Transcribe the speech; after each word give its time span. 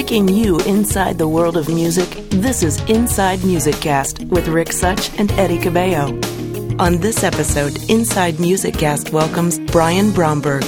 Taking 0.00 0.28
you 0.28 0.58
inside 0.60 1.18
the 1.18 1.28
world 1.28 1.58
of 1.58 1.68
music, 1.68 2.08
this 2.30 2.62
is 2.62 2.80
Inside 2.88 3.44
Music 3.44 3.74
Cast 3.82 4.20
with 4.24 4.48
Rick 4.48 4.72
Such 4.72 5.10
and 5.18 5.30
Eddie 5.32 5.58
Cabello. 5.58 6.18
On 6.78 6.96
this 7.00 7.22
episode, 7.22 7.78
Inside 7.90 8.40
Music 8.40 8.72
Cast 8.78 9.12
welcomes 9.12 9.58
Brian 9.58 10.10
Bromberg. 10.10 10.64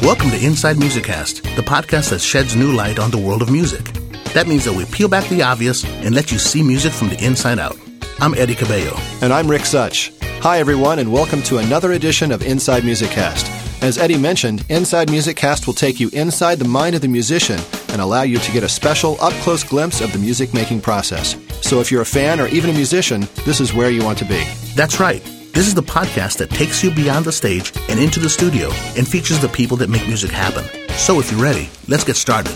Welcome 0.00 0.30
to 0.30 0.42
Inside 0.42 0.78
Music 0.78 1.04
Cast, 1.04 1.42
the 1.42 1.62
podcast 1.62 2.08
that 2.08 2.22
sheds 2.22 2.56
new 2.56 2.72
light 2.72 2.98
on 2.98 3.10
the 3.10 3.18
world 3.18 3.42
of 3.42 3.52
music. 3.52 3.84
That 4.32 4.46
means 4.46 4.64
that 4.64 4.72
we 4.72 4.86
peel 4.86 5.08
back 5.08 5.28
the 5.28 5.42
obvious 5.42 5.84
and 5.84 6.14
let 6.14 6.32
you 6.32 6.38
see 6.38 6.62
music 6.62 6.94
from 6.94 7.10
the 7.10 7.22
inside 7.22 7.58
out. 7.58 7.76
I'm 8.18 8.32
Eddie 8.32 8.54
Cabello. 8.54 8.96
And 9.20 9.30
I'm 9.30 9.46
Rick 9.46 9.66
Such. 9.66 10.10
Hi, 10.40 10.58
everyone, 10.58 11.00
and 11.00 11.12
welcome 11.12 11.42
to 11.42 11.58
another 11.58 11.92
edition 11.92 12.32
of 12.32 12.40
Inside 12.40 12.82
Music 12.82 13.10
Cast. 13.10 13.46
As 13.82 13.98
Eddie 13.98 14.16
mentioned, 14.16 14.64
Inside 14.70 15.10
Music 15.10 15.36
Cast 15.36 15.66
will 15.66 15.74
take 15.74 16.00
you 16.00 16.08
inside 16.14 16.58
the 16.58 16.64
mind 16.64 16.94
of 16.94 17.02
the 17.02 17.08
musician 17.08 17.60
and 17.92 18.00
allow 18.00 18.22
you 18.22 18.38
to 18.38 18.52
get 18.52 18.64
a 18.64 18.68
special 18.68 19.16
up 19.20 19.32
close 19.44 19.62
glimpse 19.62 20.00
of 20.00 20.12
the 20.12 20.18
music 20.18 20.52
making 20.52 20.80
process. 20.80 21.36
So 21.60 21.80
if 21.80 21.92
you're 21.92 22.02
a 22.02 22.06
fan 22.06 22.40
or 22.40 22.48
even 22.48 22.70
a 22.70 22.74
musician, 22.74 23.28
this 23.44 23.60
is 23.60 23.72
where 23.72 23.90
you 23.90 24.02
want 24.04 24.18
to 24.18 24.24
be. 24.24 24.42
That's 24.74 24.98
right. 24.98 25.22
This 25.52 25.66
is 25.66 25.74
the 25.74 25.82
podcast 25.82 26.38
that 26.38 26.50
takes 26.50 26.82
you 26.82 26.90
beyond 26.90 27.26
the 27.26 27.32
stage 27.32 27.72
and 27.90 28.00
into 28.00 28.18
the 28.18 28.28
studio 28.28 28.70
and 28.96 29.06
features 29.06 29.40
the 29.40 29.48
people 29.48 29.76
that 29.76 29.90
make 29.90 30.06
music 30.06 30.30
happen. 30.30 30.64
So 30.96 31.20
if 31.20 31.30
you're 31.30 31.42
ready, 31.42 31.68
let's 31.88 32.04
get 32.04 32.16
started. 32.16 32.52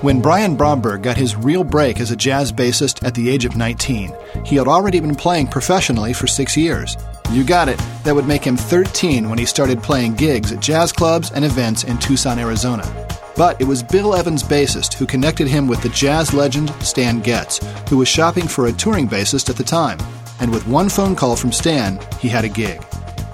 When 0.00 0.20
Brian 0.20 0.54
Bromberg 0.54 1.02
got 1.02 1.16
his 1.16 1.34
real 1.34 1.64
break 1.64 1.98
as 1.98 2.12
a 2.12 2.16
jazz 2.16 2.52
bassist 2.52 3.04
at 3.04 3.16
the 3.16 3.28
age 3.28 3.44
of 3.44 3.56
19, 3.56 4.14
he 4.46 4.54
had 4.54 4.68
already 4.68 5.00
been 5.00 5.16
playing 5.16 5.48
professionally 5.48 6.12
for 6.12 6.28
six 6.28 6.56
years. 6.56 6.96
You 7.30 7.44
got 7.44 7.68
it. 7.68 7.78
That 8.04 8.14
would 8.14 8.26
make 8.26 8.42
him 8.42 8.56
13 8.56 9.28
when 9.28 9.38
he 9.38 9.44
started 9.44 9.82
playing 9.82 10.14
gigs 10.14 10.50
at 10.50 10.60
jazz 10.60 10.92
clubs 10.92 11.30
and 11.30 11.44
events 11.44 11.84
in 11.84 11.98
Tucson, 11.98 12.38
Arizona. 12.38 12.84
But 13.36 13.60
it 13.60 13.64
was 13.64 13.82
Bill 13.82 14.14
Evans' 14.14 14.42
bassist 14.42 14.94
who 14.94 15.06
connected 15.06 15.46
him 15.46 15.68
with 15.68 15.82
the 15.82 15.90
jazz 15.90 16.32
legend 16.32 16.70
Stan 16.80 17.20
Getz, 17.20 17.60
who 17.90 17.98
was 17.98 18.08
shopping 18.08 18.48
for 18.48 18.66
a 18.66 18.72
touring 18.72 19.06
bassist 19.06 19.50
at 19.50 19.56
the 19.56 19.62
time. 19.62 19.98
And 20.40 20.50
with 20.50 20.66
one 20.66 20.88
phone 20.88 21.14
call 21.14 21.36
from 21.36 21.52
Stan, 21.52 22.00
he 22.18 22.28
had 22.28 22.44
a 22.44 22.48
gig. 22.48 22.82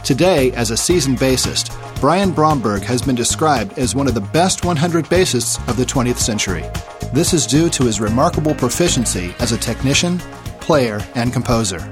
Today, 0.03 0.51
as 0.53 0.71
a 0.71 0.77
seasoned 0.77 1.19
bassist, 1.19 1.71
Brian 2.01 2.33
Bromberg 2.33 2.83
has 2.83 3.01
been 3.01 3.15
described 3.15 3.79
as 3.79 3.95
one 3.95 4.09
of 4.09 4.15
the 4.15 4.21
best 4.21 4.65
100 4.65 5.07
bassists 5.07 5.67
of 5.69 5.77
the 5.77 5.85
20th 5.85 6.19
century. 6.19 6.65
This 7.13 7.33
is 7.33 7.47
due 7.47 7.71
to 7.71 7.85
his 7.85 8.01
remarkable 8.01 8.55
proficiency 8.55 9.35
as 9.39 9.53
a 9.53 9.57
technician, 9.57 10.19
player, 10.61 11.01
and 11.15 11.33
composer. 11.33 11.91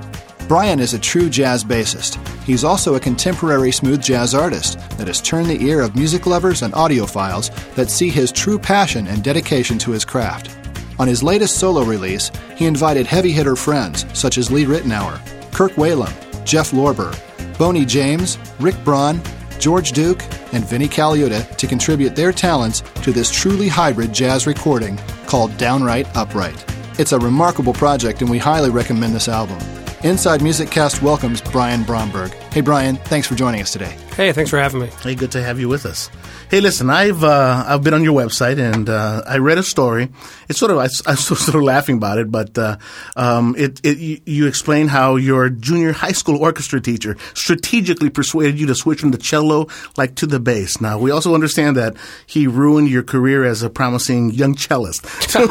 Brian 0.53 0.81
is 0.81 0.93
a 0.93 0.99
true 0.99 1.31
jazz 1.31 1.65
bassist. 1.65 2.19
He's 2.45 2.63
also 2.63 2.95
a 2.95 3.01
contemporary 3.01 3.73
smooth 3.73 4.03
jazz 4.03 4.35
artist 4.35 4.79
that 4.99 5.07
has 5.07 5.23
turned 5.23 5.47
the 5.47 5.59
ear 5.63 5.81
of 5.81 5.97
music 5.97 6.27
lovers 6.27 6.61
and 6.61 6.75
audiophiles 6.75 7.49
that 7.75 7.89
see 7.89 8.11
his 8.11 8.31
true 8.31 8.59
passion 8.59 9.07
and 9.07 9.25
dedication 9.25 9.79
to 9.79 9.93
his 9.93 10.05
craft. 10.05 10.55
On 10.99 11.09
his 11.09 11.23
latest 11.23 11.57
solo 11.57 11.85
release, 11.85 12.31
he 12.55 12.67
invited 12.67 13.07
heavy 13.07 13.33
hitter 13.33 13.57
friends 13.57 14.05
such 14.13 14.37
as 14.37 14.51
Lee 14.51 14.67
Ritenour, 14.67 15.19
Kirk 15.53 15.73
Whalum, 15.77 16.13
Jeff 16.45 16.73
Lorber, 16.73 17.19
Boney 17.57 17.87
James, 17.87 18.37
Rick 18.61 18.77
Braun, 18.85 19.23
George 19.59 19.93
Duke, 19.93 20.23
and 20.53 20.67
Vinnie 20.67 20.87
Colaiuta 20.87 21.57
to 21.57 21.67
contribute 21.67 22.15
their 22.15 22.31
talents 22.31 22.83
to 23.05 23.11
this 23.11 23.31
truly 23.31 23.69
hybrid 23.69 24.13
jazz 24.13 24.47
recording 24.47 24.99
called 25.25 25.57
Downright 25.57 26.15
Upright. 26.15 26.63
It's 26.99 27.13
a 27.13 27.19
remarkable 27.19 27.73
project, 27.73 28.21
and 28.21 28.31
we 28.31 28.37
highly 28.37 28.69
recommend 28.69 29.15
this 29.15 29.29
album. 29.29 29.59
Inside 30.05 30.43
Music 30.43 30.69
Cast 30.69 31.01
welcomes 31.01 31.41
Brian 31.41 31.85
Bromberg. 31.85 32.33
Hey, 32.53 32.61
Brian, 32.61 32.97
thanks 32.97 33.29
for 33.29 33.37
joining 33.37 33.61
us 33.61 33.73
today. 33.73 33.97
Hey, 34.17 34.33
thanks 34.33 34.51
for 34.51 34.59
having 34.59 34.81
me. 34.81 34.89
Hey, 35.01 35.15
good 35.15 35.31
to 35.31 35.41
have 35.41 35.61
you 35.61 35.69
with 35.69 35.87
us. 35.87 36.11
Hey, 36.53 36.61
listen, 36.61 36.91
I've 36.91 37.25
uh, 37.25 37.65
I've 37.67 37.83
been 37.83 37.95
on 37.95 38.05
your 38.05 38.13
website 38.13 38.59
and 38.59 38.87
uh, 38.87 39.23
I 39.27 39.39
read 39.39 39.57
a 39.57 39.63
story. 39.63 40.11
It's 40.51 40.59
sort 40.59 40.71
of 40.71 40.77
I, 40.77 40.85
am 41.11 41.17
sort 41.17 41.55
of 41.55 41.63
laughing 41.63 41.97
about 41.97 42.19
it, 42.19 42.31
but 42.31 42.59
uh, 42.59 42.77
um, 43.17 43.55
it, 43.57 43.81
it 43.83 44.21
you 44.27 44.47
explain 44.47 44.89
how 44.89 45.17
your 45.17 45.49
junior 45.49 45.93
high 45.93 46.13
school 46.13 46.37
orchestra 46.37 46.79
teacher 46.79 47.17
strategically 47.33 48.11
persuaded 48.11 48.61
you 48.61 48.67
to 48.67 48.75
switch 48.75 49.01
from 49.01 49.13
the 49.13 49.17
cello 49.17 49.69
like 49.97 50.15
to 50.17 50.27
the 50.27 50.39
bass. 50.39 50.79
Now 50.79 50.99
we 50.99 51.11
also 51.11 51.33
understand 51.33 51.79
that 51.79 51.97
he 52.27 52.47
ruined 52.47 52.91
your 52.91 53.03
career 53.03 53.47
as 53.47 53.63
a 53.63 53.71
promising 53.71 54.31
young 54.33 54.55
cellist. 54.55 55.07
So 55.33 55.47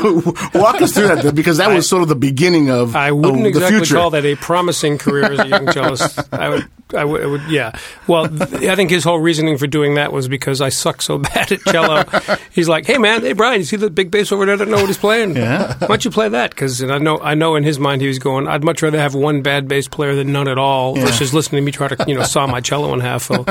walk 0.54 0.84
us 0.84 0.94
through 0.94 1.08
that 1.08 1.34
because 1.34 1.58
that 1.58 1.74
was 1.74 1.90
sort 1.90 2.04
of 2.04 2.10
the 2.10 2.16
beginning 2.16 2.70
of 2.70 2.96
I 2.96 3.12
wouldn't 3.12 3.40
of 3.40 3.48
exactly 3.48 3.80
future. 3.80 3.96
call 3.96 4.12
that 4.12 4.24
a 4.24 4.36
promising 4.36 5.00
career 5.00 5.32
as 5.32 5.40
a 5.40 5.48
young 5.48 5.66
cellist. 5.74 6.32
I 6.32 6.50
would, 6.50 6.68
I 6.94 7.04
would, 7.06 7.22
I 7.24 7.26
would, 7.26 7.42
yeah. 7.50 7.72
Well, 8.08 8.28
th- 8.28 8.64
I 8.70 8.76
think 8.76 8.90
his 8.90 9.04
whole 9.04 9.20
reasoning 9.20 9.58
for 9.58 9.68
doing 9.68 9.96
that 9.96 10.12
was 10.14 10.28
because 10.28 10.62
I 10.62 10.70
suck 10.70 11.02
so 11.02 11.18
bad 11.34 11.52
at 11.52 11.62
cello. 11.62 12.04
He's 12.52 12.68
like, 12.70 12.86
"Hey, 12.86 12.98
man, 12.98 13.22
hey, 13.22 13.34
Brian, 13.34 13.60
you 13.62 13.66
see 13.66 13.78
the 13.78 13.90
big 13.90 14.12
bass 14.12 14.32
over 14.32 14.46
there? 14.46 14.56
I 14.56 14.58
don't 14.58 14.70
know 14.72 14.78
what 14.78 14.88
he's 14.88 14.98
playing. 14.98 15.36
Yeah. 15.36 15.76
Why 15.80 15.88
don't 15.88 16.06
you 16.06 16.12
play 16.12 16.30
that? 16.30 16.52
Because 16.52 16.84
I 16.84 16.98
know, 16.98 17.20
I 17.20 17.36
know, 17.36 17.56
in 17.56 17.64
his 17.64 17.80
mind, 17.80 18.02
he 18.02 18.08
was 18.08 18.20
going, 18.20 18.48
"I'd 18.48 18.64
much 18.64 18.82
rather 18.82 18.98
have 19.00 19.16
one 19.16 19.42
bad 19.42 19.68
bass 19.68 19.88
player 19.88 20.16
than 20.16 20.32
none 20.32 20.48
at 20.48 20.58
all, 20.58 20.98
Yeah. 20.98 21.06
versus 21.06 21.34
listening 21.34 21.62
to 21.62 21.66
me 21.66 21.72
try 21.72 21.88
to, 21.88 22.06
you 22.08 22.16
know, 22.16 22.24
saw 22.24 22.48
my 22.48 22.62
cello 22.62 22.94
in 22.94 23.00
half." 23.00 23.24
So, 23.24 23.46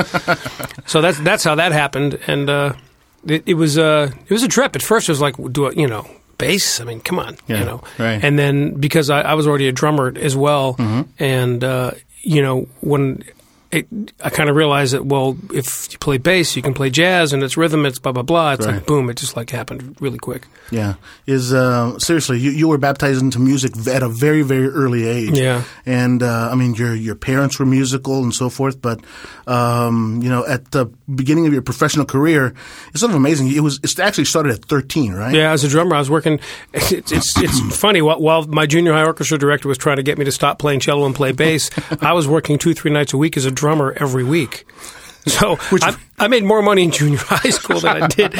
so 0.85 1.01
that's 1.01 1.19
that's 1.19 1.43
how 1.43 1.55
that 1.55 1.71
happened, 1.71 2.19
and 2.27 2.49
uh, 2.49 2.73
it, 3.25 3.43
it 3.45 3.53
was 3.55 3.77
uh, 3.77 4.11
it 4.27 4.31
was 4.33 4.43
a 4.43 4.47
trip. 4.47 4.75
At 4.75 4.81
first, 4.83 5.09
it 5.09 5.11
was 5.11 5.21
like, 5.21 5.35
do 5.51 5.67
I, 5.67 5.71
you 5.71 5.87
know. 5.87 6.09
Bass, 6.37 6.81
I 6.81 6.85
mean, 6.85 7.01
come 7.01 7.19
on, 7.19 7.37
Yeah, 7.45 7.59
you 7.59 7.65
know. 7.65 7.83
right. 7.99 8.19
And 8.23 8.39
then 8.39 8.73
because 8.73 9.11
I, 9.11 9.21
I 9.21 9.33
was 9.35 9.45
already 9.47 9.67
a 9.67 9.71
drummer 9.71 10.11
as 10.15 10.35
well, 10.35 10.75
and 11.19 11.63
uh, 11.63 11.91
you 12.23 12.41
know 12.41 12.67
when 12.81 13.23
it, 13.71 13.87
I 14.23 14.29
kind 14.29 14.49
of 14.49 14.55
realized 14.55 14.93
that 14.93 15.05
well, 15.05 15.37
if 15.53 15.91
you 15.91 15.97
play 15.99 16.17
bass, 16.17 16.55
you 16.55 16.61
can 16.61 16.73
play 16.73 16.89
jazz, 16.89 17.33
and 17.33 17.41
it's 17.43 17.55
rhythm, 17.57 17.85
it's 17.85 17.99
blah 17.99 18.11
blah 18.11 18.23
blah. 18.23 18.53
It's 18.53 18.65
Right. 18.65 18.75
like 18.75 18.85
boom, 18.85 19.09
it 19.09 19.17
just 19.17 19.35
like 19.37 19.49
happened 19.49 19.95
really 19.99 20.17
quick. 20.19 20.47
Yeah, 20.71 20.95
is 21.25 21.53
uh, 21.53 21.97
seriously 21.99 22.39
you, 22.39 22.51
you 22.51 22.67
were 22.67 22.77
baptized 22.77 23.21
into 23.21 23.39
music 23.39 23.71
at 23.87 24.03
a 24.03 24.09
very 24.09 24.41
very 24.41 24.67
early 24.67 25.05
age. 25.07 25.37
Yeah. 25.37 25.63
and 25.85 26.21
uh, 26.23 26.49
I 26.51 26.55
mean 26.55 26.73
your 26.75 26.93
your 26.95 27.15
parents 27.15 27.59
were 27.59 27.65
musical 27.65 28.23
and 28.23 28.33
so 28.33 28.49
forth, 28.49 28.81
but 28.81 28.99
um, 29.47 30.21
you 30.21 30.29
know 30.29 30.45
at 30.45 30.71
the 30.71 30.85
beginning 31.13 31.47
of 31.47 31.53
your 31.53 31.61
professional 31.61 32.05
career, 32.05 32.53
it's 32.89 32.99
sort 32.99 33.11
of 33.11 33.15
amazing. 33.15 33.51
It 33.51 33.61
was 33.61 33.79
it 33.83 33.99
actually 33.99 34.25
started 34.25 34.53
at 34.53 34.65
thirteen, 34.65 35.13
right? 35.13 35.33
Yeah, 35.33 35.51
as 35.51 35.63
a 35.63 35.67
drummer, 35.69 35.95
I 35.95 35.99
was 35.99 36.09
working. 36.09 36.39
It's 36.73 37.11
it's, 37.11 37.37
it's 37.37 37.59
funny. 37.77 38.01
While, 38.01 38.19
while 38.21 38.43
my 38.47 38.65
junior 38.65 38.93
high 38.93 39.05
orchestra 39.05 39.37
director 39.37 39.67
was 39.67 39.77
trying 39.77 39.97
to 39.97 40.03
get 40.03 40.17
me 40.17 40.25
to 40.25 40.31
stop 40.31 40.59
playing 40.59 40.79
cello 40.79 41.05
and 41.05 41.15
play 41.15 41.31
bass, 41.31 41.69
I 42.01 42.13
was 42.13 42.27
working 42.27 42.57
two 42.57 42.73
three 42.73 42.91
nights 42.91 43.13
a 43.13 43.17
week 43.17 43.37
as 43.37 43.45
a 43.45 43.51
drummer 43.61 43.93
every 43.97 44.23
week. 44.25 44.65
So 45.27 45.57
I, 45.83 45.95
I 46.17 46.27
made 46.29 46.43
more 46.43 46.63
money 46.63 46.81
in 46.83 46.89
junior 46.89 47.17
high 47.21 47.51
school 47.51 47.79
than 47.79 48.01
I 48.01 48.07
did 48.07 48.33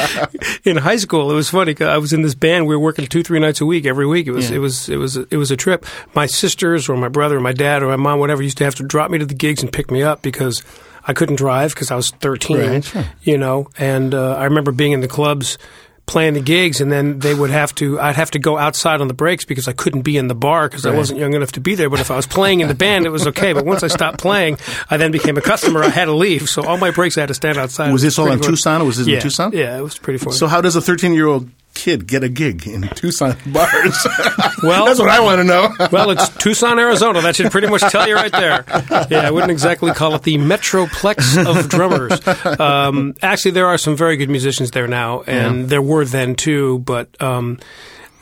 in 0.64 0.76
high 0.78 0.96
school. 0.96 1.30
It 1.30 1.34
was 1.34 1.48
funny 1.48 1.70
because 1.74 1.86
I 1.86 1.96
was 1.98 2.12
in 2.12 2.22
this 2.22 2.34
band. 2.34 2.66
We 2.66 2.74
were 2.74 2.82
working 2.82 3.06
two 3.06 3.22
three 3.22 3.38
nights 3.38 3.60
a 3.60 3.66
week 3.66 3.86
every 3.86 4.04
week. 4.04 4.26
It 4.26 4.32
was 4.32 4.50
Yeah. 4.50 4.56
it 4.56 4.58
was 4.58 4.88
it 4.88 4.96
was 4.96 5.16
it 5.16 5.36
was 5.36 5.52
a 5.52 5.56
trip. 5.56 5.86
My 6.12 6.26
sisters 6.26 6.88
or 6.88 6.96
my 6.96 7.06
brother 7.08 7.36
or 7.36 7.40
my 7.40 7.52
dad 7.52 7.84
or 7.84 7.86
my 7.86 7.94
mom, 7.96 8.18
whatever, 8.18 8.42
used 8.42 8.58
to 8.58 8.64
have 8.64 8.74
to 8.74 8.82
drop 8.82 9.12
me 9.12 9.18
to 9.18 9.26
the 9.26 9.34
gigs 9.34 9.62
and 9.62 9.72
pick 9.72 9.92
me 9.92 10.02
up 10.02 10.22
because 10.22 10.64
I 11.06 11.12
couldn't 11.12 11.36
drive 11.36 11.72
because 11.72 11.92
I 11.92 11.94
was 11.96 12.10
thirteen. 12.10 12.58
Right, 12.58 12.84
sure. 12.84 13.04
You 13.22 13.38
know, 13.38 13.68
and 13.78 14.12
uh, 14.12 14.34
I 14.34 14.44
remember 14.46 14.72
being 14.72 14.90
in 14.90 15.00
the 15.02 15.08
clubs 15.08 15.58
playing 16.06 16.34
the 16.34 16.40
gigs, 16.40 16.80
and 16.80 16.90
then 16.90 17.20
they 17.20 17.34
would 17.34 17.50
have 17.50 17.74
to. 17.76 18.00
I'd 18.00 18.16
have 18.16 18.30
to 18.32 18.38
go 18.38 18.58
outside 18.58 19.00
on 19.00 19.08
the 19.08 19.14
breaks 19.14 19.44
because 19.44 19.68
I 19.68 19.72
couldn't 19.72 20.02
be 20.02 20.16
in 20.16 20.28
the 20.28 20.34
bar 20.34 20.68
because 20.68 20.84
I 20.84 20.94
wasn't 20.94 21.20
young 21.20 21.34
enough 21.34 21.52
to 21.52 21.60
be 21.60 21.74
there. 21.74 21.88
But 21.88 22.00
if 22.00 22.10
I 22.10 22.16
was 22.16 22.26
playing 22.26 22.60
in 22.60 22.68
the 22.68 22.74
band, 22.74 23.06
it 23.06 23.10
was 23.10 23.26
okay. 23.28 23.52
But 23.52 23.64
once 23.64 23.82
I 23.82 23.88
stopped 23.88 24.18
playing, 24.18 24.58
I 24.90 24.96
then 24.96 25.10
became 25.10 25.36
a 25.36 25.40
customer. 25.40 25.82
I 25.82 25.88
had 25.88 26.06
to 26.06 26.12
leave, 26.12 26.48
so 26.48 26.64
all 26.64 26.76
my 26.76 26.90
breaks 26.90 27.16
I 27.16 27.22
had 27.22 27.28
to 27.28 27.34
stand 27.34 27.58
outside. 27.58 27.92
Was 27.92 28.02
this 28.02 28.18
all 28.18 28.30
in. 28.30 28.40
Tucson, 28.40 28.82
or 28.82 28.84
was 28.84 28.98
this 28.98 29.06
in. 29.06 29.20
Tucson? 29.20 29.52
Yeah, 29.52 29.78
it 29.78 29.82
was 29.82 29.96
pretty 29.98 30.18
funny. 30.18 30.36
So 30.36 30.46
how 30.46 30.60
does 30.60 30.76
a 30.76 30.80
thirteen 30.80 31.14
year 31.14 31.26
old 31.26 31.48
kid 31.74 32.06
get 32.06 32.22
a 32.24 32.28
gig 32.28 32.66
in 32.66 32.82
Tucson 32.94 33.36
bars? 33.46 34.06
Well- 34.62 34.86
that's 34.86 35.00
what 35.00 35.08
I 35.08 35.20
want 35.20 35.38
to 35.40 35.44
know. 35.44 35.74
well, 35.92 36.10
it's 36.10 36.28
Tucson, 36.36 36.78
Arizona. 36.78 37.20
That 37.20 37.34
should 37.34 37.50
pretty 37.50 37.66
much 37.66 37.80
tell 37.82 38.06
you 38.06 38.14
right 38.14 38.30
there. 38.30 38.64
Yeah, 39.10 39.26
I 39.26 39.30
wouldn't 39.30 39.50
exactly 39.50 39.92
call 39.92 40.14
it 40.14 40.22
the 40.22 40.36
metroplex 40.38 41.44
of 41.44 41.68
drummers. 41.68 42.20
Um, 42.60 43.14
actually, 43.22 43.52
there 43.52 43.66
are 43.66 43.78
some 43.78 43.96
very 43.96 44.16
good 44.16 44.30
musicians 44.30 44.70
there 44.70 44.86
now, 44.86 45.22
and 45.22 45.68
there 45.68 45.82
were 45.82 46.04
then 46.04 46.36
too. 46.36 46.78
But 46.80 47.20
um, 47.20 47.58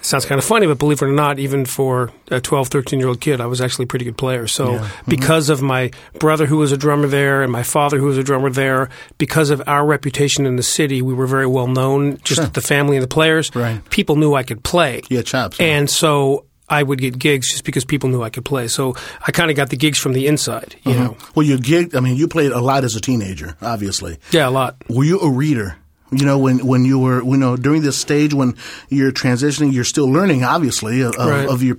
it 0.01 0.05
sounds 0.07 0.25
kind 0.27 0.39
of 0.39 0.45
funny, 0.45 0.67
but 0.67 0.79
believe 0.79 1.01
it 1.03 1.05
or 1.07 1.13
not, 1.13 1.39
even 1.39 1.65
for 1.65 2.11
a 2.31 2.41
12, 2.41 2.69
13 2.69 2.99
year 2.99 3.09
old 3.09 3.21
kid, 3.21 3.41
I 3.41 3.47
was 3.47 3.61
actually 3.61 3.85
a 3.85 3.87
pretty 3.87 4.05
good 4.07 4.17
player. 4.19 4.47
So, 4.47 4.67
Mm-hmm. 4.79 5.11
because 5.11 5.49
of 5.51 5.63
my 5.63 5.91
brother 6.19 6.47
who 6.47 6.57
was 6.57 6.73
a 6.73 6.77
drummer 6.77 7.07
there 7.07 7.43
and 7.43 7.53
my 7.53 7.63
father 7.63 7.99
who 7.99 8.07
was 8.07 8.19
a 8.19 8.23
drummer 8.25 8.51
there, 8.51 8.89
because 9.19 9.51
of 9.51 9.63
our 9.67 9.85
reputation 9.87 10.47
in 10.47 10.57
the 10.57 10.63
city, 10.63 11.03
we 11.03 11.15
were 11.15 11.27
very 11.27 11.47
well 11.47 11.67
known, 11.67 12.19
just 12.25 12.41
Sure. 12.41 12.47
the 12.49 12.61
family 12.61 12.97
and 12.97 13.03
the 13.03 13.09
players. 13.09 13.55
Right. 13.55 13.81
People 13.91 14.17
knew 14.17 14.35
I 14.35 14.43
could 14.43 14.63
play. 14.65 15.03
Yeah, 15.11 15.23
chops. 15.23 15.61
And 15.61 15.89
so 15.91 16.47
I 16.69 16.83
would 16.85 17.01
get 17.01 17.19
gigs 17.19 17.51
just 17.51 17.65
because 17.65 17.85
people 17.85 18.09
knew 18.09 18.23
I 18.23 18.31
could 18.31 18.45
play. 18.45 18.69
So 18.69 18.95
I 19.27 19.33
kind 19.33 19.51
of 19.51 19.57
got 19.57 19.71
the 19.71 19.77
gigs 19.77 19.99
from 19.99 20.13
the 20.13 20.29
inside, 20.29 20.77
you 20.85 20.95
know. 20.95 21.17
Well, 21.35 21.45
you 21.45 21.59
gig. 21.59 21.97
I 21.97 22.01
mean, 22.01 22.17
you 22.17 22.29
played 22.29 22.53
a 22.53 22.61
lot 22.61 22.85
as 22.85 22.95
a 22.95 23.01
teenager, 23.01 23.57
obviously. 23.61 24.19
Yeah, 24.31 24.49
a 24.49 24.51
lot. 24.51 24.77
Were 24.89 25.03
you 25.05 25.19
a 25.21 25.29
reader 25.29 25.77
You 26.13 26.25
know, 26.27 26.39
when, 26.39 26.67
when 26.67 26.85
you 26.85 26.99
were, 26.99 27.23
you 27.23 27.37
know, 27.37 27.57
during 27.57 27.83
this 27.83 27.97
stage 27.97 28.35
when 28.35 28.57
you're 28.89 29.13
transitioning, 29.13 29.73
you're 29.73 29.85
still 29.85 30.11
learning, 30.11 30.43
obviously, 30.43 31.03
of, 31.03 31.15
Right. 31.17 31.49
of 31.49 31.63
your 31.63 31.77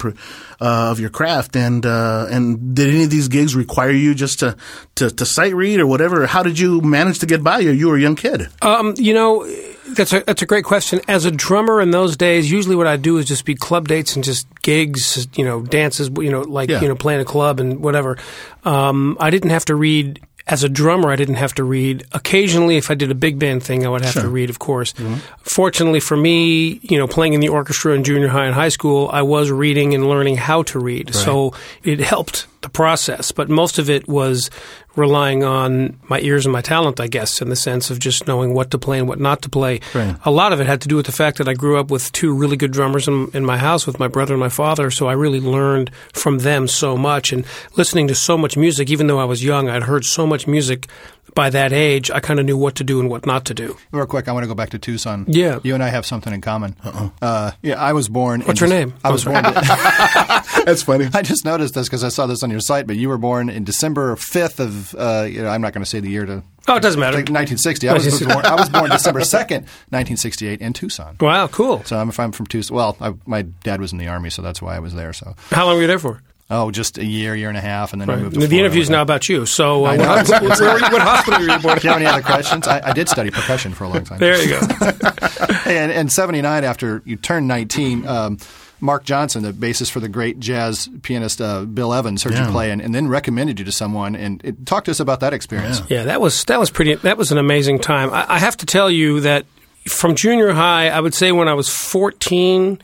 uh, 0.61 0.91
of 0.91 0.99
your 0.99 1.09
craft. 1.09 1.55
And 1.55 1.85
uh, 1.85 2.27
and 2.29 2.73
did 2.75 2.89
any 2.89 3.03
of 3.03 3.09
these 3.09 3.27
gigs 3.27 3.55
require 3.55 3.91
you 3.91 4.13
just 4.15 4.39
to, 4.39 4.55
to 4.95 5.09
to 5.09 5.25
sight 5.25 5.53
read 5.53 5.79
or 5.81 5.87
whatever? 5.87 6.25
How 6.27 6.43
did 6.43 6.57
you 6.59 6.79
manage 6.81 7.19
to 7.19 7.25
get 7.25 7.43
by? 7.43 7.59
You 7.59 7.71
you 7.71 7.87
were 7.89 7.97
a 7.97 7.99
young 8.01 8.15
kid. 8.15 8.47
Um, 8.61 8.93
you 8.97 9.13
know, 9.13 9.45
that's 9.89 10.13
a 10.13 10.21
that's 10.21 10.41
a 10.41 10.45
great 10.45 10.63
question. 10.63 11.01
As 11.09 11.25
a 11.25 11.31
drummer 11.31 11.81
in 11.81 11.91
those 11.91 12.15
days, 12.15 12.49
usually 12.49 12.75
what 12.77 12.87
I 12.87 12.95
do 12.97 13.17
is 13.17 13.25
just 13.25 13.43
be 13.43 13.55
club 13.55 13.87
dates 13.89 14.15
and 14.15 14.23
just 14.23 14.45
gigs, 14.61 15.27
you 15.35 15.43
know, 15.43 15.61
dances, 15.61 16.09
you 16.17 16.29
know, 16.31 16.41
like 16.41 16.69
Yeah. 16.69 16.79
you 16.81 16.87
know, 16.87 16.95
playing 16.95 17.19
a 17.21 17.25
club 17.25 17.59
and 17.59 17.79
whatever. 17.81 18.17
Um, 18.63 19.17
I 19.19 19.29
didn't 19.31 19.49
have 19.49 19.65
to 19.65 19.75
read. 19.75 20.21
As 20.47 20.63
a 20.63 20.69
drummer, 20.69 21.11
I 21.11 21.15
didn't 21.15 21.35
have 21.35 21.53
to 21.55 21.63
read. 21.63 22.05
Occasionally, 22.11 22.77
if 22.77 22.91
I 22.91 22.95
did 22.95 23.11
a 23.11 23.15
big 23.15 23.39
band 23.39 23.63
thing, 23.63 23.85
I 23.85 23.89
would 23.89 24.03
have 24.03 24.15
to 24.15 24.27
read, 24.27 24.49
of 24.49 24.59
course. 24.59 24.93
Mm-hmm. 24.93 25.15
Fortunately 25.41 25.99
for 25.99 26.17
me, 26.17 26.79
you 26.81 26.97
know, 26.97 27.07
playing 27.07 27.33
in 27.33 27.39
the 27.39 27.49
orchestra 27.49 27.93
in 27.93 28.03
junior 28.03 28.27
high 28.27 28.45
and 28.45 28.55
high 28.55 28.69
school, 28.69 29.09
I 29.11 29.21
was 29.21 29.51
reading 29.51 29.93
and 29.93 30.07
learning 30.07 30.37
how 30.37 30.63
to 30.63 30.79
read. 30.79 31.13
So 31.13 31.53
it 31.83 31.99
helped 31.99 32.47
the 32.61 32.69
process, 32.69 33.31
but 33.31 33.49
most 33.49 33.79
of 33.79 33.89
it 33.89 34.07
was 34.07 34.49
relying 34.95 35.43
on 35.43 35.97
my 36.09 36.19
ears 36.19 36.45
and 36.45 36.53
my 36.53 36.61
talent, 36.61 36.99
I 36.99 37.07
guess, 37.07 37.41
in 37.41 37.49
the 37.49 37.55
sense 37.55 37.89
of 37.89 37.97
just 37.99 38.27
knowing 38.27 38.53
what 38.53 38.71
to 38.71 38.77
play 38.77 38.99
and 38.99 39.07
what 39.07 39.19
not 39.19 39.41
to 39.43 39.49
play. 39.49 39.79
Right. 39.95 40.15
A 40.25 40.31
lot 40.31 40.53
of 40.53 40.59
it 40.59 40.67
had 40.67 40.81
to 40.81 40.87
do 40.87 40.95
with 40.95 41.05
the 41.05 41.11
fact 41.11 41.37
that 41.37 41.47
I 41.47 41.53
grew 41.53 41.79
up 41.79 41.89
with 41.89 42.11
two 42.11 42.33
really 42.33 42.57
good 42.57 42.71
drummers 42.71 43.07
in, 43.07 43.29
in 43.33 43.45
my 43.45 43.57
house 43.57 43.87
with 43.87 43.99
my 43.99 44.07
brother 44.07 44.33
and 44.33 44.39
my 44.39 44.49
father, 44.49 44.91
so 44.91 45.07
I 45.07 45.13
really 45.13 45.39
learned 45.39 45.91
from 46.13 46.39
them 46.39 46.67
so 46.67 46.97
much. 46.97 47.31
And 47.31 47.45
listening 47.77 48.07
to 48.09 48.15
so 48.15 48.37
much 48.37 48.57
music, 48.57 48.89
even 48.89 49.07
though 49.07 49.19
I 49.19 49.25
was 49.25 49.43
young, 49.43 49.69
I'd 49.69 49.83
heard 49.83 50.05
so 50.05 50.27
much 50.27 50.45
music 50.45 50.87
by 51.33 51.49
that 51.49 51.71
age, 51.71 52.11
I 52.11 52.19
kind 52.19 52.39
of 52.39 52.45
knew 52.45 52.57
what 52.57 52.75
to 52.75 52.83
do 52.83 52.99
and 52.99 53.09
what 53.09 53.25
not 53.25 53.45
to 53.45 53.53
do. 53.53 53.77
Real 53.91 54.05
quick, 54.05 54.27
I 54.27 54.33
want 54.33 54.43
to 54.43 54.47
go 54.47 54.53
back 54.55 54.71
to 54.71 54.79
Tucson. 54.79 55.25
Yeah. 55.29 55.59
You 55.63 55.73
and 55.73 55.81
I 55.83 55.87
have 55.87 56.05
something 56.05 56.33
in 56.33 56.41
common. 56.41 56.75
Uh, 57.21 57.51
yeah, 57.61 57.79
I 57.81 57.93
was 57.93 58.09
born. 58.09 58.41
What's 58.41 58.61
in 58.61 58.67
your 58.69 58.75
Dec- 58.77 58.79
name? 58.79 58.93
I 59.03 59.09
Oh, 59.09 59.11
was 59.13 59.23
sorry. 59.23 59.41
born. 59.41 59.53
That's 60.65 60.83
funny. 60.83 61.07
I 61.13 61.21
just 61.21 61.45
noticed 61.45 61.73
this 61.73 61.87
because 61.87 62.03
I 62.03 62.09
saw 62.09 62.25
this 62.27 62.43
on 62.43 62.49
your 62.51 62.59
site, 62.59 62.85
but 62.87 62.97
you 62.97 63.07
were 63.09 63.17
born 63.17 63.49
in 63.49 63.63
December 63.63 64.15
5th 64.15 64.59
of, 64.59 64.95
uh, 64.95 65.25
you 65.29 65.41
know, 65.41 65.47
I'm 65.49 65.61
not 65.61 65.73
going 65.73 65.83
to 65.83 65.89
say 65.89 65.99
the 66.01 66.09
year 66.09 66.25
to. 66.25 66.43
Oh, 66.67 66.75
it 66.75 66.81
doesn't 66.81 66.99
matter. 66.99 67.17
like 67.17 67.29
1960. 67.29 67.89
I 67.89 67.93
was, 67.93 68.19
born, 68.21 68.45
I 68.45 68.55
was 68.55 68.69
born 68.69 68.89
December 68.91 69.21
2nd, 69.21 69.61
1968, 69.89 70.61
in 70.61 70.73
Tucson. 70.73 71.17
Wow, 71.19 71.47
cool. 71.47 71.83
So 71.85 71.97
I'm, 71.97 72.09
if 72.09 72.19
I'm 72.19 72.31
from 72.31 72.45
Tucson. 72.45 72.75
Well, 72.75 72.97
I, 73.01 73.13
my 73.25 73.41
dad 73.43 73.81
was 73.81 73.91
in 73.93 73.97
the 73.97 74.07
army, 74.07 74.29
so 74.29 74.41
that's 74.41 74.61
why 74.61 74.75
I 74.75 74.79
was 74.79 74.93
there. 74.93 75.13
So, 75.13 75.35
How 75.49 75.65
long 75.65 75.75
were 75.75 75.81
you 75.81 75.87
there 75.87 75.97
for? 75.99 76.21
Oh, 76.51 76.69
just 76.69 76.97
a 76.97 77.05
year, 77.05 77.33
year 77.35 77.49
and 77.49 77.57
a 77.57 77.61
half, 77.61 77.93
and 77.93 78.01
then 78.01 78.09
I 78.09 78.13
Right. 78.13 78.21
moved. 78.23 78.35
The 78.35 78.41
To 78.41 78.47
Florida. 78.47 78.65
interview's 78.65 78.89
now 78.89 79.01
about 79.01 79.27
you. 79.29 79.45
So, 79.45 79.85
uh, 79.85 79.95
what, 79.95 79.97
know. 79.97 80.07
what, 80.09 80.29
what, 80.43 80.59
where 80.59 80.75
you- 80.77 80.91
what 80.93 81.01
hospital 81.01 81.39
were 81.39 81.51
you 81.51 81.59
born 81.59 81.77
Do 81.79 81.87
you 81.87 81.89
have 81.93 82.01
any 82.01 82.05
other 82.05 82.21
questions? 82.21 82.67
I, 82.67 82.81
I 82.89 82.93
did 82.93 83.09
study 83.09 83.31
percussion 83.31 83.73
for 83.73 83.85
a 83.85 83.89
long 83.89 84.03
time. 84.03 84.19
There 84.19 84.39
you 84.41 84.49
go. 84.49 84.59
and 85.65 85.91
in 85.91 86.09
79 86.09 86.63
after 86.63 87.01
you 87.05 87.15
turned 87.15 87.47
19 87.47 88.07
um, 88.07 88.37
mark 88.81 89.03
johnson 89.03 89.43
the 89.43 89.53
bassist 89.53 89.91
for 89.91 89.99
the 89.99 90.09
great 90.09 90.39
jazz 90.39 90.89
pianist 91.03 91.39
uh, 91.39 91.63
bill 91.65 91.93
evans 91.93 92.23
heard 92.23 92.33
Yeah. 92.33 92.45
you 92.47 92.51
play 92.51 92.71
and, 92.71 92.81
and 92.81 92.93
then 92.95 93.07
recommended 93.07 93.59
you 93.59 93.65
to 93.65 93.71
someone 93.71 94.15
and 94.15 94.41
it, 94.43 94.65
talk 94.65 94.85
to 94.85 94.91
us 94.91 94.99
about 94.99 95.19
that 95.21 95.33
experience 95.33 95.81
Yeah, 95.89 96.03
that 96.05 96.19
was 96.19 96.43
that 96.45 96.59
was 96.59 96.69
pretty. 96.71 96.95
That 96.95 97.17
was 97.17 97.31
an 97.31 97.37
amazing 97.37 97.79
time. 97.79 98.11
I, 98.11 98.25
I 98.35 98.39
have 98.39 98.57
to 98.57 98.65
tell 98.65 98.89
you 98.89 99.21
that 99.21 99.45
from 99.87 100.15
junior 100.15 100.51
high, 100.51 100.89
I 100.89 100.99
would 100.99 101.13
say 101.13 101.31
when 101.31 101.47
I 101.47 101.53
was 101.53 101.69
fourteen, 101.69 102.81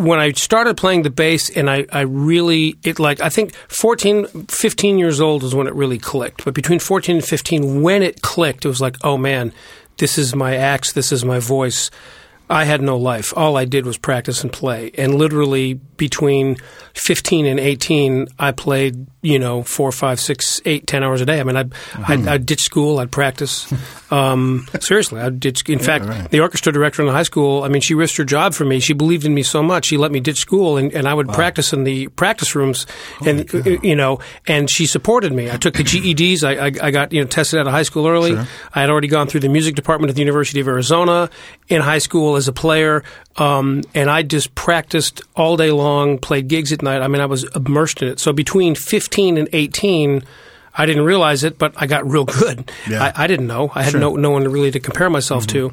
when 0.00 0.18
I 0.18 0.32
started 0.32 0.76
playing 0.76 1.02
the 1.02 1.10
bass, 1.10 1.50
and 1.50 1.68
I, 1.68 1.86
I 1.92 2.00
really 2.00 2.76
it 2.82 2.98
like 2.98 3.20
I 3.20 3.28
think 3.28 3.54
14, 3.68 4.46
15 4.46 4.98
years 4.98 5.20
old 5.20 5.42
was 5.42 5.54
when 5.54 5.66
it 5.66 5.74
really 5.74 5.98
clicked. 5.98 6.44
But 6.44 6.54
between 6.54 6.78
fourteen 6.78 7.16
and 7.16 7.24
fifteen, 7.24 7.82
when 7.82 8.02
it 8.02 8.22
clicked, 8.22 8.64
it 8.64 8.68
was 8.68 8.80
like, 8.80 8.96
oh 9.04 9.18
man, 9.18 9.52
this 9.98 10.16
is 10.16 10.34
my 10.34 10.56
axe, 10.56 10.92
this 10.92 11.12
is 11.12 11.24
my 11.24 11.38
voice. 11.38 11.90
I 12.48 12.64
had 12.64 12.82
no 12.82 12.96
life. 12.96 13.32
All 13.36 13.56
I 13.56 13.64
did 13.64 13.86
was 13.86 13.96
practice 13.96 14.42
and 14.42 14.52
play. 14.52 14.90
And 14.98 15.14
literally 15.14 15.74
between 15.74 16.56
15 16.94 17.46
and 17.46 17.60
18, 17.60 18.28
I 18.38 18.52
played, 18.52 19.06
you 19.22 19.38
know, 19.38 19.62
four, 19.62 19.92
five, 19.92 20.20
six, 20.20 20.60
eight, 20.64 20.86
ten 20.86 21.02
hours 21.02 21.20
a 21.20 21.26
day. 21.26 21.40
I 21.40 21.44
mean, 21.44 21.56
I'd, 21.56 21.72
I'd, 22.06 22.28
I'd 22.28 22.46
ditch 22.46 22.62
school, 22.62 22.98
I'd 22.98 23.10
practice. 23.10 23.72
Um, 24.10 24.66
seriously, 24.80 25.20
I'd 25.20 25.38
ditch. 25.38 25.68
In 25.68 25.78
fact, 25.78 26.04
right. 26.04 26.28
the 26.30 26.40
orchestra 26.40 26.72
director 26.72 27.00
in 27.00 27.06
the 27.06 27.12
high 27.12 27.22
school, 27.22 27.62
I 27.62 27.68
mean, 27.68 27.80
she 27.80 27.94
risked 27.94 28.16
her 28.16 28.24
job 28.24 28.54
for 28.54 28.64
me. 28.64 28.80
She 28.80 28.92
believed 28.92 29.24
in 29.24 29.32
me 29.32 29.44
so 29.44 29.62
much. 29.62 29.84
She 29.86 29.96
let 29.96 30.10
me 30.10 30.18
ditch 30.18 30.38
school 30.38 30.76
and, 30.76 30.92
and 30.92 31.06
I 31.06 31.14
would 31.14 31.28
practice 31.28 31.72
in 31.72 31.84
the 31.84 32.08
practice 32.08 32.56
rooms 32.56 32.86
and, 33.24 33.48
uh, 33.54 33.78
you 33.82 33.94
know, 33.94 34.18
and 34.48 34.68
she 34.68 34.86
supported 34.86 35.32
me. 35.32 35.48
I 35.48 35.58
took 35.58 35.74
the 35.74 35.84
GEDs. 35.84 36.42
I, 36.42 36.66
I, 36.66 36.88
I 36.88 36.90
got, 36.90 37.12
you 37.12 37.20
know, 37.20 37.26
tested 37.28 37.60
out 37.60 37.68
of 37.68 37.72
high 37.72 37.84
school 37.84 38.08
early. 38.08 38.36
I 38.36 38.80
had 38.80 38.90
already 38.90 39.06
gone 39.06 39.28
through 39.28 39.40
the 39.40 39.48
music 39.48 39.76
department 39.76 40.10
at 40.10 40.16
the 40.16 40.22
University 40.22 40.58
of 40.58 40.66
Arizona 40.66 41.30
in 41.68 41.80
high 41.80 41.98
school 41.98 42.34
as 42.34 42.48
a 42.48 42.52
player. 42.52 43.04
Um, 43.36 43.82
and 43.94 44.10
I 44.10 44.22
just 44.22 44.54
practiced 44.54 45.22
all 45.34 45.56
day 45.56 45.70
long, 45.70 46.18
played 46.18 46.48
gigs 46.48 46.72
at 46.72 46.82
night. 46.82 47.00
I 47.00 47.08
mean, 47.08 47.22
I 47.22 47.26
was 47.26 47.44
immersed 47.54 48.02
in 48.02 48.08
it. 48.08 48.20
So 48.20 48.32
between 48.32 48.74
15 48.74 49.38
and 49.38 49.48
18, 49.52 50.22
I 50.74 50.86
didn't 50.86 51.04
realize 51.04 51.44
it, 51.44 51.58
but 51.58 51.74
I 51.76 51.86
got 51.86 52.08
real 52.08 52.24
good. 52.24 52.70
Yeah. 52.88 53.12
I, 53.14 53.24
I 53.24 53.26
didn't 53.26 53.46
know. 53.46 53.70
I 53.74 53.82
had 53.82 53.94
no, 53.94 54.16
no 54.16 54.30
one 54.30 54.44
really 54.44 54.70
to 54.70 54.80
compare 54.80 55.10
myself 55.10 55.46
to. 55.48 55.72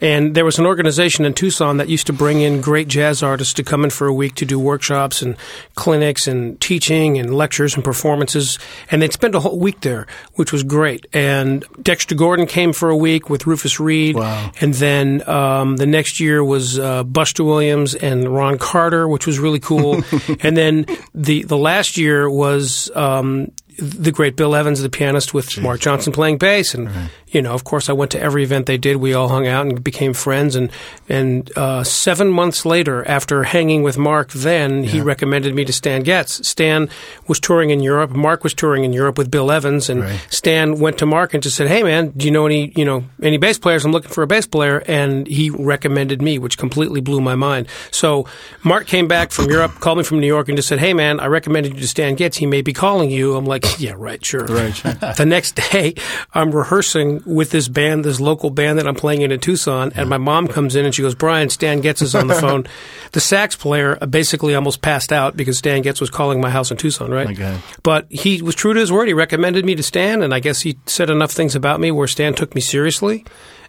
And 0.00 0.34
there 0.34 0.44
was 0.44 0.58
an 0.58 0.64
organization 0.64 1.24
in 1.24 1.34
Tucson 1.34 1.76
that 1.76 1.88
used 1.88 2.06
to 2.06 2.12
bring 2.12 2.40
in 2.40 2.62
great 2.62 2.88
jazz 2.88 3.22
artists 3.22 3.52
to 3.54 3.62
come 3.62 3.84
in 3.84 3.90
for 3.90 4.06
a 4.06 4.14
week 4.14 4.34
to 4.36 4.46
do 4.46 4.58
workshops 4.58 5.20
and 5.20 5.36
clinics 5.74 6.26
and 6.26 6.58
teaching 6.60 7.18
and 7.18 7.34
lectures 7.34 7.74
and 7.74 7.84
performances. 7.84 8.58
And 8.90 9.02
they'd 9.02 9.12
spend 9.12 9.34
a 9.34 9.40
whole 9.40 9.58
week 9.58 9.80
there, 9.82 10.06
which 10.34 10.52
was 10.52 10.62
great. 10.62 11.06
And 11.12 11.64
Dexter 11.82 12.14
Gordon 12.14 12.46
came 12.46 12.72
for 12.72 12.88
a 12.88 12.96
week 12.96 13.28
with 13.28 13.46
Rufus 13.46 13.78
Reid. 13.78 14.16
Wow. 14.16 14.52
And 14.60 14.72
then 14.74 15.28
um, 15.28 15.76
the 15.76 15.86
next 15.86 16.18
year 16.18 16.42
was 16.42 16.78
uh, 16.78 17.04
Buster 17.04 17.44
Williams 17.44 17.94
and 17.94 18.26
Ron 18.28 18.56
Carter, 18.56 19.06
which 19.06 19.26
was 19.26 19.38
really 19.38 19.60
cool. 19.60 20.02
and 20.40 20.56
then 20.56 20.86
the 21.14 21.42
the 21.42 21.58
last 21.58 21.98
year 21.98 22.30
was 22.30 22.90
um, 22.94 23.52
the 23.80 24.12
great 24.12 24.36
Bill 24.36 24.54
Evans, 24.54 24.80
the 24.82 24.88
pianist, 24.88 25.32
with 25.34 25.60
Mark 25.60 25.80
Johnson 25.80 26.12
playing 26.12 26.38
bass. 26.38 26.74
And 26.74 26.90
you 27.28 27.40
know, 27.40 27.52
of 27.52 27.64
course, 27.64 27.88
I 27.88 27.92
went 27.92 28.10
to 28.12 28.20
every 28.20 28.42
event 28.42 28.66
they 28.66 28.76
did. 28.78 28.96
We 28.96 29.14
all 29.14 29.28
hung 29.28 29.46
out 29.46 29.66
and 29.66 29.82
became 29.82 30.12
friends. 30.14 30.56
And 30.56 30.70
and 31.08 31.50
uh, 31.56 31.84
seven 31.84 32.28
months 32.28 32.66
later, 32.66 33.06
after 33.08 33.44
hanging 33.44 33.82
with 33.82 33.96
Mark, 33.98 34.30
then 34.32 34.84
he 34.84 35.00
recommended 35.00 35.54
me 35.54 35.64
to 35.64 35.72
Stan 35.72 36.02
Getz. 36.02 36.46
Stan 36.46 36.88
was 37.26 37.40
touring 37.40 37.70
in 37.70 37.80
Europe. 37.80 38.10
Mark 38.10 38.42
was 38.44 38.52
touring 38.54 38.84
in 38.84 38.92
Europe 38.92 39.16
with 39.18 39.30
Bill 39.30 39.50
Evans, 39.50 39.88
and 39.88 40.00
Right. 40.02 40.26
Stan 40.30 40.78
went 40.78 40.98
to 40.98 41.06
Mark 41.06 41.34
and 41.34 41.42
just 41.42 41.56
said, 41.56 41.68
"Hey, 41.68 41.82
man, 41.82 42.12
do 42.16 42.24
you 42.26 42.30
know 42.32 42.46
any 42.46 42.72
you 42.76 42.84
know 42.84 43.04
any 43.22 43.38
bass 43.38 43.58
players? 43.58 43.84
I'm 43.84 43.92
looking 43.92 44.10
for 44.10 44.22
a 44.22 44.26
bass 44.26 44.46
player." 44.46 44.82
And 44.86 45.26
he 45.26 45.50
recommended 45.50 46.20
me, 46.20 46.38
which 46.38 46.58
completely 46.58 47.00
blew 47.00 47.20
my 47.20 47.34
mind. 47.34 47.68
So 47.90 48.26
Mark 48.64 48.86
came 48.86 49.06
back 49.08 49.30
from 49.30 49.48
Europe, 49.50 49.74
called 49.80 49.98
me 49.98 50.04
from 50.04 50.20
New 50.20 50.26
York, 50.26 50.48
and 50.48 50.56
just 50.58 50.68
said, 50.68 50.80
"Hey, 50.80 50.94
man, 50.94 51.20
I 51.20 51.26
recommended 51.26 51.74
you 51.74 51.80
to 51.80 51.88
Stan 51.88 52.14
Getz. 52.16 52.36
He 52.38 52.46
may 52.46 52.60
be 52.62 52.72
calling 52.72 53.10
you." 53.10 53.36
I'm 53.36 53.44
like, 53.46 53.64
"Yeah, 53.78 53.94
right, 53.96 54.24
sure." 54.24 54.44
Right, 54.44 54.74
sure. 54.74 54.92
the 55.16 55.26
next 55.26 55.56
day, 55.72 55.94
I'm 56.34 56.50
rehearsing 56.50 57.22
with 57.24 57.50
this 57.50 57.68
band, 57.68 58.04
this 58.04 58.20
local 58.20 58.50
band 58.50 58.78
that 58.78 58.86
I'm 58.86 58.94
playing 58.94 59.22
in 59.22 59.32
in 59.32 59.40
Tucson, 59.40 59.92
and 59.94 60.08
my 60.08 60.18
mom 60.18 60.48
comes 60.48 60.76
in 60.76 60.84
and 60.84 60.94
she 60.94 61.02
goes, 61.02 61.14
"Brian, 61.14 61.48
Stan 61.50 61.80
Getz 61.80 62.02
is 62.02 62.14
on 62.14 62.26
the 62.26 62.34
phone." 62.40 62.66
the 63.12 63.20
sax 63.20 63.56
player 63.56 63.98
uh, 64.00 64.06
basically 64.06 64.54
almost 64.54 64.82
passed 64.82 65.12
out 65.12 65.36
because 65.36 65.58
Stan 65.58 65.82
Getz 65.82 66.00
was 66.00 66.10
calling 66.10 66.40
my 66.40 66.50
house 66.50 66.70
in 66.70 66.76
Tucson, 66.76 67.10
right? 67.10 67.36
God. 67.36 67.60
But 67.82 68.06
he 68.10 68.42
was 68.42 68.54
true 68.54 68.74
to 68.74 68.80
his 68.80 68.92
word. 68.92 69.08
He 69.08 69.14
recommended 69.14 69.64
me 69.64 69.74
to 69.74 69.82
Stan, 69.82 70.22
and 70.22 70.32
I 70.34 70.40
guess 70.40 70.60
he 70.60 70.78
said 70.86 71.10
enough 71.10 71.32
things 71.32 71.54
about 71.54 71.80
me 71.80 71.90
where 71.90 72.06
Stan 72.06 72.34
took 72.34 72.54
me 72.54 72.60
seriously. 72.60 73.24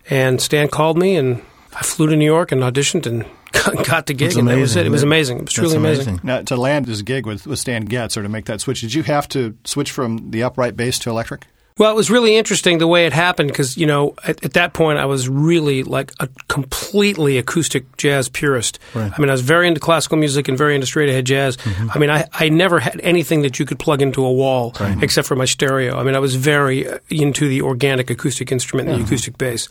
And 0.09 0.41
Stan 0.41 0.67
called 0.67 0.97
me, 0.97 1.15
and 1.15 1.41
I 1.73 1.83
flew 1.83 2.07
to 2.07 2.15
New 2.15 2.25
York 2.25 2.51
and 2.51 2.61
auditioned 2.61 3.05
and 3.05 3.25
got 3.85 4.05
the 4.07 4.13
gig, 4.13 4.29
That's 4.29 4.35
and 4.37 4.47
that 4.47 4.57
was 4.57 4.75
it. 4.75 4.85
It 4.85 4.89
was 4.89 5.03
amazing. 5.03 5.37
It 5.39 5.43
was 5.43 5.53
truly 5.53 5.75
amazing. 5.77 6.19
now 6.23 6.41
to 6.41 6.55
land 6.55 6.85
this 6.85 7.01
gig 7.01 7.25
with, 7.25 7.45
with 7.47 7.59
stan 7.59 7.85
getz 7.85 8.17
or 8.17 8.23
to 8.23 8.29
make 8.29 8.45
that 8.45 8.61
switch 8.61 8.81
did 8.81 8.93
you 8.93 9.03
have 9.03 9.27
to 9.29 9.55
switch 9.65 9.91
from 9.91 10.31
the 10.31 10.43
upright 10.43 10.75
bass 10.75 10.97
to 10.99 11.09
electric 11.09 11.45
Well, 11.77 11.91
it 11.91 11.95
was 11.95 12.11
really 12.11 12.35
interesting 12.35 12.77
the 12.77 12.87
way 12.87 13.05
it 13.05 13.13
happened 13.13 13.49
because, 13.49 13.77
you 13.77 13.87
know, 13.87 14.13
at, 14.25 14.43
at 14.43 14.53
that 14.53 14.73
point 14.73 14.99
I 14.99 15.05
was 15.05 15.27
really 15.29 15.83
like 15.83 16.11
a 16.19 16.27
completely 16.47 17.37
acoustic 17.37 17.95
jazz 17.97 18.29
purist. 18.29 18.77
Right. 18.93 19.11
I 19.11 19.19
mean, 19.19 19.29
I 19.29 19.31
was 19.31 19.41
very 19.41 19.67
into 19.67 19.79
classical 19.79 20.17
music 20.17 20.47
and 20.47 20.57
very 20.57 20.75
into 20.75 20.85
straight 20.85 21.09
ahead 21.09 21.25
jazz. 21.25 21.57
I 21.89 21.97
mean, 21.97 22.09
I, 22.09 22.27
I 22.33 22.49
never 22.49 22.79
had 22.79 22.99
anything 23.01 23.41
that 23.43 23.57
you 23.57 23.65
could 23.65 23.79
plug 23.79 24.01
into 24.01 24.23
a 24.23 24.31
wall 24.31 24.75
except 25.01 25.27
for 25.27 25.35
my 25.35 25.45
stereo. 25.45 25.97
I 25.97 26.03
mean, 26.03 26.15
I 26.15 26.19
was 26.19 26.35
very 26.35 26.87
uh, 26.87 26.99
into 27.09 27.47
the 27.47 27.61
organic 27.61 28.09
acoustic 28.09 28.51
instrument 28.51 28.89
and 28.89 29.01
the 29.01 29.05
acoustic 29.05 29.37
bass. 29.37 29.67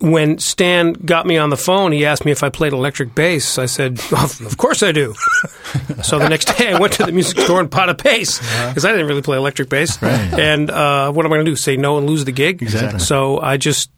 When 0.00 0.38
Stan 0.38 0.92
got 0.92 1.24
me 1.24 1.36
on 1.38 1.50
the 1.50 1.56
phone, 1.56 1.92
he 1.92 2.04
asked 2.04 2.24
me 2.24 2.32
if 2.32 2.42
I 2.42 2.48
played 2.48 2.72
electric 2.72 3.14
bass. 3.14 3.58
I 3.58 3.66
said, 3.66 4.00
well, 4.10 4.24
"Of 4.24 4.56
course 4.56 4.82
I 4.82 4.90
do." 4.90 5.14
so 6.02 6.18
the 6.18 6.28
next 6.28 6.56
day, 6.58 6.72
I 6.72 6.80
went 6.80 6.94
to 6.94 7.04
the 7.06 7.12
music 7.12 7.38
store 7.38 7.60
and 7.60 7.70
bought 7.70 7.88
a 7.88 7.94
bass 7.94 8.40
because 8.68 8.84
I 8.84 8.90
didn't 8.90 9.06
really 9.06 9.22
play 9.22 9.36
electric 9.36 9.68
bass. 9.68 10.02
And 10.02 10.68
uh, 10.68 11.12
what 11.12 11.24
am 11.24 11.32
I 11.32 11.36
going 11.36 11.46
to 11.46 11.50
do? 11.52 11.56
Say 11.56 11.76
no 11.76 11.96
and 11.96 12.08
lose 12.08 12.24
the 12.24 12.32
gig? 12.32 12.60
Exactly. 12.60 12.98
So 12.98 13.40
I 13.40 13.56
just 13.56 13.90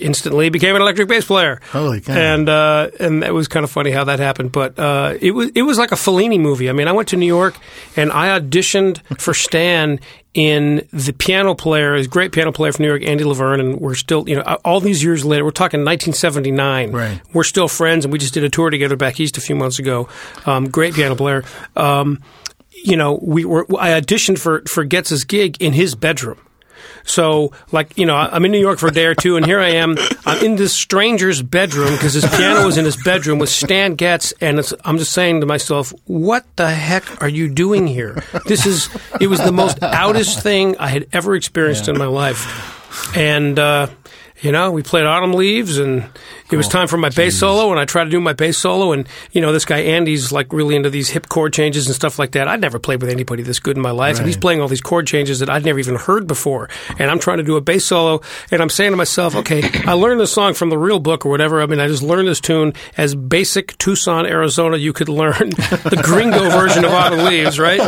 instantly 0.00 0.48
became 0.48 0.74
an 0.76 0.82
electric 0.82 1.08
bass 1.08 1.24
player. 1.24 1.60
Holy 1.70 2.00
cow. 2.00 2.14
And 2.14 2.48
uh, 2.48 2.90
and 2.98 3.24
it 3.24 3.32
was 3.32 3.48
kind 3.48 3.64
of 3.64 3.70
funny 3.70 3.90
how 3.90 4.04
that 4.04 4.18
happened. 4.18 4.52
But 4.52 4.78
uh, 4.78 5.16
it 5.20 5.32
was 5.32 5.50
it 5.54 5.62
was 5.62 5.78
like 5.78 5.92
a 5.92 5.96
Fellini 5.96 6.40
movie. 6.40 6.68
I 6.68 6.72
mean, 6.72 6.88
I 6.88 6.92
went 6.92 7.08
to 7.08 7.16
New 7.16 7.26
York 7.26 7.56
and 7.96 8.10
I 8.12 8.38
auditioned 8.38 9.00
for 9.20 9.34
Stan 9.44 10.00
in 10.34 10.86
the 10.92 11.12
piano 11.12 11.54
player, 11.54 11.94
his 11.94 12.08
great 12.08 12.32
piano 12.32 12.50
player 12.50 12.72
from 12.72 12.82
New 12.82 12.88
York, 12.88 13.04
Andy 13.04 13.22
LaVerne, 13.22 13.60
and 13.60 13.80
we're 13.80 13.94
still, 13.94 14.28
you 14.28 14.34
know, 14.34 14.42
all 14.64 14.80
these 14.80 15.02
years 15.02 15.24
later, 15.24 15.44
we're 15.44 15.52
talking 15.52 15.84
1979. 15.84 16.90
Right. 16.90 17.20
We're 17.32 17.44
still 17.44 17.68
friends, 17.68 18.04
and 18.04 18.12
we 18.12 18.18
just 18.18 18.34
did 18.34 18.42
a 18.42 18.48
tour 18.48 18.68
together 18.70 18.96
back 18.96 19.20
east 19.20 19.38
a 19.38 19.40
few 19.40 19.54
months 19.54 19.78
ago. 19.78 20.08
Um, 20.44 20.68
great 20.68 20.94
piano 20.94 21.14
player. 21.14 21.44
Um, 21.76 22.20
you 22.70 22.96
know, 22.96 23.18
we 23.22 23.44
were. 23.44 23.64
I 23.78 24.00
auditioned 24.00 24.38
for 24.38 24.62
for 24.68 24.84
Getz's 24.84 25.24
gig 25.24 25.56
in 25.60 25.72
his 25.72 25.94
bedroom. 25.94 26.38
So, 27.04 27.52
like, 27.70 27.96
you 27.98 28.06
know, 28.06 28.16
I'm 28.16 28.44
in 28.44 28.50
New 28.50 28.58
York 28.58 28.78
for 28.78 28.88
a 28.88 28.92
day 28.92 29.04
or 29.04 29.14
two, 29.14 29.36
and 29.36 29.44
here 29.44 29.60
I 29.60 29.72
am. 29.72 29.96
I'm 30.24 30.44
in 30.44 30.56
this 30.56 30.72
stranger's 30.72 31.42
bedroom 31.42 31.92
because 31.92 32.14
his 32.14 32.26
piano 32.26 32.64
was 32.64 32.78
in 32.78 32.84
his 32.84 32.96
bedroom 32.96 33.38
with 33.38 33.50
Stan 33.50 33.94
Getz, 33.94 34.32
and 34.40 34.58
it's, 34.58 34.72
I'm 34.84 34.96
just 34.98 35.12
saying 35.12 35.40
to 35.40 35.46
myself, 35.46 35.92
what 36.06 36.44
the 36.56 36.70
heck 36.70 37.22
are 37.22 37.28
you 37.28 37.48
doing 37.48 37.86
here? 37.86 38.22
This 38.46 38.64
is, 38.64 38.88
it 39.20 39.26
was 39.26 39.40
the 39.40 39.52
most 39.52 39.82
outest 39.82 40.42
thing 40.42 40.78
I 40.78 40.88
had 40.88 41.06
ever 41.12 41.34
experienced 41.34 41.88
in 41.88 41.98
my 41.98 42.06
life. 42.06 43.16
And, 43.16 43.58
uh, 43.58 43.88
you 44.44 44.52
know, 44.52 44.70
we 44.70 44.82
played 44.82 45.06
Autumn 45.06 45.32
Leaves, 45.32 45.78
and 45.78 46.04
it 46.50 46.56
was 46.56 46.66
oh, 46.66 46.70
time 46.70 46.86
for 46.86 46.98
my 46.98 47.08
bass 47.08 47.38
solo, 47.38 47.70
and 47.70 47.80
I 47.80 47.86
tried 47.86 48.04
to 48.04 48.10
do 48.10 48.20
my 48.20 48.34
bass 48.34 48.58
solo, 48.58 48.92
and 48.92 49.08
you 49.32 49.40
know, 49.40 49.52
this 49.52 49.64
guy 49.64 49.78
Andy's 49.78 50.32
like 50.32 50.52
really 50.52 50.76
into 50.76 50.90
these 50.90 51.08
hip 51.08 51.30
chord 51.30 51.54
changes 51.54 51.86
and 51.86 51.94
stuff 51.94 52.18
like 52.18 52.32
that. 52.32 52.46
I'd 52.46 52.60
never 52.60 52.78
played 52.78 53.00
with 53.00 53.10
anybody 53.10 53.42
this 53.42 53.58
good 53.58 53.76
in 53.76 53.82
my 53.82 53.90
life, 53.90 54.18
and 54.18 54.26
he's 54.26 54.36
playing 54.36 54.60
all 54.60 54.68
these 54.68 54.82
chord 54.82 55.06
changes 55.06 55.38
that 55.38 55.48
I'd 55.48 55.64
never 55.64 55.78
even 55.78 55.96
heard 55.96 56.26
before. 56.26 56.68
And 56.98 57.10
I'm 57.10 57.18
trying 57.18 57.38
to 57.38 57.42
do 57.42 57.56
a 57.56 57.62
bass 57.62 57.86
solo, 57.86 58.20
and 58.50 58.60
I'm 58.60 58.68
saying 58.68 58.92
to 58.92 58.96
myself, 58.98 59.34
okay, 59.34 59.62
I 59.86 59.94
learned 59.94 60.20
this 60.20 60.32
song 60.32 60.52
from 60.52 60.68
the 60.68 60.78
real 60.78 61.00
book 61.00 61.24
or 61.24 61.30
whatever. 61.30 61.62
I 61.62 61.66
mean, 61.66 61.80
I 61.80 61.88
just 61.88 62.02
learned 62.02 62.28
this 62.28 62.40
tune 62.40 62.74
as 62.98 63.14
basic 63.14 63.78
Tucson, 63.78 64.26
Arizona. 64.26 64.76
You 64.76 64.92
could 64.92 65.08
learn 65.08 65.32
the 65.50 66.00
gringo 66.04 66.50
version 66.50 66.84
of 66.84 66.92
Autumn 66.92 67.24
Leaves, 67.24 67.58
right? 67.58 67.80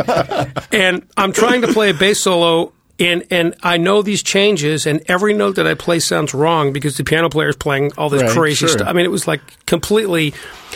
And 0.73 1.07
I'm 1.15 1.33
trying 1.33 1.61
to 1.61 1.67
play 1.67 1.91
a 1.91 1.93
bass 1.93 2.21
solo 2.21 2.73
and 2.99 3.25
and 3.29 3.55
I 3.63 3.77
know 3.77 4.01
these 4.01 4.23
changes, 4.23 4.85
and 4.87 5.01
every 5.07 5.33
note 5.33 5.55
that 5.57 5.67
I 5.67 5.73
play 5.75 5.99
sounds 5.99 6.33
wrong 6.33 6.73
because 6.73 6.97
the 6.97 7.03
piano 7.03 7.29
player 7.29 7.49
is 7.49 7.55
playing 7.55 7.91
all 7.97 8.09
this 8.09 8.21
Right, 8.23 8.31
crazy 8.31 8.55
sure. 8.65 8.69
stuff. 8.69 8.87
I 8.87 8.93
mean, 8.93 9.05
it 9.05 9.11
was 9.11 9.27
like 9.27 9.41
completely, 9.67 10.33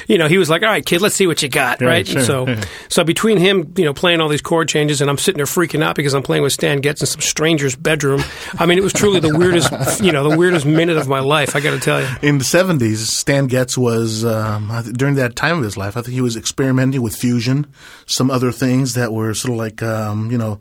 you 0.08 0.18
know, 0.18 0.28
he 0.28 0.38
was 0.38 0.50
like, 0.50 0.62
"All 0.62 0.70
right, 0.70 0.86
kid, 0.86 1.02
let's 1.02 1.16
see 1.16 1.26
what 1.26 1.42
you 1.42 1.50
got," 1.50 1.82
Right, 1.82 1.88
right? 1.88 2.08
sure. 2.08 2.22
So, 2.22 2.56
so 2.90 3.04
between 3.04 3.38
him, 3.38 3.74
you 3.76 3.86
know, 3.86 3.94
playing 3.94 4.22
all 4.22 4.30
these 4.30 4.42
chord 4.42 4.68
changes, 4.70 5.02
and 5.02 5.10
I'm 5.10 5.18
sitting 5.18 5.38
there 5.38 5.46
freaking 5.48 5.82
out 5.84 5.96
because 5.96 6.14
I'm 6.14 6.22
playing 6.24 6.44
with 6.44 6.54
Stan 6.54 6.80
Getz 6.80 7.02
in 7.02 7.08
some 7.08 7.22
stranger's 7.22 7.76
bedroom. 7.76 8.22
I 8.60 8.66
mean, 8.68 8.78
it 8.78 8.84
was 8.84 8.94
truly 8.94 9.20
the 9.20 9.36
weirdest, 9.38 9.72
you 10.04 10.12
know, 10.12 10.30
the 10.30 10.38
weirdest 10.38 10.66
minute 10.66 10.98
of 10.98 11.08
my 11.08 11.20
life. 11.22 11.56
I 11.56 11.60
got 11.60 11.72
to 11.72 11.80
tell 11.80 12.02
you. 12.02 12.08
In 12.22 12.38
the 12.38 12.44
70s, 12.44 12.98
Stan 12.98 13.48
Getz 13.48 13.78
was, 13.78 14.24
um, 14.24 14.72
during 14.94 15.16
that 15.16 15.36
time 15.36 15.58
of 15.58 15.64
his 15.64 15.76
life, 15.78 15.98
I 15.98 16.02
think 16.02 16.14
he 16.14 16.22
was 16.22 16.36
experimenting 16.38 17.02
with 17.02 17.16
fusion, 17.16 17.66
some 18.06 18.30
other 18.30 18.52
things 18.52 18.94
that 18.94 19.12
were 19.12 19.34
sort 19.34 19.54
of 19.54 19.58
like, 19.58 19.82
um, 19.82 20.30
you 20.32 20.38
know, 20.38 20.60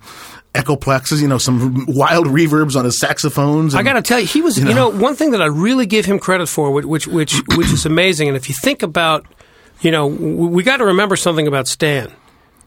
echoplexes, 0.54 1.20
you 1.22 1.28
know, 1.28 1.38
some 1.38 1.84
wild 1.88 2.26
reverbs 2.26 2.76
on 2.76 2.84
his 2.84 2.98
saxophones. 2.98 3.74
I 3.74 3.82
got 3.82 3.94
to 3.94 4.02
tell 4.02 4.20
you, 4.20 4.26
he 4.26 4.42
was. 4.42 4.58
You 4.58 4.74
know, 4.74 4.88
one 4.90 5.14
thing 5.14 5.30
that 5.32 5.42
I 5.42 5.46
really 5.46 5.86
give 5.86 6.04
him 6.06 6.18
credit 6.18 6.48
for, 6.48 6.70
which 6.70 6.84
which 6.86 7.06
which, 7.06 7.34
which 7.56 7.72
is 7.72 7.86
amazing, 7.86 8.28
and 8.28 8.36
if 8.36 8.48
you 8.48 8.54
think 8.62 8.82
about, 8.82 9.26
you 9.80 9.90
know, 9.90 10.06
we 10.06 10.62
got 10.62 10.78
to 10.78 10.84
remember 10.86 11.16
something 11.16 11.46
about 11.46 11.68
Stan. 11.68 12.12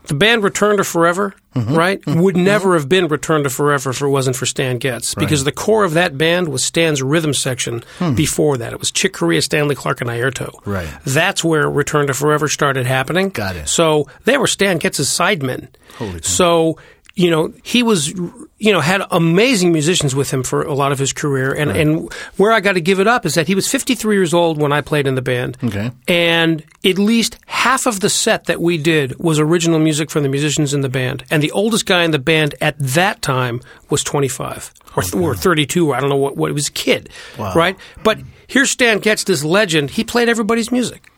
The 0.07 0.15
band 0.15 0.43
Return 0.43 0.77
to 0.77 0.83
Forever, 0.83 1.33
Mm-hmm. 1.55 1.75
right, 1.75 2.01
would 2.07 2.35
never 2.35 2.73
have 2.73 2.89
been 2.89 3.07
Return 3.07 3.43
to 3.43 3.49
Forever 3.49 3.91
if 3.91 4.01
it 4.01 4.07
wasn't 4.07 4.35
for 4.35 4.47
Stan 4.47 4.79
Getz, 4.79 5.13
because 5.13 5.43
the 5.43 5.51
core 5.51 5.83
of 5.83 5.93
that 5.93 6.17
band 6.17 6.49
was 6.49 6.65
Stan's 6.65 7.01
rhythm 7.03 7.31
section. 7.33 7.83
Before 8.15 8.57
that, 8.57 8.73
it 8.73 8.79
was 8.79 8.89
Chick 8.91 9.13
Corea, 9.13 9.41
Stanley 9.41 9.75
Clarke, 9.75 10.01
and 10.01 10.09
Airto. 10.09 10.51
Hmm. 10.63 10.69
Right. 10.71 10.89
That's 11.05 11.43
where 11.43 11.69
Return 11.69 12.07
to 12.07 12.13
Forever 12.15 12.47
started 12.49 12.85
happening. 12.87 13.29
Got 13.29 13.55
it. 13.55 13.69
So 13.69 14.07
they 14.25 14.37
were 14.37 14.47
Stan 14.47 14.79
Getz's 14.79 15.07
sidemen. 15.09 15.67
Holy. 15.97 16.21
So 16.23 16.79
you 17.15 17.29
know 17.29 17.53
he 17.63 17.84
was 17.84 18.10
you 18.10 18.72
know 18.72 18.79
had 18.79 19.03
amazing 19.12 19.72
musicians 19.72 20.15
with 20.15 20.32
him 20.32 20.41
for 20.41 20.63
a 20.63 20.74
lot 20.74 20.91
of 20.91 21.00
his 21.00 21.13
career, 21.13 21.53
and 21.53 21.72
and 21.72 22.12
where 22.38 22.51
I 22.51 22.60
got 22.60 22.74
to 22.74 22.82
give 22.82 23.00
it 23.00 23.08
up 23.08 23.25
is 23.25 23.36
that 23.36 23.48
he 23.48 23.55
was 23.55 23.70
53 23.70 24.15
years 24.15 24.34
old 24.34 24.60
when 24.60 24.72
I 24.72 24.82
played 24.82 25.05
in 25.05 25.15
the 25.15 25.22
band. 25.22 25.58
Okay. 25.63 25.91
And 26.08 26.63
at 26.84 26.98
least 26.98 27.38
half 27.46 27.86
of 27.86 28.00
the 28.00 28.10
set 28.10 28.46
that 28.46 28.62
we 28.62 28.77
did 28.77 29.20
was 29.20 29.39
original 29.39 29.79
music 29.79 30.10
from 30.10 30.24
the 30.24 30.29
musicians 30.29 30.74
in 30.74 30.82
the 30.82 30.89
band. 30.89 31.24
And 31.29 31.43
the 31.43 31.51
oldest 31.51 31.86
guy 31.86 32.03
in 32.03 32.12
the 32.12 32.20
band 32.20 32.55
at 32.62 32.77
that 32.79 33.22
time 33.22 33.62
was 33.89 34.03
25 34.03 34.74
or, 34.96 35.03
th- 35.03 35.15
or 35.15 35.36
32. 35.36 35.93
I 35.93 36.00
don't 36.00 36.10
know 36.10 36.15
what, 36.15 36.36
what. 36.36 36.48
He 36.50 36.53
was 36.53 36.67
a 36.67 36.72
kid. 36.72 37.10
Wow. 37.38 37.53
Right? 37.53 37.77
But 38.03 38.20
here's 38.48 38.72
Stan 38.72 39.00
Getz, 39.00 39.24
this 39.24 39.43
legend. 39.43 39.91
He 39.91 40.03
played 40.03 40.29
everybody's 40.29 40.72
music. 40.72 41.10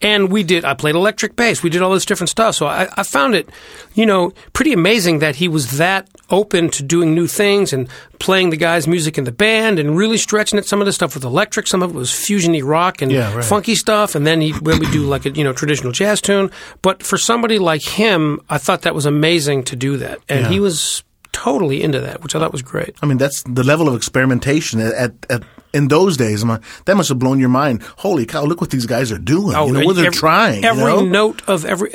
And 0.00 0.30
we 0.30 0.42
did, 0.42 0.64
I 0.64 0.74
played 0.74 0.94
electric 0.94 1.36
bass. 1.36 1.62
We 1.62 1.70
did 1.70 1.82
all 1.82 1.92
this 1.92 2.04
different 2.04 2.30
stuff. 2.30 2.54
So 2.54 2.66
I, 2.66 2.88
I 2.96 3.02
found 3.02 3.34
it, 3.34 3.48
you 3.94 4.06
know, 4.06 4.32
pretty 4.52 4.72
amazing 4.72 5.18
that 5.20 5.36
he 5.36 5.48
was 5.48 5.78
that 5.78 6.08
open 6.30 6.68
to 6.70 6.82
doing 6.82 7.14
new 7.14 7.26
things 7.26 7.72
and 7.72 7.88
playing 8.18 8.50
the 8.50 8.56
guys' 8.56 8.86
music 8.86 9.18
in 9.18 9.24
the 9.24 9.32
band 9.32 9.78
and 9.78 9.96
really 9.96 10.16
stretching 10.18 10.58
it. 10.58 10.66
Some 10.66 10.80
of 10.80 10.86
the 10.86 10.92
stuff 10.92 11.14
with 11.14 11.24
electric, 11.24 11.66
some 11.66 11.82
of 11.82 11.90
it 11.90 11.94
was 11.94 12.10
fusiony 12.10 12.62
rock 12.64 13.02
and 13.02 13.10
Yeah, 13.10 13.34
right. 13.34 13.44
funky 13.44 13.74
stuff. 13.74 14.14
And 14.14 14.26
then 14.26 14.40
he, 14.40 14.52
when 14.52 14.78
we 14.78 14.90
do 14.90 15.02
like 15.04 15.26
a, 15.26 15.30
you 15.30 15.44
know, 15.44 15.52
traditional 15.52 15.92
jazz 15.92 16.20
tune. 16.20 16.50
But 16.82 17.02
for 17.02 17.18
somebody 17.18 17.58
like 17.58 17.82
him, 17.82 18.40
I 18.48 18.58
thought 18.58 18.82
that 18.82 18.94
was 18.94 19.06
amazing 19.06 19.64
to 19.64 19.76
do 19.76 19.96
that. 19.98 20.18
And 20.28 20.42
Yeah. 20.42 20.48
he 20.50 20.60
was 20.60 21.02
totally 21.32 21.82
into 21.82 22.00
that, 22.00 22.22
which 22.22 22.34
I 22.34 22.38
thought 22.40 22.52
was 22.52 22.62
great. 22.62 22.96
I 23.02 23.06
mean, 23.06 23.18
that's 23.18 23.42
the 23.44 23.62
level 23.62 23.88
of 23.88 23.94
experimentation 23.94 24.80
at, 24.80 24.92
at, 24.94 25.12
at 25.30 25.42
in 25.72 25.88
those 25.88 26.16
days. 26.16 26.42
I'm 26.42 26.48
like, 26.48 26.62
that 26.86 26.96
must 26.96 27.08
have 27.10 27.18
blown 27.18 27.38
your 27.38 27.48
mind. 27.48 27.82
Holy 27.98 28.26
cow! 28.26 28.44
Look 28.44 28.60
what 28.60 28.70
these 28.70 28.86
guys 28.86 29.12
are 29.12 29.18
doing. 29.18 29.48
you 29.56 29.72
know 29.72 29.84
what 29.84 29.96
they're 29.96 30.04
Oh, 30.04 30.08
every, 30.08 30.18
trying. 30.18 30.62
you 30.62 30.68
Every 30.68 30.84
know? 30.84 31.04
note 31.04 31.42
of 31.48 31.64
every 31.64 31.90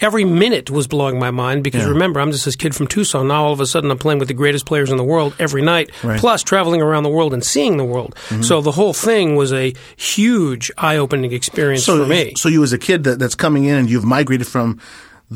every 0.00 0.24
minute 0.24 0.68
was 0.68 0.88
blowing 0.88 1.16
my 1.20 1.30
mind 1.30 1.62
because 1.62 1.82
Yeah. 1.82 1.90
remember, 1.90 2.18
I'm 2.18 2.32
just 2.32 2.44
this 2.44 2.56
kid 2.56 2.74
from 2.74 2.88
Tucson. 2.88 3.28
Now 3.28 3.44
all 3.44 3.52
of 3.52 3.60
a 3.60 3.66
sudden, 3.66 3.88
I'm 3.88 3.98
playing 3.98 4.18
with 4.18 4.26
the 4.26 4.34
greatest 4.34 4.66
players 4.66 4.90
in 4.90 4.96
the 4.96 5.04
world 5.04 5.32
every 5.38 5.62
night, 5.62 5.90
Right. 6.02 6.18
plus 6.18 6.42
traveling 6.42 6.82
around 6.82 7.04
the 7.04 7.08
world 7.08 7.32
and 7.32 7.44
seeing 7.44 7.76
the 7.76 7.84
world. 7.84 8.16
Mm-hmm. 8.28 8.42
So 8.42 8.60
the 8.60 8.72
whole 8.72 8.92
thing 8.94 9.36
was 9.36 9.52
a 9.52 9.72
huge 9.96 10.72
eye-opening 10.76 11.32
experience 11.32 11.84
so, 11.84 12.02
for 12.02 12.08
me. 12.08 12.32
So 12.36 12.48
you 12.48 12.64
as 12.64 12.72
a 12.72 12.78
kid 12.78 13.04
that, 13.04 13.20
that's 13.20 13.36
coming 13.36 13.64
in 13.66 13.76
and 13.76 13.88
you've 13.88 14.04
migrated 14.04 14.48
from 14.48 14.80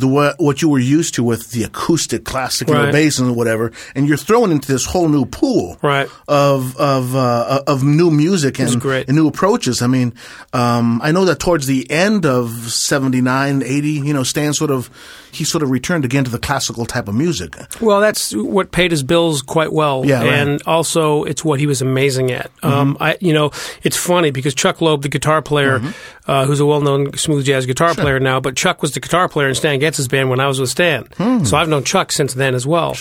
the 0.01 0.35
what 0.39 0.61
you 0.63 0.69
were 0.69 0.79
used 0.79 1.15
to 1.15 1.25
with 1.25 1.51
the 1.53 1.65
acoustic 1.65 2.25
classic, 2.25 2.69
Right. 2.69 2.93
bass 2.93 3.19
and 3.19 3.35
whatever, 3.35 3.73
and 3.95 4.07
you're 4.09 4.17
thrown 4.17 4.51
into 4.53 4.71
this 4.71 4.85
whole 4.85 5.09
new 5.09 5.25
pool 5.25 5.79
Right. 5.83 6.09
of 6.29 6.77
of 6.77 7.15
uh, 7.17 7.63
of 7.67 7.83
new 7.83 8.11
music 8.11 8.59
and, 8.59 8.69
and 9.09 9.17
new 9.17 9.27
approaches. 9.29 9.83
I 9.83 9.87
mean, 9.87 10.13
um, 10.53 11.01
I 11.03 11.13
know 11.13 11.25
that 11.25 11.39
towards 11.39 11.67
the 11.67 11.91
end 11.91 12.27
of 12.27 12.51
79, 12.71 13.63
80, 13.63 13.89
you 13.91 14.13
know, 14.13 14.23
Stan 14.23 14.53
sort 14.55 14.71
of 14.71 14.91
he 15.33 15.45
sort 15.45 15.63
of 15.63 15.71
returned 15.71 16.05
again 16.05 16.25
to 16.25 16.31
the 16.31 16.39
classical 16.39 16.87
type 16.87 17.09
of 17.09 17.15
music. 17.15 17.57
Well, 17.81 18.01
that's 18.01 18.35
what 18.35 18.73
paid 18.73 18.91
his 18.91 19.03
bills 19.03 19.43
quite 19.43 19.73
well, 19.73 20.05
Yeah, 20.05 20.21
right. 20.21 20.27
Mm-hmm. 20.27 20.51
and 20.51 20.63
also 20.67 21.25
it's 21.25 21.45
what 21.45 21.61
he 21.61 21.67
was 21.67 21.83
amazing 21.83 22.31
at. 22.33 22.51
Um, 22.63 22.97
I, 23.01 23.17
you 23.21 23.33
know, 23.33 23.51
it's 23.83 23.97
funny 23.97 24.31
because 24.31 24.55
Chuck 24.55 24.81
Loeb, 24.81 25.03
the 25.03 25.09
guitar 25.09 25.43
player, 25.43 25.79
Mm-hmm. 25.79 26.31
uh, 26.31 26.45
who's 26.47 26.61
a 26.61 26.67
well-known 26.67 27.13
smooth 27.17 27.45
jazz 27.45 27.67
guitar 27.67 27.95
player 27.95 28.19
now, 28.19 28.41
but 28.41 28.57
Chuck 28.57 28.83
was 28.83 28.93
the 28.93 29.01
guitar 29.01 29.29
player 29.29 29.49
in 29.49 29.55
Stan 29.55 29.79
Getz's 29.79 30.09
band 30.09 30.31
when 30.31 30.41
I 30.41 30.47
was 30.49 30.59
with 30.61 30.71
Stan. 30.71 31.05
Hmm. 31.17 31.45
So 31.45 31.57
I've 31.57 31.69
known 31.69 31.85
Chuck 31.85 32.13
since 32.13 32.35
then 32.35 32.55
as 32.55 32.67
well. 32.67 32.95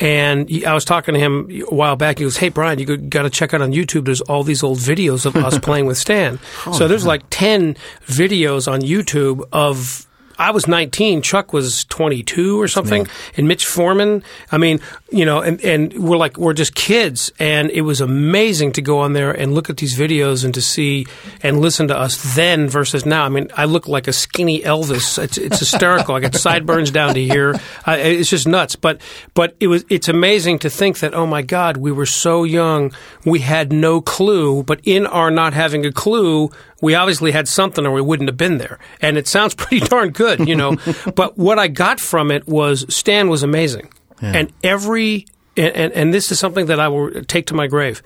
And 0.00 0.48
he, 0.48 0.64
I 0.66 0.74
was 0.74 0.84
talking 0.84 1.14
to 1.14 1.20
him 1.20 1.48
a 1.50 1.74
while 1.74 1.94
back. 1.94 2.18
He 2.18 2.24
goes, 2.24 2.36
"Hey, 2.36 2.48
Brian, 2.48 2.78
you 2.80 2.96
got 2.96 3.22
to 3.22 3.30
check 3.30 3.54
out 3.54 3.62
on 3.62 3.72
YouTube. 3.72 4.04
There's 4.04 4.20
all 4.22 4.42
these 4.42 4.62
old 4.64 4.78
videos 4.78 5.26
of 5.26 5.36
us 5.36 5.58
playing 5.62 5.86
with 5.86 5.96
Stan. 5.98 6.40
Oh, 6.66 6.72
so 6.72 6.88
there's 6.88 7.06
like 7.06 7.22
ten 7.30 7.76
videos 8.06 8.70
on 8.70 8.80
YouTube 8.80 9.44
of." 9.52 10.06
I 10.42 10.50
was 10.50 10.66
19, 10.66 11.22
Chuck 11.22 11.52
was 11.52 11.84
22 11.84 12.60
or 12.60 12.66
something, 12.66 13.06
and 13.36 13.46
Mitch 13.46 13.64
Forman. 13.64 14.24
I 14.50 14.58
mean, 14.58 14.80
you 15.12 15.24
know, 15.24 15.40
and, 15.40 15.60
and 15.64 15.92
we're 15.92 16.16
like, 16.16 16.36
we're 16.36 16.52
just 16.52 16.74
kids. 16.74 17.30
And 17.38 17.70
it 17.70 17.82
was 17.82 18.00
amazing 18.00 18.72
to 18.72 18.82
go 18.82 18.98
on 18.98 19.12
there 19.12 19.30
and 19.30 19.54
look 19.54 19.70
at 19.70 19.76
these 19.76 19.96
videos 19.96 20.44
and 20.44 20.52
to 20.54 20.60
see 20.60 21.06
and 21.44 21.60
listen 21.60 21.86
to 21.88 21.96
us 21.96 22.34
then 22.34 22.68
versus 22.68 23.06
now. 23.06 23.24
I 23.24 23.28
mean, 23.28 23.50
I 23.56 23.66
look 23.66 23.86
like 23.86 24.08
a 24.08 24.12
skinny 24.12 24.62
Elvis. 24.62 25.22
It's, 25.22 25.38
it's 25.38 25.60
hysterical. 25.60 26.16
I 26.16 26.20
got 26.20 26.34
sideburns 26.34 26.90
down 26.90 27.14
to 27.14 27.22
here. 27.22 27.54
I, 27.86 27.98
it's 27.98 28.28
just 28.28 28.48
nuts. 28.48 28.74
But, 28.74 29.00
but 29.34 29.54
it 29.60 29.68
was, 29.68 29.84
it's 29.88 30.08
amazing 30.08 30.58
to 30.60 30.70
think 30.70 30.98
that, 30.98 31.14
oh 31.14 31.26
my 31.26 31.42
God, 31.42 31.76
we 31.76 31.92
were 31.92 32.06
so 32.06 32.42
young. 32.42 32.92
We 33.24 33.38
had 33.38 33.72
no 33.72 34.00
clue, 34.00 34.64
but 34.64 34.80
in 34.82 35.06
our 35.06 35.30
not 35.30 35.54
having 35.54 35.86
a 35.86 35.92
clue, 35.92 36.50
we 36.82 36.94
obviously 36.94 37.32
had 37.32 37.48
something 37.48 37.86
or 37.86 37.92
we 37.92 38.02
wouldn't 38.02 38.28
have 38.28 38.36
been 38.36 38.58
there. 38.58 38.78
And 39.00 39.16
it 39.16 39.26
sounds 39.26 39.54
pretty 39.62 39.86
darn 39.86 40.10
good, 40.10 40.46
you 40.46 40.54
know. 40.54 40.76
but 41.14 41.38
what 41.38 41.58
I 41.58 41.68
got 41.68 41.98
from 41.98 42.30
it 42.30 42.46
was 42.46 42.84
Stan 42.94 43.30
was 43.30 43.42
amazing. 43.42 43.90
And 44.20 44.52
every, 44.62 45.26
and, 45.56 45.74
and, 45.74 45.92
and 45.94 46.12
this 46.14 46.30
is 46.30 46.38
something 46.38 46.66
that 46.66 46.78
I 46.78 46.86
will 46.86 47.10
take 47.24 47.46
to 47.46 47.54
my 47.54 47.66
grave. 47.66 48.00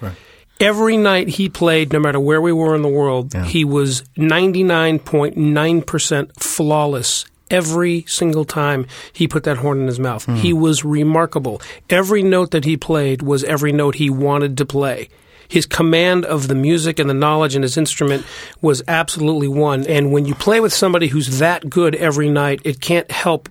Every 0.59 0.97
night 0.97 1.29
he 1.29 1.51
played, 1.51 1.93
no 1.93 1.99
matter 1.99 2.19
where 2.19 2.41
we 2.41 2.55
were 2.55 2.75
in 2.75 2.81
the 2.81 2.89
world, 2.89 3.35
he 3.35 3.67
was 3.67 4.01
99.9% 4.17 6.43
flawless. 6.43 7.27
Every 7.49 8.05
single 8.09 8.45
time 8.47 8.87
he 9.13 9.29
put 9.29 9.45
that 9.45 9.59
horn 9.59 9.81
in 9.81 9.87
his 9.87 10.01
mouth, 10.01 10.25
hmm. 10.25 10.35
he 10.37 10.55
was 10.55 10.85
remarkable. 10.85 11.63
Every 11.89 12.25
note 12.25 12.51
that 12.51 12.65
he 12.65 12.77
played 12.77 13.23
was 13.23 13.45
every 13.45 13.71
note 13.73 13.95
he 13.97 14.11
wanted 14.11 14.59
to 14.59 14.67
play. 14.67 15.09
His 15.49 15.67
command 15.67 16.25
of 16.25 16.49
the 16.49 16.55
music 16.55 16.99
and 16.99 17.09
the 17.09 17.15
knowledge 17.15 17.57
in 17.57 17.63
his 17.63 17.77
instrument 17.77 18.25
was 18.61 18.83
absolutely 18.89 19.49
one. 19.49 19.87
And 19.87 20.13
when 20.13 20.27
you 20.27 20.35
play 20.35 20.61
with 20.61 20.73
somebody 20.73 21.09
who's 21.09 21.39
that 21.39 21.69
good 21.69 21.95
every 21.95 22.31
night, 22.31 22.61
it 22.65 22.81
can't 22.81 23.11
help 23.11 23.49